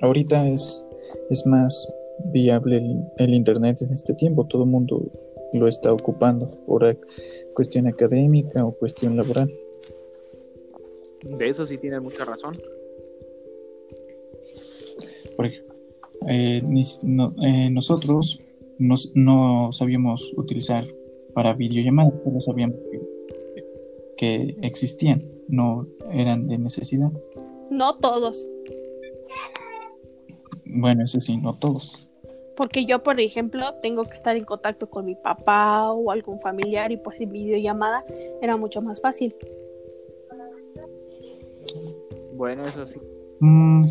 ahorita 0.00 0.48
es, 0.48 0.86
es 1.28 1.46
más 1.46 1.86
viable 2.32 2.82
el, 3.18 3.34
Internet 3.34 3.82
en 3.82 3.92
este 3.92 4.14
tiempo, 4.14 4.46
todo 4.46 4.64
el 4.64 4.70
mundo 4.70 5.10
lo 5.52 5.68
está 5.68 5.92
ocupando 5.92 6.46
por 6.66 6.98
cuestión 7.54 7.86
académica 7.86 8.64
o 8.64 8.72
cuestión 8.72 9.16
laboral. 9.16 9.52
De 11.22 11.48
eso 11.48 11.66
sí 11.66 11.78
tienes 11.78 12.00
mucha 12.00 12.24
razón. 12.24 12.52
Por 15.36 15.46
ejemplo, 15.46 15.74
eh, 16.28 16.62
eh, 17.42 17.70
nosotros 17.70 18.40
no, 18.78 19.72
sabíamos 19.72 20.32
utilizar 20.36 20.84
para 21.34 21.52
videollamadas, 21.54 22.14
pero 22.24 22.40
sabíamos 22.40 22.76
que, 24.16 24.56
existían, 24.62 25.22
no 25.48 25.86
eran 26.10 26.42
de 26.42 26.58
necesidad. 26.58 27.12
No 27.70 27.96
todos. 27.98 28.50
Bueno, 30.64 31.04
eso 31.04 31.20
sí, 31.20 31.36
no 31.36 31.54
todos. 31.54 32.08
Porque 32.56 32.86
yo, 32.86 33.02
por 33.02 33.20
ejemplo, 33.20 33.74
tengo 33.82 34.04
que 34.04 34.12
estar 34.12 34.36
en 34.36 34.44
contacto 34.44 34.88
con 34.88 35.04
mi 35.04 35.14
papá 35.14 35.92
o 35.92 36.10
algún 36.10 36.38
familiar 36.38 36.92
y 36.92 36.96
pues 36.96 37.20
en 37.20 37.32
videollamada 37.32 38.04
era 38.40 38.56
mucho 38.56 38.80
más 38.80 39.00
fácil. 39.00 39.34
Bueno, 42.34 42.66
eso 42.66 42.86
sí. 42.86 42.98
Mm, 43.40 43.84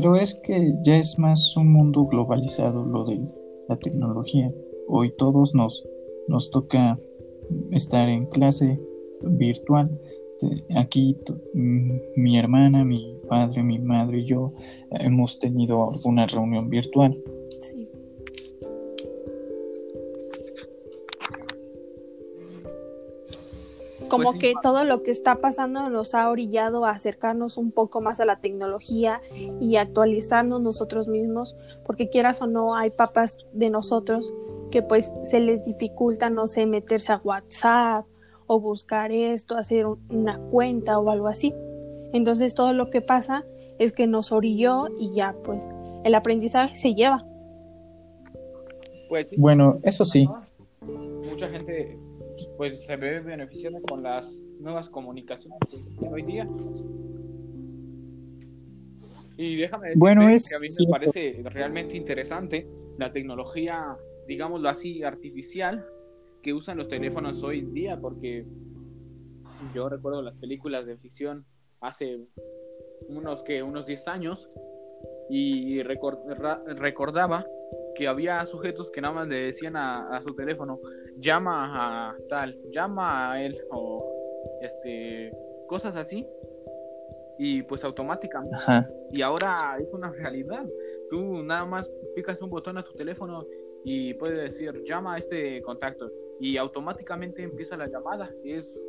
pero 0.00 0.16
es 0.16 0.40
que 0.42 0.72
ya 0.82 0.96
es 0.96 1.18
más 1.18 1.54
un 1.58 1.74
mundo 1.74 2.06
globalizado 2.06 2.86
lo 2.86 3.04
de 3.04 3.20
la 3.68 3.76
tecnología. 3.76 4.50
Hoy 4.88 5.12
todos 5.18 5.54
nos, 5.54 5.86
nos 6.26 6.50
toca 6.50 6.98
estar 7.70 8.08
en 8.08 8.24
clase 8.24 8.80
virtual. 9.22 9.90
Aquí 10.74 11.18
mm, 11.52 11.98
mi 12.16 12.38
hermana, 12.38 12.82
mi 12.82 13.20
padre, 13.28 13.62
mi 13.62 13.78
madre 13.78 14.20
y 14.20 14.24
yo 14.24 14.54
hemos 14.92 15.38
tenido 15.38 15.92
alguna 15.92 16.26
reunión 16.26 16.70
virtual. 16.70 17.22
Como 24.10 24.32
pues 24.32 24.40
que 24.40 24.54
todo 24.60 24.84
lo 24.84 25.02
que 25.02 25.10
está 25.10 25.36
pasando 25.36 25.88
nos 25.88 26.14
ha 26.14 26.28
orillado 26.28 26.84
a 26.84 26.90
acercarnos 26.90 27.56
un 27.56 27.72
poco 27.72 28.00
más 28.00 28.20
a 28.20 28.24
la 28.24 28.40
tecnología 28.40 29.20
y 29.60 29.76
actualizarnos 29.76 30.62
nosotros 30.64 31.08
mismos, 31.08 31.56
porque 31.86 32.10
quieras 32.10 32.42
o 32.42 32.46
no, 32.46 32.74
hay 32.74 32.90
papas 32.90 33.46
de 33.52 33.70
nosotros 33.70 34.32
que 34.70 34.82
pues 34.82 35.10
se 35.24 35.40
les 35.40 35.64
dificulta, 35.64 36.28
no 36.28 36.46
sé, 36.46 36.66
meterse 36.66 37.12
a 37.12 37.20
WhatsApp 37.22 38.06
o 38.46 38.60
buscar 38.60 39.12
esto, 39.12 39.56
hacer 39.56 39.86
una 39.86 40.38
cuenta 40.50 40.98
o 40.98 41.10
algo 41.10 41.28
así. 41.28 41.54
Entonces 42.12 42.54
todo 42.54 42.72
lo 42.72 42.90
que 42.90 43.00
pasa 43.00 43.44
es 43.78 43.92
que 43.92 44.06
nos 44.06 44.32
orilló 44.32 44.88
y 44.98 45.14
ya 45.14 45.34
pues 45.44 45.68
el 46.04 46.14
aprendizaje 46.14 46.76
se 46.76 46.94
lleva. 46.94 47.24
Pues 49.08 49.32
bueno, 49.38 49.76
eso 49.84 50.04
sí. 50.04 50.28
Mucha 51.28 51.48
gente 51.48 51.98
pues 52.56 52.84
se 52.84 52.96
ve 52.96 53.20
beneficiada 53.20 53.78
con 53.88 54.02
las 54.02 54.34
nuevas 54.58 54.88
comunicaciones 54.88 55.98
que 56.00 56.08
hoy 56.08 56.22
día. 56.22 56.48
Y 59.36 59.56
déjame 59.56 59.92
bueno, 59.96 60.28
es 60.28 60.50
que 60.50 60.56
a 60.56 60.60
mí 60.60 60.86
me 60.86 60.90
parece 60.90 61.40
realmente 61.44 61.96
interesante 61.96 62.68
la 62.98 63.12
tecnología, 63.12 63.96
digámoslo 64.26 64.68
así, 64.68 65.02
artificial 65.02 65.84
que 66.42 66.52
usan 66.52 66.76
los 66.78 66.88
teléfonos 66.88 67.42
hoy 67.42 67.60
en 67.60 67.72
día, 67.72 68.00
porque 68.00 68.46
yo 69.74 69.88
recuerdo 69.88 70.22
las 70.22 70.38
películas 70.40 70.86
de 70.86 70.96
ficción 70.98 71.44
hace 71.80 72.26
unos 73.08 73.42
que 73.42 73.62
unos 73.62 73.86
10 73.86 74.08
años 74.08 74.50
y 75.30 75.82
recordaba 75.82 77.46
que 77.94 78.08
había 78.08 78.44
sujetos 78.46 78.90
que 78.90 79.00
nada 79.00 79.14
más 79.14 79.28
le 79.28 79.36
decían 79.36 79.76
a, 79.76 80.20
su 80.22 80.34
teléfono, 80.34 80.78
llama 81.20 82.10
a 82.10 82.16
tal, 82.28 82.58
llama 82.70 83.32
a 83.32 83.42
él, 83.42 83.58
o 83.70 84.10
este, 84.62 85.32
cosas 85.68 85.96
así, 85.96 86.26
y 87.38 87.62
pues 87.62 87.84
automáticamente. 87.84 88.56
Y 89.12 89.22
ahora 89.22 89.76
es 89.80 89.92
una 89.92 90.10
realidad. 90.10 90.64
Tú 91.08 91.42
nada 91.42 91.64
más 91.64 91.90
picas 92.14 92.40
un 92.42 92.50
botón 92.50 92.78
a 92.78 92.82
tu 92.82 92.92
teléfono 92.92 93.46
y 93.84 94.14
puedes 94.14 94.38
decir, 94.38 94.82
llama 94.84 95.14
a 95.14 95.18
este 95.18 95.62
contacto, 95.62 96.10
y 96.38 96.56
automáticamente 96.56 97.42
empieza 97.42 97.76
la 97.76 97.86
llamada. 97.86 98.30
Es 98.44 98.86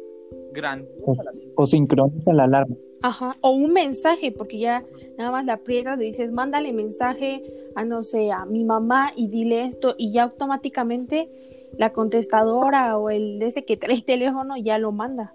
grandiosa. 0.54 1.32
O, 1.56 1.64
o 1.64 1.66
sincroniza 1.66 2.34
la 2.34 2.44
alarma. 2.44 2.76
Ajá, 3.02 3.36
o 3.42 3.52
un 3.52 3.74
mensaje, 3.74 4.32
porque 4.32 4.60
ya 4.60 4.86
nada 5.18 5.32
más 5.32 5.46
la 5.46 5.54
aprietas, 5.54 5.98
le 5.98 6.06
dices, 6.06 6.32
mándale 6.32 6.72
mensaje 6.72 7.44
a 7.76 7.84
no 7.84 8.04
sé, 8.04 8.32
a 8.32 8.46
mi 8.46 8.64
mamá 8.64 9.12
y 9.16 9.28
dile 9.28 9.66
esto 9.66 9.96
y 9.98 10.12
ya 10.12 10.24
automáticamente 10.24 11.30
la 11.78 11.92
contestadora 11.92 12.98
o 12.98 13.10
el 13.10 13.42
ese 13.42 13.66
que 13.66 13.78
trae 13.78 13.96
el 13.96 14.06
teléfono 14.06 14.56
ya 14.58 14.78
lo 14.78 14.92
manda. 14.92 15.34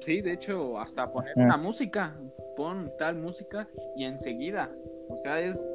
Sí, 0.00 0.20
de 0.20 0.32
hecho, 0.32 0.78
hasta 0.78 1.12
poner 1.12 1.32
una 1.36 1.56
música, 1.56 2.16
pon 2.56 2.92
tal 2.98 3.16
música 3.16 3.68
y 3.96 4.04
enseguida. 4.04 4.70
O 5.08 5.16
sea, 5.18 5.40
es 5.40 5.68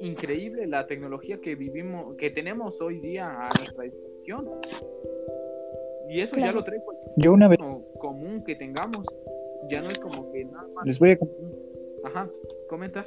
increíble 0.00 0.66
la 0.66 0.86
tecnología 0.86 1.40
que 1.40 1.54
vivimos, 1.54 2.16
que 2.16 2.30
tenemos 2.30 2.80
hoy 2.80 3.00
día 3.00 3.30
a 3.30 3.48
nuestra 3.58 3.84
disposición. 3.84 4.48
Y 6.08 6.20
eso 6.20 6.36
ya 6.36 6.50
lo 6.50 6.64
trae 6.64 6.80
cualquier 6.80 7.08
Yo 7.16 7.32
una 7.32 7.48
vez 7.48 7.58
común 7.98 8.42
que 8.44 8.56
tengamos. 8.56 9.06
Ya 9.68 9.80
no 9.80 9.90
es 9.90 9.98
como 9.98 10.32
que 10.32 10.44
nada 10.44 10.66
más. 10.74 10.84
les 10.84 10.98
voy 10.98 11.12
a 11.12 11.18
Ajá, 12.04 12.28
comenta. 12.68 13.06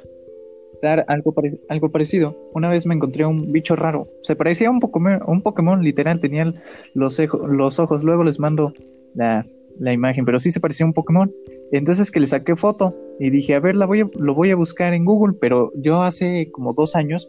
Dar 0.82 1.04
algo, 1.08 1.32
pare- 1.32 1.58
algo 1.68 1.90
parecido. 1.90 2.36
Una 2.54 2.68
vez 2.70 2.86
me 2.86 2.94
encontré 2.94 3.24
un 3.26 3.52
bicho 3.52 3.76
raro. 3.76 4.08
Se 4.22 4.36
parecía 4.36 4.68
a 4.68 4.70
un 4.70 4.80
Pokémon, 4.80 5.20
un 5.26 5.42
Pokémon 5.42 5.82
literal. 5.82 6.20
Tenía 6.20 6.52
los, 6.94 7.18
los 7.48 7.78
ojos. 7.78 8.04
Luego 8.04 8.24
les 8.24 8.38
mando 8.38 8.72
la, 9.14 9.44
la 9.78 9.92
imagen, 9.92 10.24
pero 10.24 10.38
sí 10.38 10.50
se 10.50 10.60
parecía 10.60 10.84
a 10.84 10.88
un 10.88 10.92
Pokémon. 10.94 11.32
Entonces 11.72 12.10
que 12.10 12.20
le 12.20 12.26
saqué 12.26 12.56
foto 12.56 12.94
y 13.18 13.30
dije, 13.30 13.54
a 13.54 13.60
ver, 13.60 13.76
la 13.76 13.86
voy 13.86 14.00
a- 14.02 14.10
lo 14.18 14.34
voy 14.34 14.50
a 14.50 14.56
buscar 14.56 14.94
en 14.94 15.04
Google. 15.04 15.36
Pero 15.40 15.72
yo 15.76 16.02
hace 16.02 16.50
como 16.52 16.72
dos 16.72 16.94
años 16.96 17.28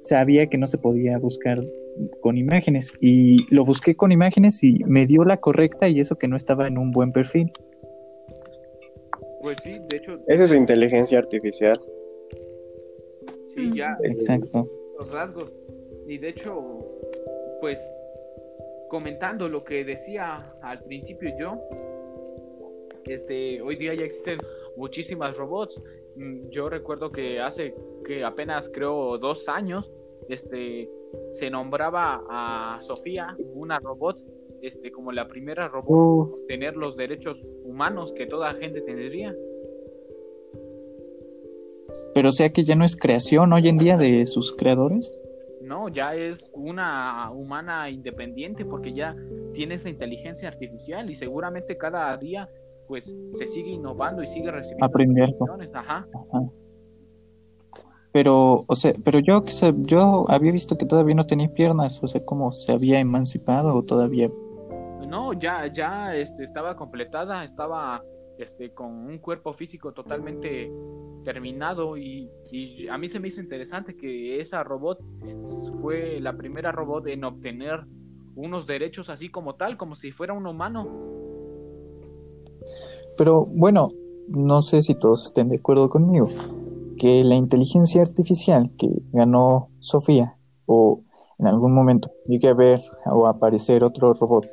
sabía 0.00 0.46
que 0.46 0.56
no 0.58 0.66
se 0.66 0.78
podía 0.78 1.18
buscar 1.18 1.58
con 2.22 2.38
imágenes. 2.38 2.94
Y 3.00 3.52
lo 3.54 3.64
busqué 3.64 3.94
con 3.94 4.12
imágenes 4.12 4.62
y 4.62 4.78
me 4.86 5.06
dio 5.06 5.24
la 5.24 5.36
correcta 5.38 5.88
y 5.88 6.00
eso 6.00 6.16
que 6.16 6.28
no 6.28 6.36
estaba 6.36 6.66
en 6.66 6.78
un 6.78 6.90
buen 6.90 7.12
perfil. 7.12 7.52
Pues 9.42 9.56
sí, 9.64 9.72
de 9.88 9.96
hecho, 9.96 10.18
Eso 10.26 10.42
es 10.44 10.52
inteligencia 10.54 11.18
artificial. 11.18 11.80
Sí, 13.60 13.78
ya 13.78 13.96
Exacto. 14.02 14.66
los 14.98 15.10
rasgos. 15.12 15.52
Y 16.06 16.18
de 16.18 16.28
hecho, 16.30 16.60
pues 17.60 17.80
comentando 18.88 19.48
lo 19.48 19.62
que 19.64 19.84
decía 19.84 20.54
al 20.62 20.82
principio 20.82 21.30
yo, 21.38 21.58
este, 23.06 23.60
hoy 23.62 23.76
día 23.76 23.94
ya 23.94 24.04
existen 24.04 24.38
muchísimas 24.76 25.36
robots. 25.36 25.80
Mm, 26.16 26.48
Yo 26.50 26.68
recuerdo 26.68 27.10
que 27.10 27.40
hace 27.40 27.74
que 28.04 28.24
apenas 28.24 28.68
creo 28.68 29.18
dos 29.18 29.48
años, 29.48 29.90
este, 30.28 30.90
se 31.32 31.50
nombraba 31.50 32.24
a 32.28 32.78
Sofía, 32.78 33.36
una 33.54 33.78
robot, 33.78 34.20
este, 34.62 34.90
como 34.90 35.12
la 35.12 35.26
primera 35.26 35.68
robot 35.68 36.28
Uf. 36.28 36.46
tener 36.46 36.76
los 36.76 36.96
derechos 36.96 37.42
humanos 37.64 38.12
que 38.12 38.26
toda 38.26 38.52
gente 38.54 38.80
tendría. 38.82 39.34
Pero 42.14 42.28
o 42.28 42.32
sea 42.32 42.50
que 42.50 42.64
ya 42.64 42.74
no 42.74 42.84
es 42.84 42.96
creación 42.96 43.52
hoy 43.52 43.68
en 43.68 43.78
día 43.78 43.96
de 43.96 44.26
sus 44.26 44.54
creadores. 44.54 45.16
No, 45.62 45.88
ya 45.88 46.14
es 46.14 46.50
una 46.54 47.30
humana 47.30 47.88
independiente 47.90 48.64
porque 48.64 48.92
ya 48.92 49.14
tiene 49.54 49.74
esa 49.76 49.88
inteligencia 49.88 50.48
artificial 50.48 51.10
y 51.10 51.16
seguramente 51.16 51.76
cada 51.76 52.16
día 52.16 52.48
pues 52.88 53.14
se 53.32 53.46
sigue 53.46 53.70
innovando 53.70 54.22
y 54.22 54.26
sigue 54.26 54.50
recibiendo 54.50 54.84
actualizaciones. 54.84 55.70
Ajá. 55.74 56.06
Ajá. 56.12 56.50
Pero, 58.12 58.64
o 58.66 58.74
sea, 58.74 58.92
pero 59.04 59.20
yo 59.20 59.44
que 59.44 59.52
sé, 59.52 59.72
yo 59.84 60.26
había 60.28 60.50
visto 60.50 60.76
que 60.76 60.86
todavía 60.86 61.14
no 61.14 61.26
tenía 61.26 61.48
piernas, 61.48 62.02
o 62.02 62.08
sea, 62.08 62.24
como 62.24 62.50
se 62.50 62.72
había 62.72 62.98
emancipado 62.98 63.76
o 63.76 63.82
todavía. 63.82 64.28
No, 65.06 65.32
ya, 65.32 65.72
ya 65.72 66.16
este, 66.16 66.42
estaba 66.42 66.76
completada, 66.76 67.44
estaba 67.44 68.02
este, 68.40 68.72
con 68.72 68.90
un 68.90 69.18
cuerpo 69.18 69.52
físico 69.52 69.92
totalmente 69.92 70.72
terminado 71.24 71.96
y, 71.96 72.30
y 72.50 72.88
a 72.88 72.96
mí 72.96 73.08
se 73.08 73.20
me 73.20 73.28
hizo 73.28 73.40
interesante 73.40 73.96
que 73.96 74.40
esa 74.40 74.64
robot 74.64 75.00
fue 75.80 76.20
la 76.20 76.36
primera 76.36 76.72
robot 76.72 77.08
en 77.08 77.24
obtener 77.24 77.84
unos 78.34 78.66
derechos 78.66 79.10
así 79.10 79.28
como 79.28 79.54
tal, 79.54 79.76
como 79.76 79.94
si 79.94 80.12
fuera 80.12 80.32
un 80.32 80.46
humano. 80.46 80.88
Pero 83.18 83.46
bueno, 83.56 83.90
no 84.28 84.62
sé 84.62 84.82
si 84.82 84.94
todos 84.94 85.26
estén 85.26 85.48
de 85.48 85.56
acuerdo 85.56 85.90
conmigo, 85.90 86.28
que 86.96 87.24
la 87.24 87.34
inteligencia 87.34 88.02
artificial 88.02 88.70
que 88.78 88.88
ganó 89.12 89.70
Sofía, 89.80 90.36
o 90.66 91.02
en 91.38 91.46
algún 91.46 91.74
momento 91.74 92.10
llegue 92.26 92.48
a 92.48 92.54
ver 92.54 92.80
o 93.06 93.26
aparecer 93.26 93.82
otro 93.82 94.12
robot 94.14 94.46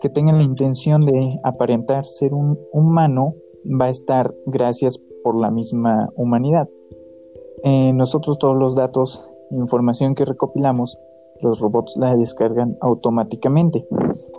que 0.00 0.08
tenga 0.08 0.32
la 0.32 0.42
intención 0.42 1.04
de 1.04 1.38
aparentar 1.44 2.04
ser 2.04 2.34
un 2.34 2.58
humano, 2.72 3.34
va 3.64 3.86
a 3.86 3.90
estar 3.90 4.34
gracias 4.46 5.00
por 5.22 5.40
la 5.40 5.50
misma 5.50 6.08
humanidad. 6.16 6.68
Eh, 7.64 7.92
nosotros 7.92 8.38
todos 8.38 8.56
los 8.56 8.76
datos, 8.76 9.28
información 9.50 10.14
que 10.14 10.24
recopilamos, 10.24 11.00
los 11.40 11.60
robots 11.60 11.96
la 11.96 12.16
descargan 12.16 12.76
automáticamente. 12.80 13.86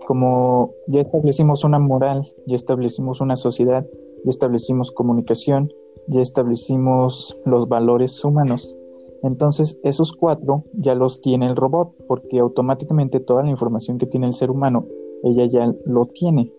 Como 0.08 0.72
ya 0.88 1.02
establecimos 1.02 1.64
una 1.64 1.80
moral, 1.80 2.24
ya 2.48 2.56
establecimos 2.56 3.22
una 3.22 3.36
sociedad, 3.36 3.86
ya 4.24 4.30
establecimos 4.30 4.92
comunicación, 4.92 5.72
ya 6.08 6.22
establecimos 6.22 7.38
los 7.46 7.68
valores 7.68 8.24
humanos. 8.24 8.76
Entonces 9.22 9.80
esos 9.84 10.14
cuatro 10.14 10.64
ya 10.74 10.96
los 10.96 11.22
tiene 11.22 11.46
el 11.46 11.56
robot 11.56 11.94
porque 12.08 12.40
automáticamente 12.40 13.20
toda 13.20 13.44
la 13.44 13.50
información 13.50 13.98
que 13.98 14.08
tiene 14.08 14.28
el 14.28 14.34
ser 14.34 14.50
humano, 14.50 14.88
ella 15.24 15.46
ya 15.46 15.74
lo 15.86 16.06
tiene. 16.06 16.52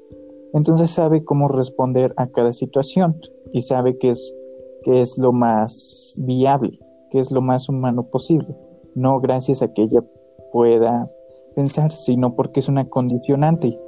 Entonces 0.53 0.91
sabe 0.91 1.25
cómo 1.25 1.49
responder 1.49 2.13
a 2.17 2.29
cada 2.29 2.53
situación 2.53 3.15
y 3.53 3.63
sabe 3.63 3.99
qué 3.99 4.11
es, 4.11 4.37
qué 4.83 5.01
es 5.01 5.19
lo 5.19 5.33
más 5.33 6.19
viable, 6.23 6.79
qué 7.11 7.21
es 7.21 7.31
lo 7.31 7.41
más 7.41 7.69
humano 7.69 8.09
posible. 8.11 8.57
No 8.95 9.21
gracias 9.21 9.63
a 9.63 9.73
que 9.73 9.83
ella 9.83 10.05
pueda 10.51 11.11
pensar, 11.55 11.93
sino 11.93 12.35
porque 12.35 12.61
es 12.61 12.69
una 12.69 12.89
condicionante. 12.89 13.79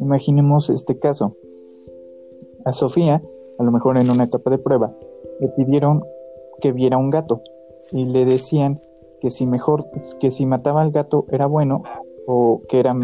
Imaginemos 0.00 0.70
este 0.70 0.96
caso. 0.96 1.30
A 2.64 2.72
Sofía, 2.72 3.22
a 3.58 3.62
lo 3.62 3.70
mejor 3.70 3.98
en 3.98 4.10
una 4.10 4.24
etapa 4.24 4.50
de 4.50 4.58
prueba, 4.58 4.94
le 5.40 5.48
pidieron 5.48 6.02
que 6.60 6.72
viera 6.72 6.98
un 6.98 7.10
gato 7.10 7.40
y 7.92 8.06
le 8.06 8.24
decían 8.24 8.80
que 9.20 9.30
si 9.30 9.46
mejor, 9.46 9.84
que 10.18 10.30
si 10.30 10.46
mataba 10.46 10.82
al 10.82 10.90
gato 10.90 11.26
era 11.30 11.46
bueno 11.46 11.82
o 12.26 12.60
que 12.68 12.80
era, 12.80 12.94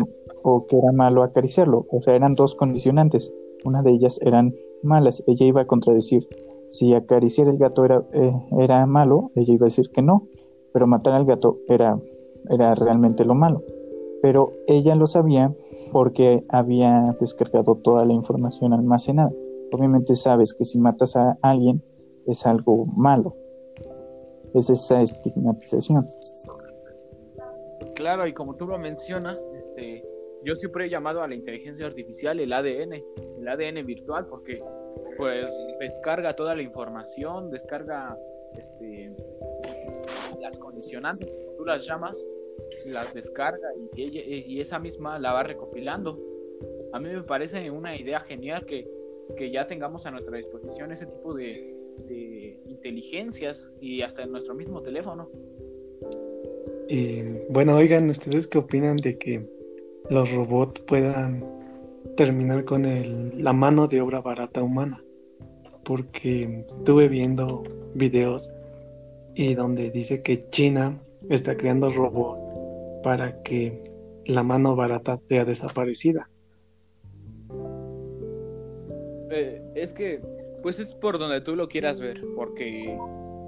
o 0.42 0.66
que 0.66 0.76
era 0.78 0.92
malo 0.92 1.22
acariciarlo. 1.22 1.84
O 1.90 2.00
sea, 2.02 2.14
eran 2.14 2.32
dos 2.34 2.54
condicionantes. 2.54 3.32
Una 3.64 3.82
de 3.82 3.92
ellas 3.92 4.18
eran 4.22 4.52
malas. 4.82 5.22
Ella 5.26 5.46
iba 5.46 5.62
a 5.62 5.66
contradecir. 5.66 6.28
Si 6.68 6.94
acariciar 6.94 7.48
el 7.48 7.58
gato 7.58 7.84
era, 7.84 8.04
eh, 8.12 8.32
era 8.58 8.86
malo, 8.86 9.30
ella 9.34 9.54
iba 9.54 9.66
a 9.66 9.68
decir 9.68 9.90
que 9.90 10.02
no. 10.02 10.28
Pero 10.72 10.86
matar 10.86 11.14
al 11.14 11.26
gato 11.26 11.58
era, 11.68 11.98
era 12.48 12.74
realmente 12.74 13.24
lo 13.24 13.34
malo. 13.34 13.62
Pero 14.22 14.52
ella 14.66 14.94
lo 14.94 15.06
sabía 15.06 15.50
porque 15.92 16.42
había 16.48 17.14
descargado 17.18 17.74
toda 17.76 18.04
la 18.04 18.12
información 18.12 18.72
almacenada. 18.72 19.32
Obviamente 19.72 20.16
sabes 20.16 20.54
que 20.54 20.64
si 20.64 20.78
matas 20.78 21.16
a 21.16 21.38
alguien 21.42 21.82
es 22.26 22.46
algo 22.46 22.84
malo. 22.96 23.34
Es 24.54 24.70
esa 24.70 25.02
estigmatización. 25.02 26.06
Claro, 27.94 28.26
y 28.26 28.32
como 28.32 28.54
tú 28.54 28.66
lo 28.66 28.78
mencionas, 28.78 29.38
este, 29.54 30.02
yo 30.44 30.56
siempre 30.56 30.86
he 30.86 30.88
llamado 30.88 31.22
a 31.22 31.28
la 31.28 31.34
inteligencia 31.34 31.86
artificial 31.86 32.40
el 32.40 32.52
ADN, 32.52 32.94
el 33.38 33.48
ADN 33.48 33.86
virtual, 33.86 34.26
porque 34.26 34.62
pues 35.16 35.52
descarga 35.78 36.34
toda 36.34 36.54
la 36.54 36.62
información, 36.62 37.50
descarga 37.50 38.16
este, 38.56 39.12
las 40.40 40.58
condicionantes, 40.58 41.32
tú 41.56 41.64
las 41.64 41.86
llamas, 41.86 42.16
las 42.86 43.12
descarga 43.14 43.68
y, 43.94 44.02
ella, 44.02 44.20
y 44.24 44.60
esa 44.60 44.78
misma 44.78 45.18
la 45.18 45.32
va 45.32 45.42
recopilando. 45.42 46.18
A 46.92 46.98
mí 46.98 47.08
me 47.08 47.22
parece 47.22 47.70
una 47.70 47.96
idea 47.96 48.20
genial 48.20 48.66
que, 48.66 48.88
que 49.36 49.50
ya 49.50 49.66
tengamos 49.66 50.06
a 50.06 50.10
nuestra 50.10 50.36
disposición 50.36 50.92
ese 50.92 51.06
tipo 51.06 51.34
de, 51.34 51.74
de 52.08 52.60
inteligencias 52.66 53.68
y 53.80 54.02
hasta 54.02 54.22
en 54.22 54.32
nuestro 54.32 54.54
mismo 54.54 54.82
teléfono. 54.82 55.30
Y 56.88 57.22
bueno, 57.48 57.76
oigan, 57.76 58.10
¿ustedes 58.10 58.46
qué 58.46 58.58
opinan 58.58 58.96
de 58.96 59.16
que 59.16 59.48
los 60.10 60.30
robots 60.32 60.80
puedan 60.82 61.44
terminar 62.16 62.64
con 62.64 62.84
el- 62.84 63.42
la 63.42 63.52
mano 63.52 63.86
de 63.86 64.00
obra 64.00 64.20
barata 64.20 64.62
humana? 64.62 65.02
Porque 65.84 66.64
estuve 66.68 67.08
viendo 67.08 67.62
videos 67.94 68.54
y 69.34 69.54
donde 69.54 69.90
dice 69.90 70.22
que 70.22 70.48
China 70.50 71.00
está 71.30 71.56
creando 71.56 71.90
robots 71.90 72.42
para 73.02 73.42
que 73.42 73.82
la 74.26 74.42
mano 74.42 74.76
barata 74.76 75.18
sea 75.28 75.44
desaparecida. 75.44 76.28
Eh, 79.30 79.62
es 79.74 79.92
que, 79.92 80.20
pues 80.62 80.78
es 80.78 80.94
por 80.94 81.18
donde 81.18 81.40
tú 81.40 81.56
lo 81.56 81.68
quieras 81.68 82.00
ver, 82.00 82.22
porque 82.36 82.98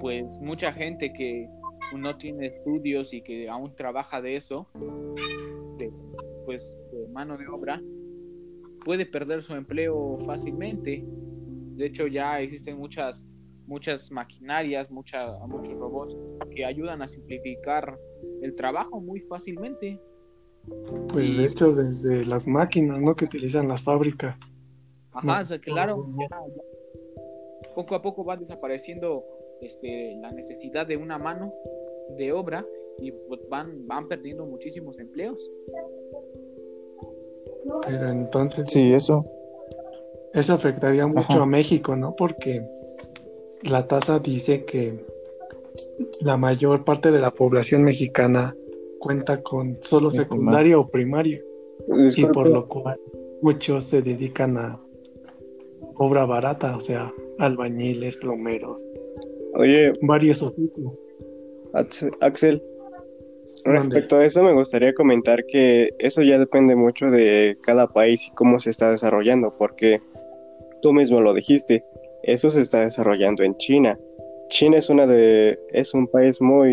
pues 0.01 0.39
mucha 0.41 0.73
gente 0.73 1.13
que 1.13 1.47
no 1.97 2.17
tiene 2.17 2.47
estudios 2.47 3.13
y 3.13 3.21
que 3.21 3.47
aún 3.47 3.75
trabaja 3.75 4.21
de 4.21 4.35
eso, 4.35 4.67
pues 6.45 6.73
de 6.91 7.07
mano 7.09 7.37
de 7.37 7.47
obra, 7.47 7.81
puede 8.83 9.05
perder 9.05 9.41
su 9.43 9.53
empleo 9.55 10.17
fácilmente. 10.25 11.03
De 11.75 11.85
hecho, 11.87 12.07
ya 12.07 12.39
existen 12.41 12.77
muchas 12.77 13.25
muchas 13.67 14.11
maquinarias, 14.11 14.91
mucha, 14.91 15.33
muchos 15.47 15.73
robots 15.79 16.15
que 16.55 16.63
ayudan 16.63 17.01
a 17.01 17.07
simplificar 17.07 17.97
el 18.43 18.53
trabajo 18.53 19.01
muy 19.01 19.19
fácilmente. 19.21 19.99
Pues 21.11 21.35
de 21.35 21.45
hecho, 21.45 21.73
desde 21.73 22.27
las 22.27 22.47
máquinas, 22.47 23.01
¿no? 23.01 23.15
Que 23.15 23.25
utilizan 23.25 23.67
las 23.67 23.81
fábricas. 23.83 24.37
Ajá, 25.13 25.25
No, 25.37 25.41
o 25.41 25.45
sea, 25.45 25.59
claro, 25.59 26.03
ya- 26.19 26.27
ya 26.53 26.63
poco 27.73 27.95
a 27.95 28.01
poco 28.03 28.23
va 28.23 28.37
desapareciendo 28.37 29.23
este, 29.61 30.15
la 30.21 30.31
necesidad 30.31 30.85
de 30.85 30.97
una 30.97 31.17
mano 31.17 31.51
de 32.17 32.31
obra 32.33 32.63
y 32.99 33.11
pues 33.11 33.41
van, 33.49 33.85
van 33.87 34.07
perdiendo 34.07 34.45
muchísimos 34.45 34.97
empleos. 34.99 35.49
Pero 37.87 38.09
entonces, 38.11 38.69
Sí, 38.69 38.93
eso. 38.93 39.25
eso 40.33 40.53
afectaría 40.53 41.07
mucho 41.07 41.21
Ajá. 41.33 41.43
a 41.43 41.45
México, 41.45 41.95
¿no? 41.95 42.15
Porque 42.15 42.61
la 43.63 43.87
tasa 43.87 44.19
dice 44.19 44.65
que 44.65 45.03
la 46.21 46.37
mayor 46.37 46.83
parte 46.85 47.11
de 47.11 47.19
la 47.19 47.31
población 47.31 47.83
mexicana 47.83 48.55
cuenta 48.99 49.41
con 49.41 49.77
solo 49.81 50.11
secundaria 50.11 50.77
o 50.79 50.87
primaria. 50.87 51.39
Y 52.15 52.25
por 52.27 52.49
lo 52.49 52.65
cual 52.67 52.99
muchos 53.41 53.83
se 53.83 54.01
dedican 54.01 54.57
a 54.57 54.79
obra 55.97 56.25
barata, 56.25 56.75
o 56.75 56.79
sea, 56.79 57.13
albañiles, 57.39 58.17
plomeros, 58.17 58.87
Oye, 59.57 59.93
varios 60.01 60.41
oficios. 60.41 60.99
Ax- 61.73 62.05
Axel. 62.19 62.61
Respecto 63.63 64.17
a 64.17 64.25
eso 64.25 64.43
me 64.43 64.53
gustaría 64.53 64.93
comentar 64.93 65.45
que 65.45 65.93
eso 65.99 66.21
ya 66.21 66.37
depende 66.37 66.75
mucho 66.75 67.09
de 67.09 67.57
cada 67.61 67.87
país 67.87 68.27
y 68.27 68.31
cómo 68.31 68.59
se 68.59 68.69
está 68.69 68.91
desarrollando, 68.91 69.55
porque 69.57 70.01
tú 70.81 70.93
mismo 70.93 71.21
lo 71.21 71.33
dijiste, 71.33 71.85
eso 72.23 72.49
se 72.49 72.61
está 72.61 72.81
desarrollando 72.81 73.43
en 73.43 73.55
China. 73.57 73.97
China 74.49 74.77
es 74.77 74.89
una 74.89 75.07
de 75.07 75.59
es 75.71 75.93
un 75.93 76.07
país 76.07 76.41
muy 76.41 76.71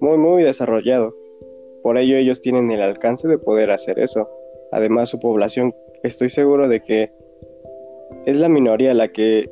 muy 0.00 0.18
muy 0.18 0.42
desarrollado. 0.42 1.14
Por 1.82 1.98
ello 1.98 2.16
ellos 2.16 2.40
tienen 2.40 2.70
el 2.70 2.82
alcance 2.82 3.26
de 3.28 3.38
poder 3.38 3.70
hacer 3.70 3.98
eso. 3.98 4.28
Además 4.72 5.08
su 5.08 5.18
población 5.18 5.74
estoy 6.02 6.30
seguro 6.30 6.68
de 6.68 6.80
que 6.80 7.10
es 8.26 8.36
la 8.36 8.48
minoría 8.48 8.94
la 8.94 9.08
que 9.08 9.50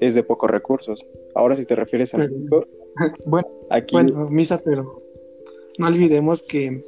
es 0.00 0.14
de 0.14 0.22
pocos 0.22 0.50
recursos. 0.50 1.04
Ahora 1.34 1.56
si 1.56 1.64
te 1.64 1.74
refieres 1.74 2.14
a 2.14 2.18
México, 2.18 2.66
Bueno, 3.26 3.48
aquí 3.70 3.94
Bueno, 3.94 4.26
Misa, 4.28 4.58
pero 4.64 5.02
no 5.78 5.86
olvidemos 5.86 6.42
que 6.42 6.80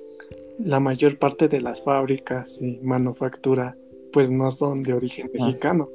la 0.58 0.80
mayor 0.80 1.18
parte 1.18 1.48
de 1.48 1.60
las 1.60 1.82
fábricas 1.82 2.60
y 2.62 2.78
manufactura 2.82 3.76
pues 4.12 4.30
no 4.30 4.50
son 4.50 4.82
de 4.82 4.94
origen 4.94 5.30
Ah. 5.38 5.44
mexicano, 5.46 5.88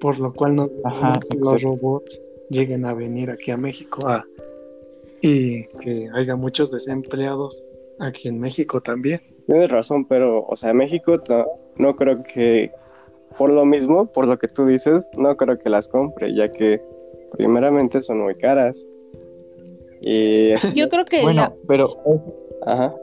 por 0.00 0.18
lo 0.20 0.32
cual 0.32 0.56
no 0.56 0.68
Ajá, 0.84 1.18
olvidemos 1.18 1.24
que 1.28 1.38
los 1.38 1.62
robots 1.62 2.20
lleguen 2.50 2.84
a 2.84 2.94
venir 2.94 3.30
aquí 3.30 3.50
a 3.50 3.56
México 3.56 4.06
a- 4.06 4.24
y 5.22 5.64
que 5.80 6.08
haya 6.14 6.36
muchos 6.36 6.70
desempleados 6.70 7.64
aquí 7.98 8.28
en 8.28 8.40
México 8.40 8.80
también. 8.80 9.20
Tienes 9.46 9.70
razón, 9.70 10.04
pero, 10.06 10.44
o 10.46 10.56
sea, 10.56 10.72
México 10.72 11.20
no, 11.28 11.46
no 11.76 11.96
creo 11.96 12.22
que, 12.22 12.70
por 13.36 13.50
lo 13.52 13.64
mismo, 13.64 14.06
por 14.06 14.26
lo 14.28 14.38
que 14.38 14.46
tú 14.48 14.64
dices, 14.66 15.08
no 15.16 15.36
creo 15.36 15.58
que 15.58 15.68
las 15.70 15.88
compre, 15.88 16.34
ya 16.34 16.52
que 16.52 16.80
primeramente 17.32 18.00
son 18.02 18.20
muy 18.20 18.34
caras. 18.36 18.86
Y, 20.00 20.54
Yo 20.74 20.88
creo 20.88 21.04
que 21.04 21.22
bueno, 21.22 21.42
la- 21.42 21.54
pero. 21.68 21.96
ajá, 22.62 22.94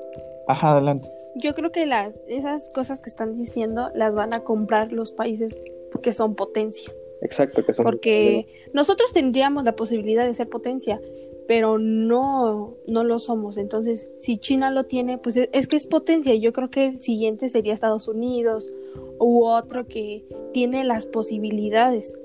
Ajá, 0.47 0.71
adelante. 0.71 1.07
yo 1.35 1.53
creo 1.53 1.71
que 1.71 1.85
las 1.85 2.15
esas 2.27 2.69
cosas 2.69 3.01
que 3.01 3.09
están 3.09 3.35
diciendo 3.35 3.89
las 3.93 4.15
van 4.15 4.33
a 4.33 4.39
comprar 4.43 4.91
los 4.93 5.11
países 5.11 5.57
que 6.01 6.13
son 6.13 6.35
potencia, 6.35 6.91
exacto, 7.21 7.65
que 7.65 7.73
son... 7.73 7.83
porque 7.85 8.47
nosotros 8.73 9.11
tendríamos 9.13 9.63
la 9.65 9.75
posibilidad 9.75 10.25
de 10.25 10.33
ser 10.35 10.47
potencia, 10.49 11.01
pero 11.47 11.77
no 11.77 12.75
no 12.87 13.03
lo 13.03 13.19
somos. 13.19 13.57
Entonces, 13.57 14.15
si 14.19 14.37
China 14.37 14.71
lo 14.71 14.85
tiene, 14.85 15.17
pues 15.17 15.37
es, 15.37 15.49
es 15.53 15.67
que 15.67 15.75
es 15.77 15.85
potencia. 15.87 16.33
Yo 16.35 16.51
creo 16.53 16.69
que 16.69 16.87
el 16.87 17.01
siguiente 17.01 17.49
sería 17.49 17.73
Estados 17.73 18.07
Unidos 18.07 18.71
u 19.19 19.45
otro 19.45 19.85
que 19.85 20.23
tiene 20.53 20.83
las 20.83 21.05
posibilidades 21.05 22.17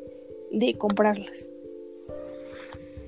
de 0.51 0.75
comprarlas. 0.79 1.49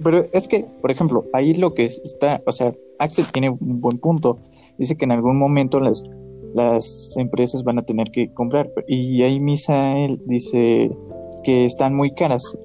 Pero 0.03 0.27
es 0.33 0.49
que, 0.49 0.67
por 0.81 0.91
ejemplo, 0.91 1.25
ahí 1.33 1.55
lo 1.55 1.71
que 1.71 1.85
está, 1.85 2.43
o 2.47 2.53
sea, 2.53 2.73
Axel 2.99 3.27
tiene 3.33 3.51
un 3.51 3.81
buen 3.81 3.97
punto. 3.99 4.39
Dice 4.79 4.97
que 4.97 5.05
en 5.05 5.13
algún 5.13 5.39
momento 5.39 5.81
las, 5.81 6.05
las 6.55 7.17
empresas 7.17 7.65
van 7.65 7.79
a 7.79 7.83
tener 7.83 8.11
que 8.11 8.33
comprar. 8.33 8.71
Y 8.89 9.23
ahí 9.23 9.41
Misael 9.41 10.21
dice 10.27 10.91
que 11.43 11.65
están 11.65 11.95
muy 11.95 12.13
caras. 12.13 12.59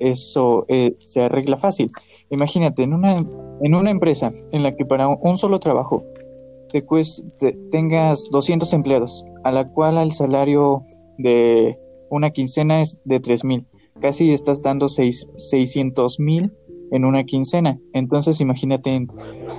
Eso, 0.00 0.66
eh, 0.68 0.94
se 1.04 1.22
arregla 1.22 1.56
fácil. 1.56 1.90
Imagínate, 2.30 2.82
en 2.82 2.94
una, 2.94 3.16
en 3.62 3.74
una 3.74 3.90
empresa 3.90 4.30
en 4.52 4.62
la 4.62 4.72
que 4.72 4.84
para 4.84 5.08
un 5.08 5.38
solo 5.38 5.58
trabajo 5.60 6.04
te 6.70 6.82
cueste, 6.82 7.52
tengas 7.70 8.28
200 8.30 8.72
empleados, 8.72 9.24
a 9.44 9.52
la 9.52 9.68
cual 9.68 9.98
el 9.98 10.12
salario 10.12 10.80
de 11.18 11.78
una 12.10 12.30
quincena 12.30 12.80
es 12.80 13.00
de 13.04 13.20
3 13.20 13.44
mil. 13.44 13.66
Casi 14.00 14.32
estás 14.32 14.62
dando 14.62 14.88
seis, 14.88 15.28
600 15.36 16.18
mil 16.18 16.52
en 16.92 17.04
una 17.04 17.24
quincena. 17.24 17.78
Entonces 17.92 18.40
imagínate 18.40 18.94
en, 18.94 19.08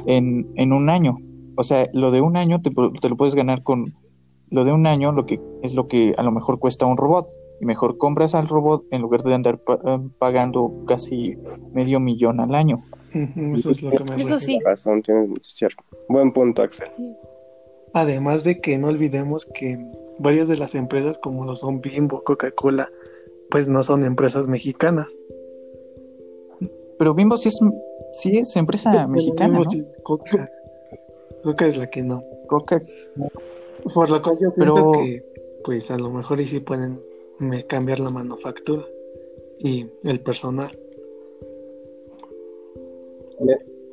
en, 0.08 0.50
en 0.56 0.72
un 0.72 0.90
año. 0.90 1.16
O 1.58 1.64
sea, 1.64 1.88
lo 1.94 2.12
de 2.12 2.22
un 2.22 2.38
año 2.38 2.62
te, 2.62 2.70
te 3.02 3.10
lo 3.10 3.18
puedes 3.18 3.36
ganar 3.36 3.62
con 3.62 3.94
lo 4.50 4.64
de 4.64 4.72
un 4.72 4.88
año, 4.88 5.12
lo 5.12 5.26
que 5.26 5.42
es 5.62 5.74
lo 5.76 5.88
que 5.88 6.14
a 6.18 6.24
lo 6.24 6.32
mejor 6.32 6.60
cuesta 6.60 6.86
un 6.86 6.96
robot. 6.98 7.28
Y 7.62 7.66
mejor 7.66 7.98
compras 7.98 8.36
al 8.36 8.48
robot 8.48 8.86
en 8.92 9.02
lugar 9.02 9.22
de 9.22 9.34
andar 9.34 9.58
pa- 9.60 9.80
eh, 9.86 10.00
pagando 10.20 10.84
casi 10.88 11.38
medio 11.74 12.00
millón 12.00 12.40
al 12.40 12.56
año. 12.56 12.84
Eso 13.56 13.70
es 13.72 13.82
lo 13.84 13.92
que 13.92 14.04
me 14.04 14.22
Eso 14.22 14.40
sí. 14.40 14.46
Tienes 14.48 14.66
razón, 14.66 15.02
tienes 15.02 15.30
mucho 15.30 15.50
cierto. 15.50 15.84
Buen 16.10 16.34
punto, 16.34 16.62
Axel. 16.64 16.88
Sí. 16.96 17.14
Además 17.94 18.44
de 18.44 18.60
que 18.60 18.78
no 18.80 18.88
olvidemos 18.88 19.46
que 19.46 19.80
varias 20.20 20.48
de 20.48 20.58
las 20.58 20.74
empresas 20.76 21.20
como 21.20 21.46
lo 21.46 21.56
son 21.56 21.80
Bimbo, 21.80 22.24
Coca-Cola, 22.24 22.90
pues 23.52 23.68
no 23.68 23.84
son 23.84 24.04
empresas 24.04 24.48
mexicanas. 24.48 25.08
Pero 26.98 27.14
Bimbo 27.14 27.38
sí 27.38 27.50
es, 27.50 27.60
sí 28.14 28.38
es 28.38 28.56
empresa 28.56 29.08
mexicana, 29.08 29.60
Bimbo 29.60 29.64
¿no? 29.64 29.70
sí, 29.72 29.86
Coca, 30.04 30.50
Coca 31.44 31.68
es 31.68 31.78
la 31.78 31.90
que 31.90 32.04
no. 32.04 32.22
Coca. 32.48 32.82
Por 33.94 34.10
lo 34.10 34.22
cual 34.22 34.38
yo 34.42 34.54
Pero- 34.56 34.74
pienso 34.74 34.92
que 35.04 35.34
pues 35.64 35.90
a 35.92 35.98
lo 35.98 36.10
mejor 36.10 36.42
y 36.42 36.48
sí 36.48 36.60
pueden 36.60 37.02
cambiar 37.68 38.00
la 38.00 38.10
manufactura 38.10 38.84
y 39.60 39.86
el 40.04 40.20
personal. 40.20 40.70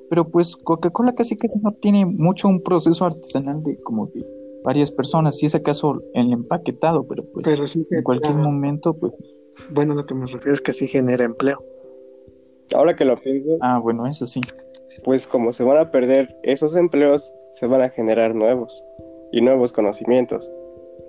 Pero 0.08 0.24
pues 0.28 0.56
Coca-Cola 0.56 1.14
casi 1.14 1.36
casi 1.36 1.58
no 1.60 1.72
tiene 1.72 2.04
mucho 2.04 2.48
un 2.48 2.62
proceso 2.62 3.04
artesanal 3.04 3.60
de 3.62 3.78
como 3.80 4.06
de 4.06 4.24
varias 4.64 4.90
personas. 4.90 5.38
Si 5.38 5.46
es 5.46 5.54
acaso 5.54 6.02
el 6.14 6.32
empaquetado, 6.32 7.04
pero 7.06 7.22
pues 7.32 7.44
Pero 7.44 7.66
sí 7.68 7.82
en 7.90 8.02
cualquier 8.02 8.34
momento, 8.34 8.94
pues. 8.94 9.12
bueno, 9.70 9.94
lo 9.94 10.04
que 10.06 10.14
me 10.14 10.26
refiero 10.26 10.52
es 10.52 10.60
que 10.60 10.72
sí 10.72 10.88
genera 10.88 11.24
empleo. 11.24 11.62
Ahora 12.74 12.94
que 12.94 13.04
lo 13.04 13.16
pienso, 13.20 13.56
Ah, 13.60 13.80
bueno, 13.82 14.06
eso 14.06 14.26
sí. 14.26 14.40
pues 15.04 15.26
como 15.26 15.52
se 15.52 15.64
van 15.64 15.78
a 15.78 15.90
perder 15.90 16.36
esos 16.42 16.76
empleos, 16.76 17.32
se 17.52 17.66
van 17.66 17.82
a 17.82 17.90
generar 17.90 18.34
nuevos 18.34 18.82
y 19.32 19.40
nuevos 19.40 19.72
conocimientos, 19.72 20.50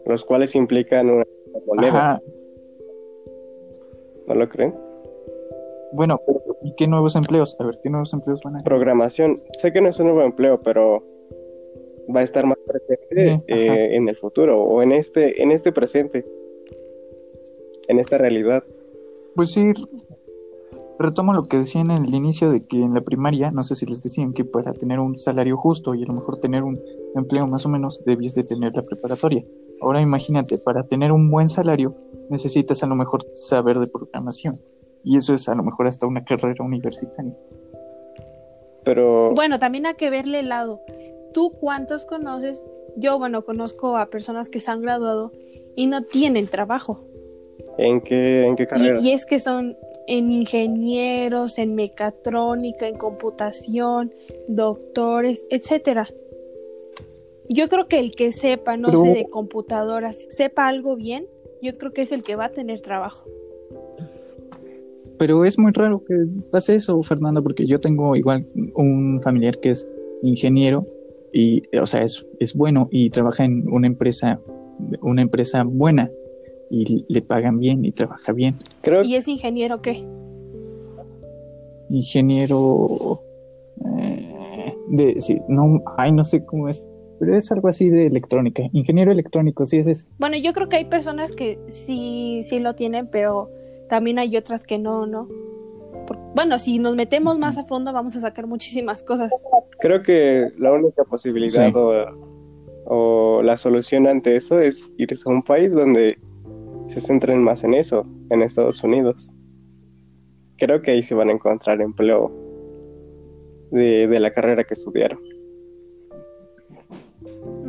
los 0.05 0.23
cuales 0.25 0.55
implican 0.55 1.09
una 1.09 1.25
moneda, 1.67 2.09
Ajá. 2.11 2.21
¿no 4.27 4.35
lo 4.35 4.49
creen? 4.49 4.75
Bueno, 5.93 6.19
¿y 6.63 6.73
qué 6.75 6.87
nuevos 6.87 7.15
empleos? 7.15 7.55
A 7.59 7.65
ver, 7.65 7.75
¿qué 7.83 7.89
nuevos 7.89 8.13
empleos 8.13 8.41
van 8.43 8.57
a 8.57 8.63
Programación, 8.63 9.35
sé 9.59 9.73
que 9.73 9.81
no 9.81 9.89
es 9.89 9.99
un 9.99 10.05
nuevo 10.07 10.21
empleo, 10.21 10.61
pero 10.61 11.03
va 12.13 12.21
a 12.21 12.23
estar 12.23 12.45
más 12.45 12.57
presente 12.65 13.43
eh, 13.47 13.95
en 13.95 14.07
el 14.09 14.15
futuro 14.15 14.61
o 14.63 14.81
en 14.81 14.91
este, 14.93 15.41
en 15.41 15.51
este 15.51 15.71
presente, 15.71 16.25
en 17.87 17.99
esta 17.99 18.17
realidad. 18.17 18.63
Pues 19.35 19.51
sí, 19.51 19.63
retomo 21.01 21.33
lo 21.33 21.43
que 21.43 21.57
decía 21.57 21.81
en 21.81 21.91
el 21.91 22.13
inicio 22.13 22.51
de 22.51 22.65
que 22.65 22.81
en 22.81 22.93
la 22.93 23.01
primaria, 23.01 23.51
no 23.51 23.63
sé 23.63 23.75
si 23.75 23.85
les 23.85 24.01
decían 24.01 24.33
que 24.33 24.45
para 24.45 24.73
tener 24.73 24.99
un 24.99 25.19
salario 25.19 25.57
justo 25.57 25.95
y 25.95 26.03
a 26.03 26.05
lo 26.05 26.13
mejor 26.13 26.39
tener 26.39 26.63
un 26.63 26.79
empleo 27.15 27.47
más 27.47 27.65
o 27.65 27.69
menos 27.69 28.03
debías 28.05 28.33
de 28.33 28.43
tener 28.43 28.73
la 28.75 28.83
preparatoria. 28.83 29.43
Ahora 29.81 30.01
imagínate, 30.01 30.57
para 30.63 30.83
tener 30.83 31.11
un 31.11 31.29
buen 31.29 31.49
salario 31.49 31.95
necesitas 32.29 32.83
a 32.83 32.87
lo 32.87 32.95
mejor 32.95 33.21
saber 33.33 33.79
de 33.79 33.87
programación. 33.87 34.55
Y 35.03 35.17
eso 35.17 35.33
es 35.33 35.49
a 35.49 35.55
lo 35.55 35.63
mejor 35.63 35.87
hasta 35.87 36.07
una 36.07 36.23
carrera 36.23 36.63
universitaria. 36.63 37.35
Pero 38.83 39.33
Bueno, 39.33 39.59
también 39.59 39.85
hay 39.85 39.95
que 39.95 40.09
verle 40.09 40.39
el 40.39 40.49
lado. 40.49 40.81
¿Tú 41.33 41.51
cuántos 41.59 42.05
conoces? 42.05 42.65
Yo, 42.97 43.17
bueno, 43.17 43.43
conozco 43.43 43.97
a 43.97 44.07
personas 44.07 44.49
que 44.49 44.59
se 44.59 44.69
han 44.69 44.81
graduado 44.81 45.31
y 45.75 45.87
no 45.87 46.01
tienen 46.01 46.47
trabajo. 46.47 47.05
¿en 47.77 48.01
qué, 48.01 48.45
en 48.45 48.55
qué 48.55 48.67
carrera? 48.67 48.99
Y, 48.99 49.09
y 49.09 49.11
es 49.13 49.25
que 49.25 49.39
son 49.39 49.77
en 50.07 50.31
ingenieros, 50.31 51.57
en 51.57 51.75
mecatrónica, 51.75 52.87
en 52.87 52.97
computación, 52.97 54.13
doctores, 54.47 55.45
etcétera. 55.49 56.07
Yo 57.49 57.67
creo 57.69 57.87
que 57.87 57.99
el 57.99 58.11
que 58.11 58.31
sepa, 58.31 58.77
no 58.77 58.87
Pero- 58.87 59.03
sé, 59.03 59.09
de 59.09 59.25
computadoras, 59.29 60.27
sepa 60.29 60.67
algo 60.67 60.95
bien, 60.95 61.27
yo 61.61 61.77
creo 61.77 61.91
que 61.91 62.01
es 62.01 62.11
el 62.11 62.23
que 62.23 62.35
va 62.35 62.45
a 62.45 62.51
tener 62.51 62.81
trabajo. 62.81 63.27
Pero 65.17 65.45
es 65.45 65.59
muy 65.59 65.71
raro 65.71 66.03
que 66.03 66.15
pase 66.49 66.75
eso, 66.75 66.99
Fernanda, 67.03 67.41
porque 67.41 67.67
yo 67.67 67.79
tengo 67.79 68.15
igual 68.15 68.47
un 68.73 69.21
familiar 69.21 69.59
que 69.59 69.69
es 69.71 69.87
ingeniero 70.23 70.87
y, 71.31 71.61
o 71.77 71.85
sea, 71.85 72.01
es, 72.01 72.25
es 72.39 72.55
bueno 72.55 72.87
y 72.89 73.11
trabaja 73.11 73.45
en 73.45 73.69
una 73.69 73.85
empresa, 73.85 74.41
una 75.01 75.21
empresa 75.21 75.63
buena 75.63 76.09
y 76.73 77.05
le 77.13 77.21
pagan 77.21 77.59
bien 77.59 77.83
y 77.83 77.91
trabaja 77.91 78.31
bien. 78.31 78.57
Creo 78.81 79.03
¿Y 79.03 79.15
es 79.15 79.27
ingeniero 79.27 79.81
qué? 79.81 80.05
Ingeniero 81.89 83.21
eh, 83.99 84.73
de, 84.89 85.19
sí, 85.19 85.41
no, 85.49 85.81
ay, 85.97 86.11
no 86.13 86.23
sé 86.23 86.45
cómo 86.45 86.69
es, 86.69 86.85
pero 87.19 87.35
es 87.35 87.51
algo 87.51 87.67
así 87.67 87.89
de 87.89 88.07
electrónica. 88.07 88.63
Ingeniero 88.71 89.11
electrónico, 89.11 89.65
sí, 89.65 89.77
es. 89.77 90.09
Bueno, 90.17 90.37
yo 90.37 90.53
creo 90.53 90.69
que 90.69 90.77
hay 90.77 90.85
personas 90.85 91.35
que 91.35 91.59
sí, 91.67 92.39
sí 92.43 92.59
lo 92.59 92.75
tienen, 92.75 93.07
pero 93.11 93.49
también 93.89 94.19
hay 94.19 94.37
otras 94.37 94.63
que 94.65 94.77
no, 94.77 95.05
¿no? 95.05 95.27
Bueno, 96.33 96.57
si 96.59 96.79
nos 96.79 96.95
metemos 96.95 97.37
más 97.37 97.57
a 97.57 97.65
fondo 97.65 97.91
vamos 97.91 98.15
a 98.15 98.21
sacar 98.21 98.47
muchísimas 98.47 99.03
cosas. 99.03 99.29
Creo 99.81 100.01
que 100.01 100.47
la 100.57 100.71
única 100.71 101.03
posibilidad 101.03 101.67
Sí. 101.67 101.73
o, 101.75 102.05
o 102.85 103.41
la 103.43 103.57
solución 103.57 104.07
ante 104.07 104.35
eso 104.37 104.59
es 104.59 104.89
irse 104.97 105.23
a 105.25 105.31
un 105.31 105.43
país 105.43 105.73
donde 105.73 106.17
se 106.87 107.01
centren 107.01 107.43
más 107.43 107.63
en 107.63 107.73
eso, 107.73 108.05
en 108.29 108.41
Estados 108.41 108.83
Unidos. 108.83 109.31
Creo 110.57 110.81
que 110.81 110.91
ahí 110.91 111.01
se 111.01 111.15
van 111.15 111.29
a 111.29 111.33
encontrar 111.33 111.81
empleo 111.81 112.31
de, 113.71 114.07
de 114.07 114.19
la 114.19 114.33
carrera 114.33 114.63
que 114.63 114.73
estudiaron. 114.73 115.19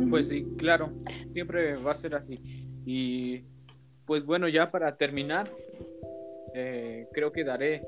Pues 0.09 0.27
sí, 0.27 0.45
claro, 0.57 0.91
siempre 1.29 1.75
va 1.77 1.91
a 1.91 1.95
ser 1.95 2.13
así. 2.13 2.39
Y 2.85 3.43
pues 4.05 4.25
bueno, 4.25 4.47
ya 4.47 4.69
para 4.69 4.95
terminar, 4.97 5.49
eh, 6.53 7.07
creo 7.13 7.31
que 7.31 7.43
daré 7.43 7.81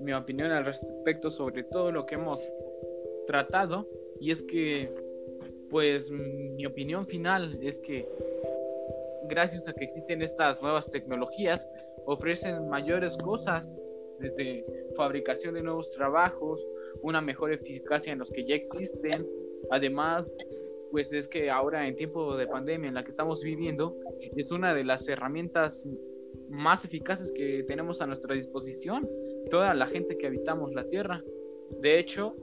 mi 0.00 0.12
opinión 0.12 0.50
al 0.50 0.64
respecto 0.64 1.30
sobre 1.30 1.64
todo 1.64 1.92
lo 1.92 2.06
que 2.06 2.14
hemos 2.14 2.48
tratado. 3.26 3.86
Y 4.20 4.30
es 4.30 4.42
que, 4.42 4.92
pues 5.70 6.10
mi 6.10 6.64
opinión 6.66 7.06
final 7.06 7.58
es 7.62 7.78
que 7.80 8.08
gracias 9.28 9.68
a 9.68 9.72
que 9.72 9.84
existen 9.84 10.22
estas 10.22 10.60
nuevas 10.62 10.90
tecnologías, 10.90 11.68
ofrecen 12.06 12.68
mayores 12.68 13.16
cosas, 13.18 13.80
desde 14.18 14.64
fabricación 14.96 15.54
de 15.54 15.62
nuevos 15.62 15.90
trabajos, 15.92 16.66
una 17.02 17.20
mejor 17.20 17.52
eficacia 17.52 18.12
en 18.12 18.18
los 18.18 18.30
que 18.30 18.44
ya 18.44 18.54
existen. 18.54 19.26
Además, 19.70 20.34
pues 20.90 21.12
es 21.12 21.28
que 21.28 21.50
ahora 21.50 21.86
en 21.86 21.96
tiempo 21.96 22.36
de 22.36 22.46
pandemia 22.46 22.88
en 22.88 22.94
la 22.94 23.04
que 23.04 23.10
estamos 23.10 23.42
viviendo, 23.42 23.96
es 24.36 24.50
una 24.50 24.74
de 24.74 24.84
las 24.84 25.06
herramientas 25.08 25.86
más 26.48 26.84
eficaces 26.84 27.30
que 27.32 27.64
tenemos 27.68 28.00
a 28.00 28.06
nuestra 28.06 28.34
disposición, 28.34 29.06
toda 29.50 29.74
la 29.74 29.86
gente 29.86 30.16
que 30.16 30.26
habitamos 30.26 30.72
la 30.72 30.88
Tierra. 30.88 31.22
De 31.80 31.98
hecho, 31.98 32.34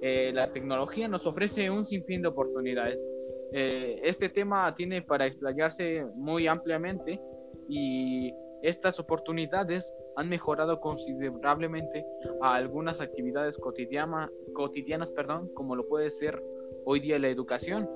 eh, 0.00 0.30
la 0.32 0.52
tecnología 0.52 1.08
nos 1.08 1.26
ofrece 1.26 1.70
un 1.70 1.84
sinfín 1.84 2.22
de 2.22 2.28
oportunidades. 2.28 3.06
Eh, 3.52 4.00
este 4.04 4.28
tema 4.28 4.74
tiene 4.74 5.02
para 5.02 5.26
explayarse 5.26 6.04
muy 6.14 6.46
ampliamente 6.46 7.20
y 7.68 8.32
estas 8.62 8.98
oportunidades 8.98 9.92
han 10.16 10.28
mejorado 10.28 10.80
considerablemente 10.80 12.04
a 12.42 12.54
algunas 12.54 13.00
actividades 13.00 13.56
cotidiana- 13.58 14.30
cotidianas, 14.52 15.10
perdón, 15.12 15.48
como 15.54 15.76
lo 15.76 15.86
puede 15.86 16.10
ser 16.10 16.42
hoy 16.84 17.00
día 17.00 17.18
la 17.18 17.28
educación. 17.28 17.88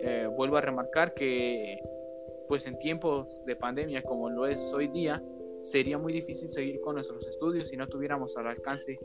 Eh, 0.00 0.28
vuelvo 0.36 0.56
a 0.56 0.60
remarcar 0.60 1.14
que 1.14 1.78
pues 2.48 2.66
en 2.66 2.78
tiempos 2.78 3.28
de 3.46 3.56
pandemia 3.56 4.02
como 4.02 4.28
lo 4.28 4.46
es 4.46 4.72
hoy 4.74 4.88
día, 4.88 5.22
sería 5.60 5.96
muy 5.96 6.12
difícil 6.12 6.48
seguir 6.48 6.80
con 6.80 6.96
nuestros 6.96 7.26
estudios 7.26 7.68
si 7.68 7.76
no 7.76 7.86
tuviéramos 7.86 8.36
al 8.36 8.48
alcance 8.48 8.98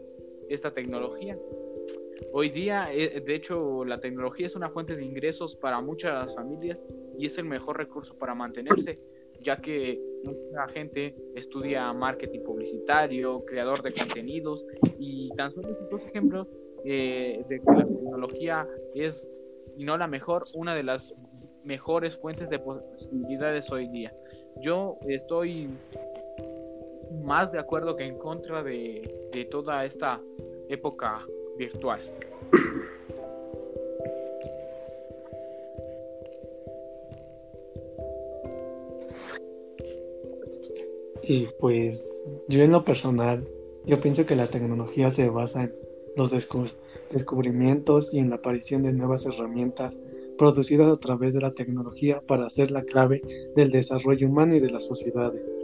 esta 0.49 0.71
tecnología. 0.71 1.37
Hoy 2.33 2.49
día, 2.49 2.91
eh, 2.93 3.21
de 3.25 3.35
hecho, 3.35 3.85
la 3.85 3.99
tecnología 3.99 4.47
es 4.47 4.55
una 4.55 4.69
fuente 4.69 4.95
de 4.95 5.03
ingresos 5.03 5.55
para 5.55 5.81
muchas 5.81 6.33
familias 6.35 6.85
y 7.17 7.25
es 7.25 7.37
el 7.37 7.45
mejor 7.45 7.77
recurso 7.77 8.17
para 8.17 8.33
mantenerse, 8.33 8.99
ya 9.41 9.57
que 9.57 10.01
mucha 10.23 10.67
gente 10.73 11.15
estudia 11.35 11.93
marketing 11.93 12.41
publicitario, 12.41 13.43
creador 13.45 13.81
de 13.81 13.91
contenidos 13.91 14.65
y 14.99 15.29
tan 15.35 15.51
solo 15.51 15.69
dos 15.91 16.03
ejemplos 16.05 16.47
eh, 16.85 17.43
de 17.47 17.59
que 17.59 17.71
la 17.71 17.85
tecnología 17.85 18.67
es, 18.95 19.43
si 19.67 19.83
no 19.83 19.97
la 19.97 20.07
mejor, 20.07 20.43
una 20.55 20.75
de 20.75 20.83
las 20.83 21.13
mejores 21.63 22.17
fuentes 22.17 22.49
de 22.49 22.59
posibilidades 22.59 23.71
hoy 23.71 23.87
día. 23.89 24.13
Yo 24.61 24.97
estoy 25.07 25.69
más 27.23 27.51
de 27.51 27.59
acuerdo 27.59 27.95
que 27.95 28.05
en 28.05 28.17
contra 28.17 28.63
de, 28.63 29.29
de 29.31 29.45
toda 29.45 29.85
esta 29.85 30.19
época 30.69 31.25
virtual. 31.57 32.01
Y 41.29 41.47
pues 41.59 42.23
yo 42.47 42.63
en 42.63 42.71
lo 42.71 42.85
personal, 42.85 43.45
yo 43.85 43.99
pienso 43.99 44.25
que 44.25 44.37
la 44.37 44.47
tecnología 44.47 45.11
se 45.11 45.29
basa 45.29 45.63
en 45.65 45.73
los 46.15 46.33
descu- 46.33 46.79
descubrimientos 47.11 48.13
y 48.13 48.19
en 48.19 48.29
la 48.29 48.37
aparición 48.37 48.83
de 48.83 48.93
nuevas 48.93 49.25
herramientas 49.25 49.97
producidas 50.37 50.87
a 50.87 50.99
través 50.99 51.33
de 51.33 51.41
la 51.41 51.53
tecnología 51.53 52.21
para 52.25 52.49
ser 52.49 52.71
la 52.71 52.83
clave 52.83 53.21
del 53.55 53.71
desarrollo 53.71 54.27
humano 54.27 54.55
y 54.55 54.59
de 54.59 54.71
las 54.71 54.85
sociedades. 54.85 55.56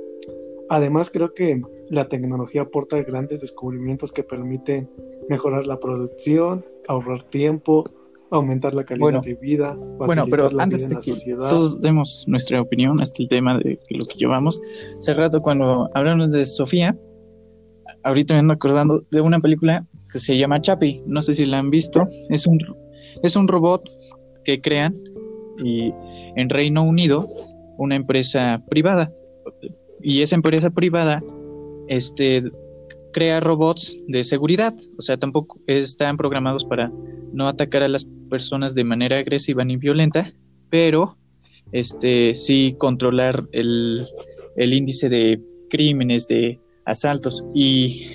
Además, 0.74 1.12
creo 1.12 1.30
que 1.36 1.62
la 1.92 2.10
tecnología 2.10 2.64
aporta 2.64 3.00
grandes 3.04 3.42
descubrimientos 3.42 4.12
que 4.12 4.24
permiten 4.24 4.90
mejorar 5.30 5.68
la 5.68 5.80
producción, 5.80 6.66
ahorrar 6.88 7.22
tiempo, 7.22 7.84
aumentar 8.32 8.74
la 8.74 8.84
calidad 8.84 9.06
Bueno, 9.06 9.22
de 9.22 9.36
vida, 9.36 9.76
Bueno, 10.00 10.26
pero 10.28 10.50
la 10.50 10.64
antes 10.64 10.90
de 10.90 10.96
que 10.96 11.12
sociedad. 11.12 11.48
todos 11.48 11.80
demos 11.80 12.26
nuestra 12.28 12.60
opinión 12.60 13.00
hasta 13.04 13.22
el 13.22 13.30
tema 13.30 13.60
de 13.60 13.80
lo 13.92 14.04
que 14.06 14.16
llevamos, 14.16 14.60
hace 14.98 15.14
rato 15.14 15.44
cuando 15.44 15.92
hablamos 15.94 16.32
de 16.32 16.44
Sofía, 16.48 16.98
ahorita 18.04 18.34
me 18.34 18.40
ando 18.40 18.54
acordando 18.54 19.06
de 19.12 19.22
una 19.22 19.40
película 19.42 19.86
que 20.12 20.18
se 20.18 20.40
llama 20.40 20.60
Chapi, 20.60 21.04
no 21.06 21.22
sé 21.22 21.36
si 21.36 21.46
la 21.46 21.60
han 21.60 21.70
visto, 21.70 22.08
es 22.30 22.48
un, 22.48 22.58
es 23.22 23.36
un 23.36 23.48
robot 23.48 23.84
que 24.44 24.60
crean 24.60 24.96
y 25.64 25.94
en 26.36 26.50
Reino 26.50 26.84
Unido 26.84 27.28
una 27.78 27.96
empresa 27.96 28.64
privada 28.72 29.12
y 30.04 30.22
esa 30.22 30.36
empresa 30.36 30.70
privada 30.70 31.24
este 31.88 32.44
crea 33.14 33.40
robots 33.40 33.98
de 34.08 34.24
seguridad, 34.24 34.74
o 34.98 35.02
sea, 35.02 35.18
tampoco 35.18 35.60
están 35.68 36.18
programados 36.18 36.66
para 36.66 36.92
no 37.32 37.48
atacar 37.48 37.84
a 37.84 37.88
las 37.88 38.06
personas 38.30 38.76
de 38.76 38.84
manera 38.84 39.20
agresiva 39.20 39.64
ni 39.64 39.78
violenta, 39.78 40.34
pero 40.70 41.18
este 41.72 42.36
sí 42.36 42.76
controlar 42.78 43.44
el, 43.52 44.06
el 44.58 44.74
índice 44.74 45.10
de 45.10 45.40
crímenes, 45.70 46.28
de 46.28 46.60
asaltos 46.86 47.46
y, 47.56 48.08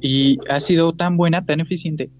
y 0.00 0.36
ha 0.48 0.60
sido 0.60 0.94
tan 0.94 1.16
buena, 1.16 1.44
tan 1.44 1.60
eficiente 1.60 2.10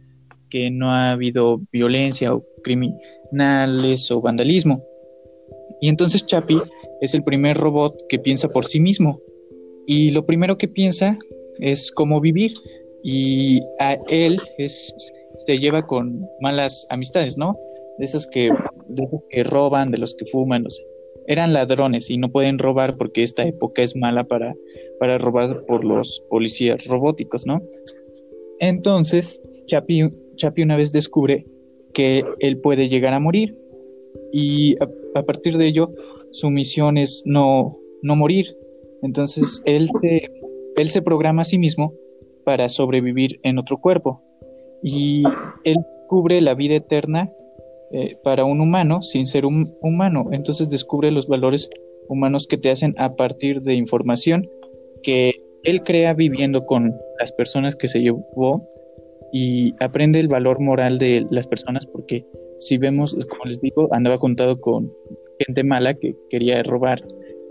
que 0.48 0.70
no 0.70 0.92
ha 0.92 1.12
habido 1.12 1.60
violencia 1.72 2.34
o 2.34 2.42
criminales 2.62 4.10
o 4.10 4.20
vandalismo. 4.20 4.82
Y 5.80 5.88
entonces 5.88 6.26
Chapi 6.26 6.58
es 7.00 7.14
el 7.14 7.22
primer 7.22 7.56
robot 7.56 8.06
que 8.08 8.18
piensa 8.18 8.48
por 8.48 8.64
sí 8.64 8.80
mismo 8.80 9.20
y 9.86 10.10
lo 10.10 10.26
primero 10.26 10.58
que 10.58 10.68
piensa 10.68 11.18
es 11.60 11.92
cómo 11.92 12.20
vivir 12.20 12.52
y 13.02 13.62
a 13.78 13.96
él 14.08 14.40
es 14.58 14.94
se 15.36 15.58
lleva 15.58 15.86
con 15.86 16.28
malas 16.40 16.86
amistades, 16.90 17.36
¿no? 17.36 17.58
De 17.98 18.04
esos 18.04 18.26
que, 18.26 18.50
que 19.30 19.44
roban, 19.44 19.90
de 19.90 19.98
los 19.98 20.14
que 20.14 20.24
fuman, 20.24 20.62
no 20.62 20.70
sé. 20.70 20.82
Eran 21.26 21.52
ladrones 21.52 22.08
y 22.10 22.18
no 22.18 22.30
pueden 22.30 22.58
robar 22.58 22.96
porque 22.96 23.22
esta 23.22 23.44
época 23.44 23.82
es 23.82 23.96
mala 23.96 24.24
para, 24.24 24.54
para 24.98 25.18
robar 25.18 25.56
por 25.66 25.84
los 25.84 26.22
policías 26.28 26.86
robóticos, 26.86 27.46
¿no? 27.46 27.62
Entonces, 28.60 29.40
Chapi, 29.66 30.08
Chapi 30.36 30.62
una 30.62 30.76
vez 30.76 30.92
descubre 30.92 31.46
que 31.92 32.24
él 32.40 32.58
puede 32.60 32.88
llegar 32.88 33.12
a 33.12 33.20
morir 33.20 33.56
y 34.32 34.76
a, 35.16 35.22
partir 35.24 35.56
de 35.56 35.66
ello 35.66 35.92
su 36.30 36.50
misión 36.50 36.98
es 36.98 37.22
no, 37.24 37.78
no 38.02 38.16
morir. 38.16 38.56
Entonces, 39.02 39.62
él 39.64 39.88
se, 40.00 40.30
él 40.76 40.90
se 40.90 41.02
programa 41.02 41.42
a 41.42 41.44
sí 41.44 41.58
mismo 41.58 41.94
para 42.44 42.68
sobrevivir 42.68 43.40
en 43.42 43.58
otro 43.58 43.78
cuerpo 43.78 44.22
y 44.82 45.24
él 45.64 45.76
cubre 46.08 46.40
la 46.40 46.54
vida 46.54 46.76
eterna 46.76 47.32
eh, 47.90 48.16
para 48.22 48.44
un 48.44 48.60
humano 48.60 49.02
sin 49.02 49.26
ser 49.26 49.46
un 49.46 49.76
humano. 49.80 50.26
Entonces 50.32 50.68
descubre 50.68 51.10
los 51.10 51.26
valores 51.28 51.68
humanos 52.08 52.46
que 52.46 52.56
te 52.56 52.70
hacen 52.70 52.94
a 52.98 53.14
partir 53.14 53.60
de 53.60 53.74
información 53.74 54.48
que 55.02 55.32
él 55.64 55.82
crea 55.82 56.14
viviendo 56.14 56.64
con 56.66 56.96
las 57.18 57.32
personas 57.32 57.74
que 57.74 57.88
se 57.88 58.00
llevó 58.00 58.68
y 59.38 59.74
aprende 59.80 60.18
el 60.18 60.28
valor 60.28 60.62
moral 60.62 60.98
de 60.98 61.26
las 61.30 61.46
personas 61.46 61.84
porque 61.84 62.24
si 62.56 62.78
vemos, 62.78 63.14
como 63.28 63.44
les 63.44 63.60
digo, 63.60 63.86
andaba 63.92 64.16
juntado 64.16 64.58
con 64.58 64.90
gente 65.38 65.62
mala 65.62 65.92
que 65.92 66.16
quería 66.30 66.62
robar 66.62 67.02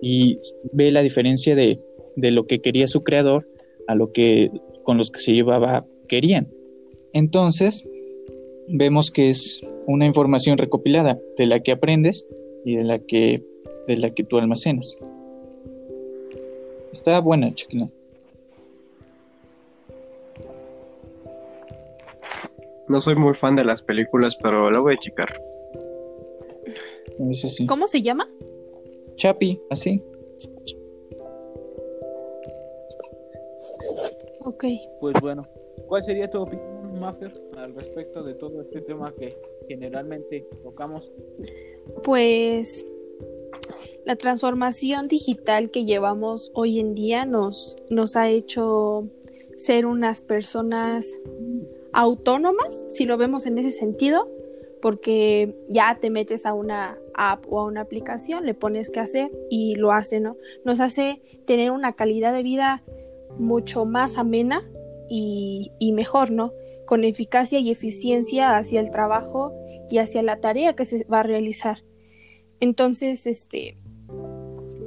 y 0.01 0.35
ve 0.71 0.89
la 0.89 1.03
diferencia 1.03 1.55
de, 1.55 1.79
de 2.15 2.31
lo 2.31 2.47
que 2.47 2.59
quería 2.59 2.87
su 2.87 3.03
creador 3.03 3.47
a 3.87 3.93
lo 3.93 4.11
que 4.11 4.49
con 4.81 4.97
los 4.97 5.11
que 5.11 5.19
se 5.19 5.33
llevaba 5.33 5.85
querían. 6.07 6.51
Entonces, 7.13 7.87
vemos 8.67 9.11
que 9.11 9.29
es 9.29 9.61
una 9.85 10.07
información 10.07 10.57
recopilada 10.57 11.19
de 11.37 11.45
la 11.45 11.59
que 11.59 11.71
aprendes 11.71 12.25
y 12.65 12.77
de 12.77 12.83
la 12.83 12.97
que, 12.97 13.43
de 13.87 13.97
la 13.97 14.09
que 14.09 14.23
tú 14.23 14.39
almacenas. 14.39 14.97
Está 16.91 17.19
buena, 17.19 17.53
chequenla. 17.53 17.91
No 22.87 23.01
soy 23.01 23.15
muy 23.15 23.33
fan 23.33 23.55
de 23.55 23.65
las 23.65 23.81
películas, 23.81 24.35
pero 24.35 24.69
la 24.69 24.79
voy 24.79 24.93
a 24.93 24.97
checar. 24.97 25.41
Eso 27.29 27.47
sí. 27.47 27.65
¿Cómo 27.65 27.87
se 27.87 28.01
llama? 28.01 28.29
Chapi, 29.15 29.59
así. 29.69 29.99
Ok. 34.41 34.65
Pues 34.99 35.15
bueno, 35.21 35.43
¿cuál 35.87 36.03
sería 36.03 36.29
tu 36.29 36.41
opinión, 36.41 36.99
Maffer, 36.99 37.31
al 37.57 37.73
respecto 37.73 38.23
de 38.23 38.35
todo 38.35 38.61
este 38.61 38.81
tema 38.81 39.13
que 39.17 39.35
generalmente 39.67 40.47
tocamos? 40.63 41.11
Pues 42.03 42.85
la 44.05 44.15
transformación 44.15 45.07
digital 45.07 45.71
que 45.71 45.85
llevamos 45.85 46.51
hoy 46.53 46.79
en 46.79 46.93
día 46.93 47.25
nos, 47.25 47.75
nos 47.89 48.15
ha 48.15 48.29
hecho 48.29 49.07
ser 49.57 49.85
unas 49.85 50.21
personas 50.21 51.19
autónomas, 51.95 52.85
si 52.89 53.05
lo 53.05 53.17
vemos 53.17 53.45
en 53.45 53.57
ese 53.57 53.71
sentido, 53.71 54.29
porque 54.81 55.55
ya 55.69 55.97
te 55.99 56.09
metes 56.09 56.45
a 56.45 56.53
una 56.53 56.99
app 57.15 57.45
o 57.49 57.61
a 57.61 57.65
una 57.65 57.81
aplicación, 57.81 58.45
le 58.45 58.53
pones 58.53 58.89
qué 58.89 58.99
hacer 58.99 59.31
y 59.49 59.75
lo 59.75 59.91
hace, 59.91 60.19
¿no? 60.19 60.35
Nos 60.65 60.79
hace 60.79 61.21
tener 61.47 61.71
una 61.71 61.93
calidad 61.93 62.33
de 62.33 62.43
vida 62.43 62.83
mucho 63.39 63.85
más 63.85 64.17
amena 64.17 64.61
y, 65.09 65.71
y 65.79 65.93
mejor, 65.93 66.31
¿no? 66.31 66.51
Con 66.85 67.03
eficacia 67.03 67.59
y 67.59 67.71
eficiencia 67.71 68.57
hacia 68.57 68.81
el 68.81 68.91
trabajo 68.91 69.53
y 69.89 69.97
hacia 69.97 70.21
la 70.21 70.41
tarea 70.41 70.75
que 70.75 70.85
se 70.85 71.05
va 71.05 71.21
a 71.21 71.23
realizar. 71.23 71.83
Entonces, 72.59 73.25
este, 73.25 73.77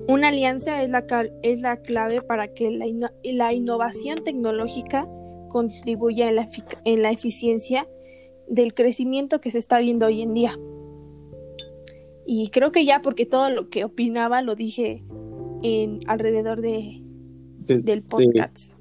una 0.07 0.29
alianza 0.29 0.83
es 0.83 0.91
la, 0.91 1.07
es 1.43 1.61
la 1.61 1.79
clave 1.79 2.21
para 2.21 2.49
que 2.49 2.71
la, 2.71 2.87
la 3.25 3.53
innovación 3.55 4.23
tecnológica 4.25 5.09
contribuya 5.49 6.29
en 6.29 6.37
la, 6.37 6.49
en 6.85 7.03
la 7.03 7.11
eficiencia 7.11 7.87
del 8.49 8.75
crecimiento 8.75 9.41
que 9.41 9.51
se 9.51 9.59
está 9.59 9.79
viendo 9.79 10.07
hoy 10.07 10.23
en 10.23 10.35
día. 10.35 10.59
Y 12.27 12.51
creo 12.51 12.73
que 12.73 12.85
ya 12.85 13.01
porque 13.03 13.27
todo 13.27 13.51
lo 13.51 13.69
que 13.71 13.85
opinaba 13.85 14.43
lo 14.43 14.55
dije 14.55 15.03
en 15.63 16.01
alrededor 16.07 16.61
de, 16.61 17.03
De- 17.67 17.79
del 17.83 18.03
de- 18.03 18.09
podcast. 18.09 18.73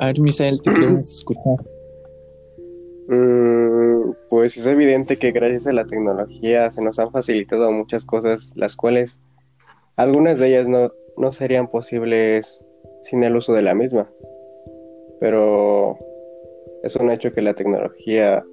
a 0.00 0.06
ver, 0.06 0.20
Misael, 0.20 0.60
te 0.60 0.72
queremos 0.72 1.08
escuchar. 1.18 1.64
Mm, 3.08 4.12
pues 4.30 4.56
es 4.56 4.66
evidente 4.66 5.18
que 5.18 5.30
gracias 5.32 5.66
a 5.66 5.72
la 5.72 5.86
tecnología 5.86 6.70
se 6.70 6.82
nos 6.82 6.98
han 6.98 7.10
facilitado 7.10 7.70
muchas 7.70 8.04
cosas, 8.06 8.52
las 8.56 8.76
cuales 8.76 9.20
algunas 9.96 10.38
de 10.38 10.48
ellas 10.48 10.68
no, 10.68 10.90
no 11.18 11.30
serían 11.30 11.68
posibles 11.68 12.66
sin 13.02 13.22
el 13.22 13.36
uso 13.36 13.52
de 13.52 13.62
la 13.62 13.74
misma. 13.74 14.10
Pero 15.24 15.96
es 16.82 16.94
un 16.96 17.10
hecho 17.10 17.32
que 17.32 17.40
la 17.40 17.54
tecnología, 17.54 18.44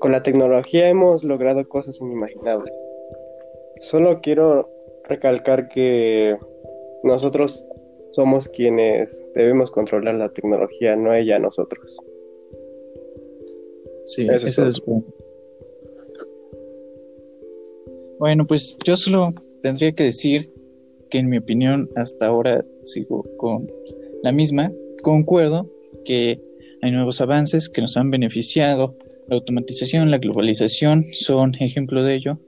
con 0.00 0.10
la 0.10 0.24
tecnología 0.24 0.88
hemos 0.88 1.22
logrado 1.22 1.68
cosas 1.68 2.00
inimaginables. 2.00 2.74
Solo 3.78 4.20
quiero 4.20 4.68
recalcar 5.04 5.68
que 5.68 6.36
nosotros 7.04 7.64
somos 8.10 8.48
quienes 8.48 9.24
debemos 9.36 9.70
controlar 9.70 10.16
la 10.16 10.32
tecnología, 10.32 10.96
no 10.96 11.14
ella 11.14 11.38
nosotros. 11.38 11.96
Sí, 14.06 14.26
Eso 14.28 14.66
es 14.66 14.84
bueno. 14.84 15.04
Bueno, 18.18 18.44
pues 18.48 18.76
yo 18.84 18.96
solo 18.96 19.28
tendría 19.62 19.92
que 19.92 20.02
decir 20.02 20.52
que 21.08 21.18
en 21.18 21.28
mi 21.28 21.38
opinión 21.38 21.88
hasta 21.94 22.26
ahora 22.26 22.64
sigo 22.82 23.24
con 23.36 23.70
la 24.24 24.32
misma. 24.32 24.72
Concuerdo 25.02 25.68
que 26.04 26.40
hay 26.80 26.90
nuevos 26.90 27.20
avances 27.20 27.68
que 27.68 27.80
nos 27.80 27.96
han 27.96 28.10
beneficiado. 28.10 28.96
La 29.28 29.36
automatización, 29.36 30.10
la 30.10 30.18
globalización 30.18 31.04
son 31.04 31.54
ejemplo 31.60 32.02
de 32.02 32.14
ello. 32.14 32.40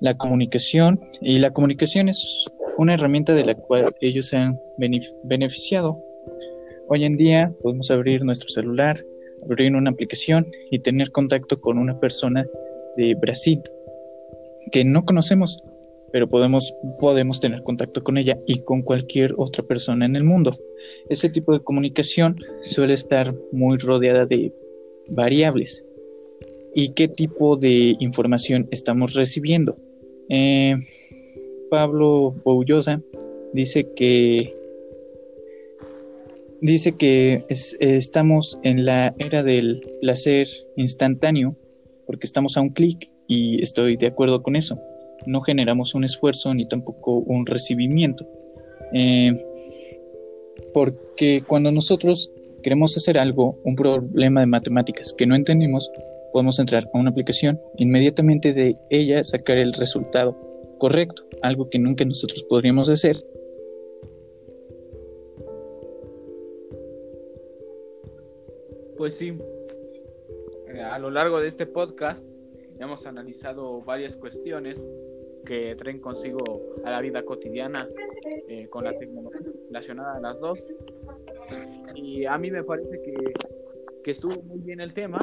La 0.00 0.16
comunicación 0.16 0.98
y 1.20 1.38
la 1.38 1.52
comunicación 1.52 2.08
es 2.08 2.50
una 2.78 2.94
herramienta 2.94 3.34
de 3.34 3.44
la 3.44 3.54
cual 3.54 3.94
ellos 4.00 4.26
se 4.26 4.36
han 4.36 4.58
benef- 4.78 5.16
beneficiado. 5.24 6.02
Hoy 6.88 7.04
en 7.04 7.16
día 7.16 7.52
podemos 7.62 7.90
abrir 7.90 8.24
nuestro 8.24 8.48
celular, 8.48 9.04
abrir 9.44 9.74
una 9.74 9.90
aplicación 9.90 10.46
y 10.70 10.80
tener 10.80 11.10
contacto 11.10 11.60
con 11.60 11.78
una 11.78 11.98
persona 12.00 12.46
de 12.96 13.14
Brasil 13.14 13.60
que 14.70 14.84
no 14.84 15.04
conocemos, 15.04 15.62
pero 16.12 16.28
podemos, 16.28 16.74
podemos 17.00 17.40
tener 17.40 17.62
contacto 17.62 18.02
con 18.02 18.18
ella 18.18 18.38
y 18.46 18.60
con 18.62 18.82
cualquier 18.82 19.34
otra 19.38 19.62
persona 19.64 20.04
en 20.06 20.14
el 20.14 20.24
mundo. 20.24 20.56
Ese 21.08 21.28
tipo 21.28 21.52
de 21.52 21.62
comunicación 21.64 22.36
suele 22.62 22.94
estar 22.94 23.34
muy 23.50 23.78
rodeada 23.78 24.26
de 24.26 24.52
variables. 25.08 25.84
¿Y 26.74 26.90
qué 26.90 27.08
tipo 27.08 27.56
de 27.56 27.96
información 28.00 28.68
estamos 28.70 29.14
recibiendo? 29.14 29.76
Eh, 30.28 30.76
Pablo 31.70 32.34
Boullosa 32.44 33.00
dice 33.52 33.92
que 33.94 34.54
dice 36.60 36.92
que 36.92 37.44
es- 37.48 37.76
estamos 37.80 38.58
en 38.62 38.84
la 38.84 39.14
era 39.18 39.42
del 39.42 39.80
placer 40.00 40.46
instantáneo 40.76 41.56
porque 42.06 42.26
estamos 42.26 42.56
a 42.56 42.60
un 42.60 42.70
clic 42.70 43.10
y 43.26 43.62
estoy 43.62 43.96
de 43.96 44.06
acuerdo 44.08 44.42
con 44.42 44.54
eso. 44.56 44.78
No 45.26 45.40
generamos 45.40 45.94
un 45.94 46.04
esfuerzo 46.04 46.52
ni 46.54 46.66
tampoco 46.66 47.18
un 47.18 47.46
recibimiento. 47.46 48.26
Eh, 48.92 49.34
porque 50.74 51.42
cuando 51.46 51.70
nosotros 51.70 52.32
queremos 52.62 52.96
hacer 52.96 53.18
algo, 53.18 53.58
un 53.64 53.76
problema 53.76 54.40
de 54.40 54.46
matemáticas 54.46 55.14
que 55.16 55.26
no 55.26 55.34
entendemos, 55.34 55.90
podemos 56.32 56.58
entrar 56.58 56.88
a 56.92 56.98
una 56.98 57.10
aplicación, 57.10 57.60
inmediatamente 57.76 58.52
de 58.52 58.76
ella 58.90 59.22
sacar 59.24 59.58
el 59.58 59.72
resultado 59.74 60.36
correcto, 60.78 61.24
algo 61.42 61.68
que 61.68 61.78
nunca 61.78 62.04
nosotros 62.04 62.42
podríamos 62.48 62.88
hacer 62.88 63.16
Pues 69.02 69.16
sí, 69.16 69.36
a 70.80 70.96
lo 71.00 71.10
largo 71.10 71.40
de 71.40 71.48
este 71.48 71.66
podcast 71.66 72.24
hemos 72.78 73.04
analizado 73.04 73.82
varias 73.82 74.16
cuestiones 74.16 74.86
que 75.44 75.74
traen 75.76 76.00
consigo 76.00 76.38
a 76.84 76.90
la 76.90 77.00
vida 77.00 77.24
cotidiana 77.24 77.88
eh, 78.48 78.68
con 78.68 78.84
la 78.84 78.96
tecnología 78.98 79.40
relacionada 79.66 80.16
a 80.16 80.20
las 80.20 80.40
dos. 80.40 80.74
Y 81.94 82.24
a 82.24 82.38
mí 82.38 82.50
me 82.50 82.62
parece 82.62 83.00
que, 83.02 83.14
que 84.04 84.10
estuvo 84.10 84.42
muy 84.42 84.60
bien 84.60 84.80
el 84.80 84.94
tema. 84.94 85.18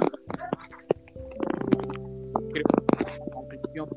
Creo 2.51 2.63
que 2.63 3.05
la 3.05 3.31
conclusión 3.31 3.89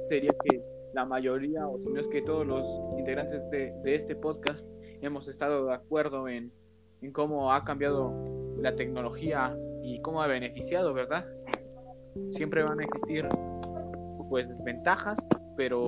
sería 0.00 0.30
que 0.44 0.62
la 0.94 1.04
mayoría, 1.04 1.66
o 1.66 1.78
si 1.80 1.88
no 1.90 2.00
es 2.00 2.08
que 2.08 2.22
todos 2.22 2.46
los 2.46 2.66
integrantes 2.98 3.48
de, 3.50 3.72
de 3.82 3.94
este 3.94 4.16
podcast, 4.16 4.66
hemos 5.00 5.28
estado 5.28 5.66
de 5.66 5.74
acuerdo 5.74 6.28
en, 6.28 6.50
en 7.02 7.12
cómo 7.12 7.52
ha 7.52 7.64
cambiado 7.64 8.12
la 8.60 8.74
tecnología 8.74 9.56
y 9.82 10.00
cómo 10.00 10.22
ha 10.22 10.26
beneficiado, 10.26 10.92
¿verdad? 10.92 11.26
Siempre 12.32 12.62
van 12.62 12.80
a 12.80 12.84
existir 12.84 13.28
pues 14.28 14.48
ventajas, 14.64 15.18
pero 15.58 15.86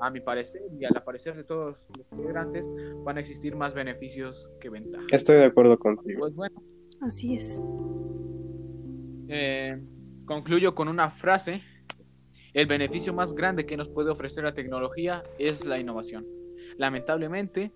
a 0.00 0.10
mi 0.10 0.20
parecer 0.20 0.62
y 0.80 0.84
al 0.86 0.94
parecer 1.04 1.36
de 1.36 1.44
todos 1.44 1.76
los 1.98 2.06
integrantes 2.12 2.66
van 3.04 3.18
a 3.18 3.20
existir 3.20 3.54
más 3.54 3.74
beneficios 3.74 4.48
que 4.58 4.70
ventajas. 4.70 5.06
Estoy 5.12 5.36
de 5.36 5.44
acuerdo 5.44 5.78
contigo. 5.78 6.20
Pues 6.20 6.34
bueno, 6.34 6.60
Así 7.02 7.34
es. 7.34 7.62
eh, 9.28 9.80
concluyo 10.24 10.74
con 10.74 10.88
una 10.88 11.10
frase. 11.10 11.60
El 12.54 12.66
beneficio 12.66 13.12
más 13.12 13.34
grande 13.34 13.64
que 13.66 13.76
nos 13.76 13.88
puede 13.90 14.10
ofrecer 14.10 14.44
la 14.44 14.54
tecnología 14.54 15.22
es 15.38 15.66
la 15.66 15.78
innovación. 15.78 16.26
Lamentablemente, 16.78 17.70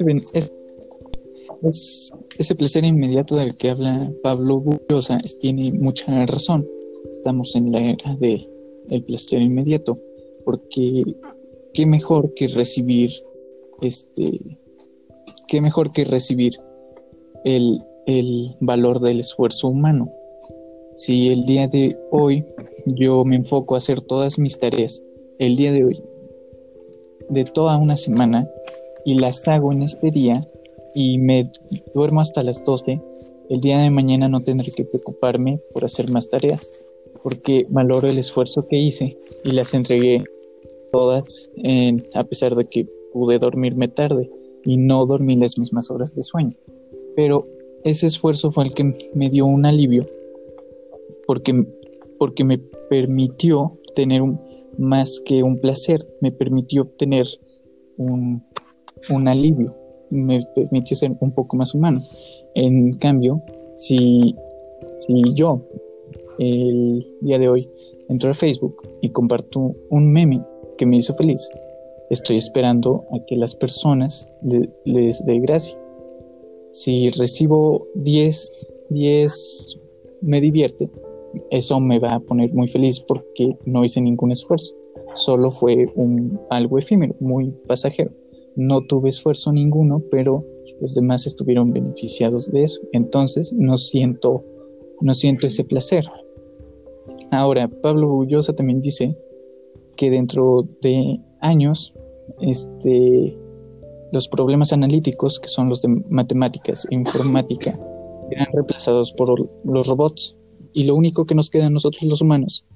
ese, 0.00 0.38
es- 0.38 0.52
es- 1.62 2.10
ese 2.38 2.54
placer 2.54 2.84
inmediato 2.84 3.36
del 3.36 3.56
que 3.56 3.70
habla 3.70 4.12
Pablo 4.22 4.60
Bullosa 4.60 5.18
tiene 5.40 5.72
mucha 5.72 6.26
razón. 6.26 6.66
estamos 7.10 7.54
en 7.54 7.70
la 7.70 7.80
era 7.80 8.16
de 8.16 8.44
el 8.90 9.04
placer 9.04 9.40
inmediato, 9.40 9.98
porque 10.44 11.04
qué 11.74 11.86
mejor 11.86 12.32
que 12.34 12.48
recibir 12.48 13.10
este 13.82 14.58
qué 15.48 15.60
mejor 15.60 15.92
que 15.92 16.04
recibir 16.04 16.54
el, 17.44 17.82
el 18.06 18.56
valor 18.60 19.00
del 19.00 19.20
esfuerzo 19.20 19.68
humano. 19.68 20.10
Si 20.96 21.28
el 21.28 21.44
día 21.44 21.68
de 21.68 21.96
hoy 22.10 22.44
yo 22.86 23.24
me 23.24 23.36
enfoco 23.36 23.74
a 23.74 23.78
hacer 23.78 24.00
todas 24.00 24.38
mis 24.38 24.58
tareas, 24.58 25.02
el 25.38 25.56
día 25.56 25.72
de 25.72 25.84
hoy, 25.84 26.02
de 27.28 27.44
toda 27.44 27.76
una 27.76 27.96
semana, 27.96 28.48
y 29.04 29.14
las 29.14 29.46
hago 29.48 29.72
en 29.72 29.82
este 29.82 30.10
día, 30.10 30.40
y 30.94 31.18
me 31.18 31.50
duermo 31.94 32.20
hasta 32.20 32.42
las 32.42 32.64
12, 32.64 33.00
el 33.50 33.60
día 33.60 33.78
de 33.78 33.90
mañana 33.90 34.28
no 34.28 34.40
tendré 34.40 34.70
que 34.70 34.84
preocuparme 34.84 35.60
por 35.72 35.84
hacer 35.84 36.10
más 36.10 36.30
tareas, 36.30 36.70
porque 37.22 37.66
valoro 37.68 38.08
el 38.08 38.18
esfuerzo 38.18 38.66
que 38.68 38.78
hice 38.78 39.18
y 39.44 39.50
las 39.50 39.74
entregué 39.74 40.24
todas, 40.92 41.50
a 42.14 42.24
pesar 42.24 42.54
de 42.54 42.64
que 42.66 42.86
pude 43.12 43.38
dormirme 43.38 43.88
tarde 43.88 44.28
y 44.64 44.76
no 44.76 45.04
dormí 45.06 45.36
las 45.36 45.58
mismas 45.58 45.90
horas 45.90 46.14
de 46.14 46.22
sueño. 46.22 46.56
Pero 47.16 47.46
ese 47.82 48.06
esfuerzo 48.06 48.50
fue 48.50 48.64
el 48.64 48.74
que 48.74 48.96
me 49.14 49.28
dio 49.28 49.46
un 49.46 49.66
alivio, 49.66 50.06
porque, 51.26 51.66
porque 52.18 52.44
me 52.44 52.58
permitió 52.58 53.78
tener 53.94 54.22
más 54.78 55.20
que 55.20 55.42
un 55.42 55.58
placer, 55.58 55.98
me 56.20 56.32
permitió 56.32 56.82
obtener 56.82 57.26
un, 57.96 58.44
un 59.10 59.28
alivio 59.28 59.74
me 60.10 60.40
permitió 60.54 60.96
ser 60.96 61.12
un 61.20 61.32
poco 61.32 61.56
más 61.56 61.74
humano. 61.74 62.00
En 62.54 62.94
cambio, 62.98 63.42
si, 63.74 64.34
si 64.96 65.22
yo 65.34 65.60
el 66.38 67.06
día 67.20 67.38
de 67.38 67.48
hoy 67.48 67.68
entro 68.08 68.30
a 68.30 68.34
Facebook 68.34 68.76
y 69.00 69.10
comparto 69.10 69.74
un 69.90 70.12
meme 70.12 70.42
que 70.78 70.86
me 70.86 70.96
hizo 70.96 71.14
feliz, 71.14 71.48
estoy 72.10 72.36
esperando 72.36 73.04
a 73.12 73.24
que 73.26 73.36
las 73.36 73.54
personas 73.54 74.30
les 74.84 75.24
dé 75.24 75.38
gracia. 75.40 75.78
Si 76.70 77.08
recibo 77.10 77.86
10, 77.94 78.72
10 78.90 79.80
me 80.22 80.40
divierte, 80.40 80.90
eso 81.50 81.80
me 81.80 81.98
va 81.98 82.14
a 82.14 82.20
poner 82.20 82.52
muy 82.54 82.68
feliz 82.68 83.00
porque 83.00 83.56
no 83.64 83.84
hice 83.84 84.00
ningún 84.00 84.32
esfuerzo. 84.32 84.74
Solo 85.14 85.50
fue 85.50 85.86
algo 86.50 86.78
efímero, 86.78 87.14
muy 87.20 87.50
pasajero 87.66 88.10
no 88.56 88.82
tuve 88.86 89.10
esfuerzo 89.10 89.52
ninguno, 89.52 90.02
pero 90.10 90.44
los 90.80 90.94
demás 90.94 91.26
estuvieron 91.26 91.72
beneficiados 91.72 92.50
de 92.50 92.64
eso. 92.64 92.80
Entonces 92.92 93.52
no 93.52 93.78
siento, 93.78 94.44
no 95.00 95.14
siento 95.14 95.46
ese 95.46 95.64
placer. 95.64 96.04
Ahora, 97.30 97.68
Pablo 97.68 98.08
Bullosa 98.08 98.54
también 98.54 98.80
dice 98.80 99.16
que 99.96 100.10
dentro 100.10 100.68
de 100.82 101.20
años, 101.40 101.94
este, 102.40 103.36
los 104.12 104.28
problemas 104.28 104.72
analíticos, 104.72 105.40
que 105.40 105.48
son 105.48 105.68
los 105.68 105.82
de 105.82 105.88
matemáticas 106.08 106.86
e 106.90 106.94
informática, 106.94 107.78
serán 108.30 108.52
reemplazados 108.52 109.12
por 109.12 109.34
los 109.64 109.86
robots. 109.86 110.38
Y 110.72 110.84
lo 110.84 110.94
único 110.94 111.24
que 111.24 111.34
nos 111.34 111.50
queda 111.50 111.66
a 111.66 111.70
nosotros 111.70 112.02
los 112.04 112.20
humanos 112.20 112.66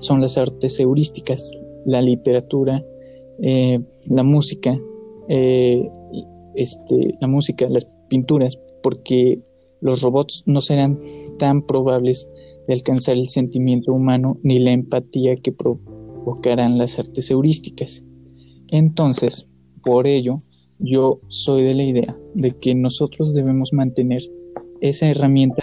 son 0.00 0.20
las 0.20 0.36
artes 0.36 0.78
heurísticas, 0.78 1.50
la 1.84 2.02
literatura, 2.02 2.84
eh, 3.40 3.78
la 4.08 4.22
música, 4.22 4.78
eh, 5.28 5.88
este, 6.54 7.14
la 7.20 7.28
música, 7.28 7.66
las 7.68 7.88
pinturas, 8.08 8.58
porque 8.82 9.42
los 9.80 10.02
robots 10.02 10.44
no 10.46 10.60
serán 10.60 10.98
tan 11.38 11.62
probables 11.62 12.28
de 12.66 12.74
alcanzar 12.74 13.16
el 13.16 13.28
sentimiento 13.28 13.92
humano 13.92 14.38
ni 14.42 14.58
la 14.58 14.72
empatía 14.72 15.36
que 15.36 15.52
provocarán 15.52 16.78
las 16.78 16.98
artes 16.98 17.30
heurísticas. 17.30 18.04
Entonces, 18.70 19.48
por 19.84 20.06
ello, 20.06 20.38
yo 20.78 21.20
soy 21.28 21.62
de 21.62 21.74
la 21.74 21.84
idea 21.84 22.16
de 22.34 22.50
que 22.52 22.74
nosotros 22.74 23.34
debemos 23.34 23.72
mantener 23.72 24.22
esa 24.80 25.08
herramienta 25.08 25.62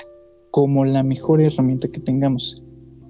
como 0.52 0.86
la 0.86 1.04
mejor 1.04 1.42
herramienta 1.42 1.88
que 1.88 2.00
tengamos. 2.00 2.62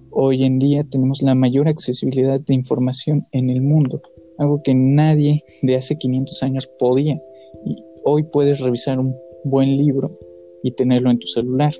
Hoy 0.09 0.45
en 0.45 0.59
día 0.59 0.83
tenemos 0.83 1.21
la 1.21 1.35
mayor 1.35 1.67
accesibilidad 1.67 2.39
de 2.39 2.53
información 2.53 3.27
en 3.31 3.49
el 3.49 3.61
mundo 3.61 4.01
algo 4.43 4.61
que 4.63 4.75
nadie 4.75 5.43
de 5.61 5.75
hace 5.75 5.97
500 5.97 6.43
años 6.43 6.67
podía. 6.67 7.21
Y 7.65 7.83
hoy 8.03 8.23
puedes 8.23 8.59
revisar 8.59 8.99
un 8.99 9.15
buen 9.43 9.77
libro 9.77 10.17
y 10.61 10.71
tenerlo 10.71 11.11
en 11.11 11.19
tu 11.19 11.27
celular. 11.27 11.73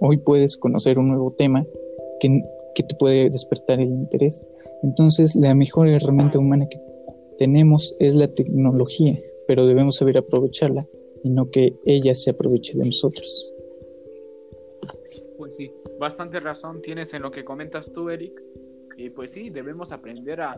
Hoy 0.00 0.18
puedes 0.18 0.56
conocer 0.56 0.98
un 0.98 1.08
nuevo 1.08 1.32
tema 1.32 1.64
que, 2.20 2.42
que 2.74 2.82
te 2.82 2.94
puede 2.96 3.30
despertar 3.30 3.80
el 3.80 3.90
interés. 3.90 4.44
Entonces, 4.82 5.34
la 5.36 5.54
mejor 5.54 5.88
herramienta 5.88 6.38
humana 6.38 6.68
que 6.68 6.80
tenemos 7.38 7.96
es 7.98 8.14
la 8.14 8.28
tecnología, 8.28 9.18
pero 9.46 9.66
debemos 9.66 9.96
saber 9.96 10.18
aprovecharla 10.18 10.86
y 11.22 11.30
no 11.30 11.50
que 11.50 11.76
ella 11.84 12.14
se 12.14 12.30
aproveche 12.30 12.76
de 12.78 12.84
nosotros. 12.84 13.52
Pues 15.38 15.56
sí, 15.56 15.70
bastante 15.98 16.40
razón 16.40 16.82
tienes 16.82 17.14
en 17.14 17.22
lo 17.22 17.30
que 17.30 17.44
comentas 17.44 17.90
tú, 17.92 18.10
Eric. 18.10 18.42
Y 18.96 19.10
pues 19.10 19.32
sí, 19.32 19.50
debemos 19.50 19.92
aprender 19.92 20.40
a 20.40 20.56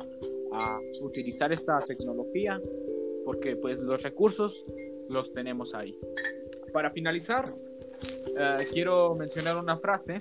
a 0.52 0.78
utilizar 1.00 1.52
esta 1.52 1.80
tecnología 1.80 2.60
porque 3.24 3.56
pues 3.56 3.78
los 3.80 4.02
recursos 4.02 4.64
los 5.08 5.32
tenemos 5.32 5.74
ahí. 5.74 5.98
Para 6.72 6.90
finalizar, 6.90 7.44
eh, 8.38 8.66
quiero 8.72 9.14
mencionar 9.14 9.58
una 9.58 9.76
frase 9.76 10.18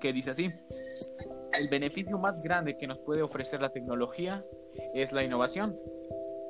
que 0.00 0.12
dice 0.12 0.32
así, 0.32 0.48
el 1.58 1.68
beneficio 1.68 2.18
más 2.18 2.42
grande 2.42 2.76
que 2.76 2.86
nos 2.86 2.98
puede 2.98 3.22
ofrecer 3.22 3.62
la 3.62 3.70
tecnología 3.70 4.44
es 4.94 5.12
la 5.12 5.22
innovación. 5.22 5.78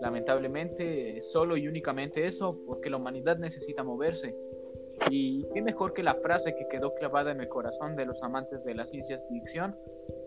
Lamentablemente, 0.00 1.22
solo 1.22 1.56
y 1.56 1.68
únicamente 1.68 2.26
eso, 2.26 2.58
porque 2.66 2.90
la 2.90 2.96
humanidad 2.96 3.38
necesita 3.38 3.84
moverse. 3.84 4.34
Y 5.10 5.44
qué 5.54 5.62
mejor 5.62 5.92
que 5.92 6.02
la 6.02 6.14
frase 6.14 6.54
que 6.54 6.68
quedó 6.68 6.94
clavada 6.94 7.32
en 7.32 7.40
el 7.40 7.48
corazón 7.48 7.96
de 7.96 8.06
los 8.06 8.22
amantes 8.22 8.64
de 8.64 8.74
la 8.74 8.86
ciencia 8.86 9.20
ficción 9.28 9.76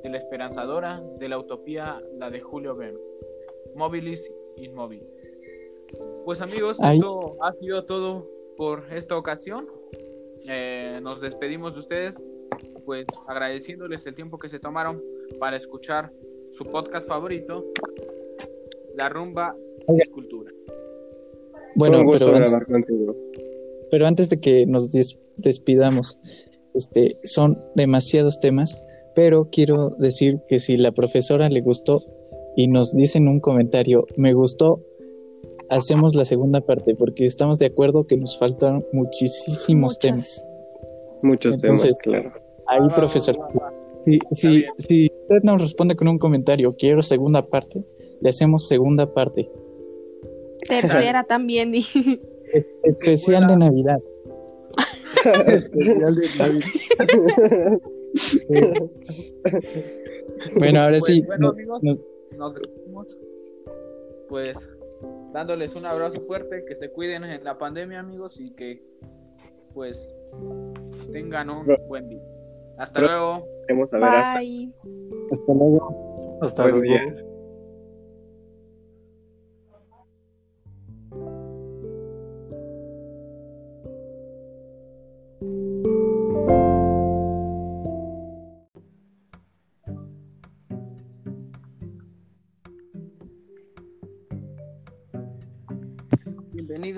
de 0.04 0.10
la 0.10 0.18
esperanzadora, 0.18 1.02
de 1.20 1.30
la 1.30 1.40
utopía, 1.40 2.02
la 2.18 2.30
de 2.30 2.40
Julio 2.42 2.76
Verne. 2.76 3.00
Mobilis 3.76 4.32
Inmobilis. 4.58 5.08
Pues 6.24 6.42
amigos, 6.42 6.78
esto 6.82 7.38
ha 7.42 7.52
sido 7.54 7.86
todo 7.86 8.28
por 8.58 8.92
esta 8.94 9.18
ocasión. 9.18 9.68
Eh, 10.48 11.00
nos 11.02 11.22
despedimos 11.22 11.74
de 11.74 11.80
ustedes, 11.80 12.24
pues 12.86 13.06
agradeciéndoles 13.28 14.06
el 14.06 14.16
tiempo 14.16 14.38
que 14.38 14.50
se 14.50 14.60
tomaron 14.60 15.02
para 15.40 15.58
escuchar 15.58 16.12
su 16.52 16.64
podcast 16.66 17.08
favorito, 17.08 17.66
La 18.96 19.10
Rumba 19.10 19.56
Escultura. 19.98 20.52
Bueno, 21.76 22.00
pero 22.10 22.36
antes, 22.36 22.56
pero 23.92 24.08
antes 24.08 24.30
de 24.30 24.40
que 24.40 24.66
nos 24.66 24.92
despidamos, 25.38 26.20
este, 26.74 27.18
son 27.24 27.58
demasiados 27.76 28.40
temas 28.40 28.80
pero 29.16 29.50
quiero 29.50 29.96
decir 29.98 30.42
que 30.48 30.60
si 30.60 30.78
la 30.78 30.92
profesora 30.92 31.50
le 31.50 31.62
gustó 31.62 32.04
y 32.56 32.68
nos 32.68 32.94
dice 32.94 33.18
en 33.18 33.30
un 33.30 33.40
comentario, 33.40 34.06
me 34.18 34.34
gustó, 34.34 34.82
hacemos 35.70 36.14
la 36.16 36.26
segunda 36.26 36.62
parte, 36.62 36.96
porque 36.96 37.26
estamos 37.26 37.60
de 37.60 37.68
acuerdo 37.68 38.06
que 38.06 38.18
nos 38.18 38.38
faltan 38.38 38.86
muchísimos 38.92 39.98
temas. 40.00 40.48
Muchos 41.24 41.58
temas, 41.58 41.84
claro. 42.04 42.32
Ahí, 42.68 42.88
profesor, 42.94 43.38
si, 44.32 44.66
si, 44.78 45.12
usted 45.22 45.44
nos 45.44 45.62
responde 45.62 45.96
con 45.96 46.08
un 46.08 46.20
comentario, 46.20 46.76
quiero 46.78 47.02
segunda 47.02 47.42
parte, 47.42 47.84
le 48.22 48.30
hacemos 48.30 48.68
segunda 48.68 49.12
parte. 49.14 49.50
Tercera 50.68 51.24
también. 51.24 51.74
especial 52.84 53.48
de 53.48 53.58
Navidad. 53.58 54.00
especial 55.48 56.16
de 56.16 56.30
Navidad. 56.38 56.68
bueno, 60.58 60.80
ahora 60.80 60.98
pues, 61.00 61.06
sí. 61.06 61.22
Bueno, 61.22 61.50
amigos, 61.50 61.84
nos... 61.84 62.54
despedimos. 62.54 63.18
Pues 64.30 64.58
dándoles 65.34 65.76
un 65.76 65.86
abrazo 65.86 66.22
fuerte, 66.22 66.64
que 66.66 66.76
se 66.76 66.90
cuiden 66.92 67.24
en 67.24 67.44
la 67.44 67.58
pandemia, 67.58 68.00
amigos, 68.00 68.40
y 68.40 68.52
que 68.52 68.82
pues 69.74 70.10
tengan 71.12 71.50
un 71.50 71.68
buen 71.88 72.08
día. 72.08 72.24
Hasta 72.78 73.02
luego. 73.02 73.46
Bye. 73.68 74.74
Hasta, 75.32 75.54
luego. 75.54 76.40
Hasta 76.42 76.68
luego. 76.68 77.35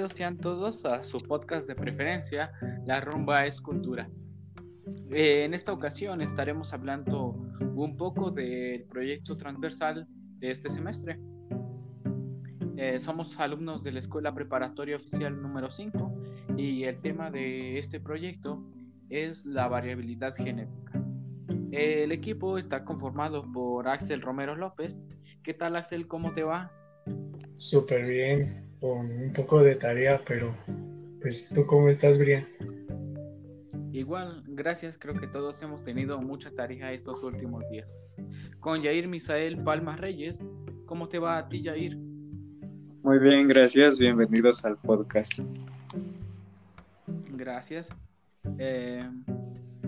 Sean 0.09 0.37
todos 0.37 0.85
a 0.85 1.03
su 1.03 1.19
podcast 1.19 1.67
de 1.67 1.75
preferencia, 1.75 2.51
La 2.87 3.01
Rumba 3.01 3.45
es 3.45 3.59
Cultura. 3.59 4.09
Eh, 5.11 5.43
en 5.43 5.53
esta 5.53 5.73
ocasión 5.73 6.21
estaremos 6.21 6.73
hablando 6.73 7.35
un 7.75 7.97
poco 7.97 8.31
del 8.31 8.83
proyecto 8.85 9.35
transversal 9.35 10.07
de 10.39 10.51
este 10.51 10.69
semestre. 10.69 11.19
Eh, 12.77 12.99
somos 12.99 13.37
alumnos 13.39 13.83
de 13.83 13.91
la 13.91 13.99
Escuela 13.99 14.33
Preparatoria 14.33 14.95
Oficial 14.95 15.41
número 15.41 15.69
5 15.69 16.13
y 16.57 16.83
el 16.83 17.01
tema 17.01 17.29
de 17.29 17.79
este 17.79 17.99
proyecto 17.99 18.63
es 19.09 19.45
la 19.45 19.67
variabilidad 19.67 20.33
genética. 20.35 21.03
El 21.71 22.11
equipo 22.11 22.57
está 22.57 22.85
conformado 22.85 23.43
por 23.51 23.87
Axel 23.87 24.21
Romero 24.21 24.55
López. 24.55 25.01
¿Qué 25.43 25.53
tal 25.53 25.75
Axel? 25.75 26.07
¿Cómo 26.07 26.33
te 26.33 26.43
va? 26.43 26.71
Súper 27.57 28.07
bien, 28.07 28.66
con 28.79 29.11
un 29.11 29.33
poco 29.33 29.61
de 29.63 29.75
tarea, 29.75 30.21
pero 30.25 30.55
pues 31.21 31.49
tú 31.49 31.65
cómo 31.65 31.89
estás, 31.89 32.17
Brian? 32.17 32.45
Igual, 33.91 34.43
gracias, 34.47 34.97
creo 34.99 35.15
que 35.15 35.27
todos 35.27 35.61
hemos 35.61 35.83
tenido 35.83 36.19
mucha 36.19 36.51
tarea 36.51 36.91
estos 36.93 37.23
últimos 37.23 37.67
días. 37.69 37.95
Con 38.59 38.83
Yair 38.83 39.07
Misael 39.07 39.63
Palmas 39.63 39.99
Reyes, 39.99 40.35
¿cómo 40.85 41.09
te 41.09 41.17
va 41.17 41.37
a 41.37 41.49
ti, 41.49 41.63
Yair? 41.63 41.97
Muy 43.03 43.19
bien, 43.19 43.47
gracias, 43.47 43.97
bienvenidos 43.97 44.63
al 44.65 44.77
podcast. 44.77 45.39
Gracias. 47.31 47.87
Eh, 48.59 49.09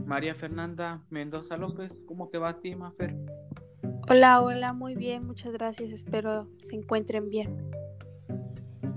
María 0.05 0.33
Fernanda 0.33 1.03
Mendoza 1.09 1.55
López, 1.57 1.91
¿cómo 2.07 2.29
te 2.29 2.39
va 2.39 2.49
a 2.49 2.59
ti, 2.59 2.75
Mafer? 2.75 3.15
Hola, 4.09 4.41
hola, 4.41 4.73
muy 4.73 4.95
bien, 4.95 5.27
muchas 5.27 5.53
gracias, 5.53 5.91
espero 5.91 6.49
se 6.61 6.75
encuentren 6.75 7.25
bien. 7.29 7.69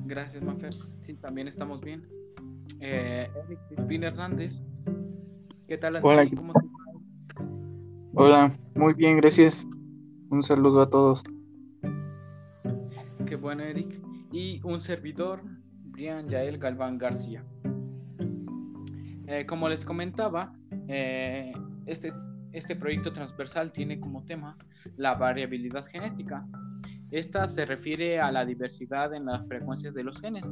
Gracias, 0.05 0.43
Mafer. 0.43 0.73
Sí, 1.07 1.15
también 1.15 1.49
estamos 1.49 1.81
bien. 1.81 2.07
Eh, 2.81 3.31
Eric 3.47 3.61
Crispín 3.69 4.05
Hernández, 4.05 4.61
¿qué 5.69 5.79
tal? 5.79 6.01
Hola. 6.03 6.29
¿Cómo 6.35 6.53
te? 6.53 6.66
Hola, 8.15 8.53
muy 8.74 8.95
bien, 8.95 9.16
gracias. 9.19 9.66
Un 10.29 10.43
saludo 10.43 10.83
a 10.83 10.91
todos. 10.91 11.23
Qué 13.27 13.37
bueno, 13.37 13.62
Eric. 13.62 14.01
Y 14.33 14.61
un 14.65 14.83
servidor, 14.83 15.43
Brian 15.85 16.29
Yael 16.29 16.59
Galván 16.59 16.99
García. 16.99 17.45
Eh, 19.27 19.47
como 19.47 19.69
les 19.69 19.85
comentaba, 19.85 20.53
eh, 20.89 21.53
este, 21.87 22.12
este 22.53 22.77
proyecto 22.77 23.12
transversal 23.12 23.73
tiene 23.73 24.01
como 24.01 24.24
tema 24.24 24.59
la 24.97 25.15
variabilidad 25.15 25.87
genética. 25.87 26.47
Esta 27.12 27.47
se 27.47 27.66
refiere 27.66 28.18
a 28.20 28.32
la 28.32 28.44
diversidad 28.47 29.12
en 29.12 29.26
las 29.26 29.47
frecuencias 29.47 29.93
de 29.93 30.02
los 30.02 30.18
genes. 30.18 30.51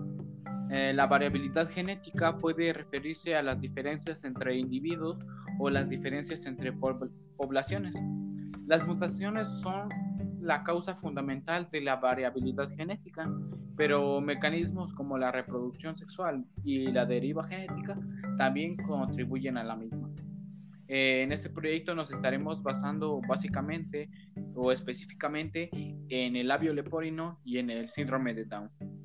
Eh, 0.70 0.92
la 0.94 1.06
variabilidad 1.06 1.70
genética 1.70 2.36
puede 2.36 2.74
referirse 2.74 3.34
a 3.34 3.42
las 3.42 3.58
diferencias 3.60 4.24
entre 4.24 4.56
individuos 4.58 5.18
o 5.58 5.70
las 5.70 5.88
diferencias 5.88 6.44
entre 6.44 6.70
po- 6.74 7.08
poblaciones. 7.38 7.94
Las 8.66 8.86
mutaciones 8.86 9.48
son 9.62 9.88
la 10.42 10.62
causa 10.62 10.94
fundamental 10.94 11.66
de 11.72 11.80
la 11.80 11.96
variabilidad 11.96 12.68
genética, 12.76 13.26
pero 13.76 14.20
mecanismos 14.20 14.92
como 14.92 15.16
la 15.16 15.32
reproducción 15.32 15.96
sexual 15.96 16.44
y 16.62 16.92
la 16.92 17.06
deriva 17.06 17.46
genética 17.48 17.98
también 18.36 18.76
contribuyen 18.76 19.56
a 19.56 19.64
la 19.64 19.76
misma. 19.76 19.99
Eh, 20.92 21.22
en 21.22 21.30
este 21.30 21.48
proyecto 21.48 21.94
nos 21.94 22.10
estaremos 22.10 22.64
basando 22.64 23.20
básicamente 23.28 24.10
o 24.56 24.72
específicamente 24.72 25.70
en 25.72 26.34
el 26.34 26.48
labio 26.48 26.74
leporino 26.74 27.38
y 27.44 27.58
en 27.58 27.70
el 27.70 27.88
síndrome 27.88 28.34
de 28.34 28.44
Down. 28.44 28.99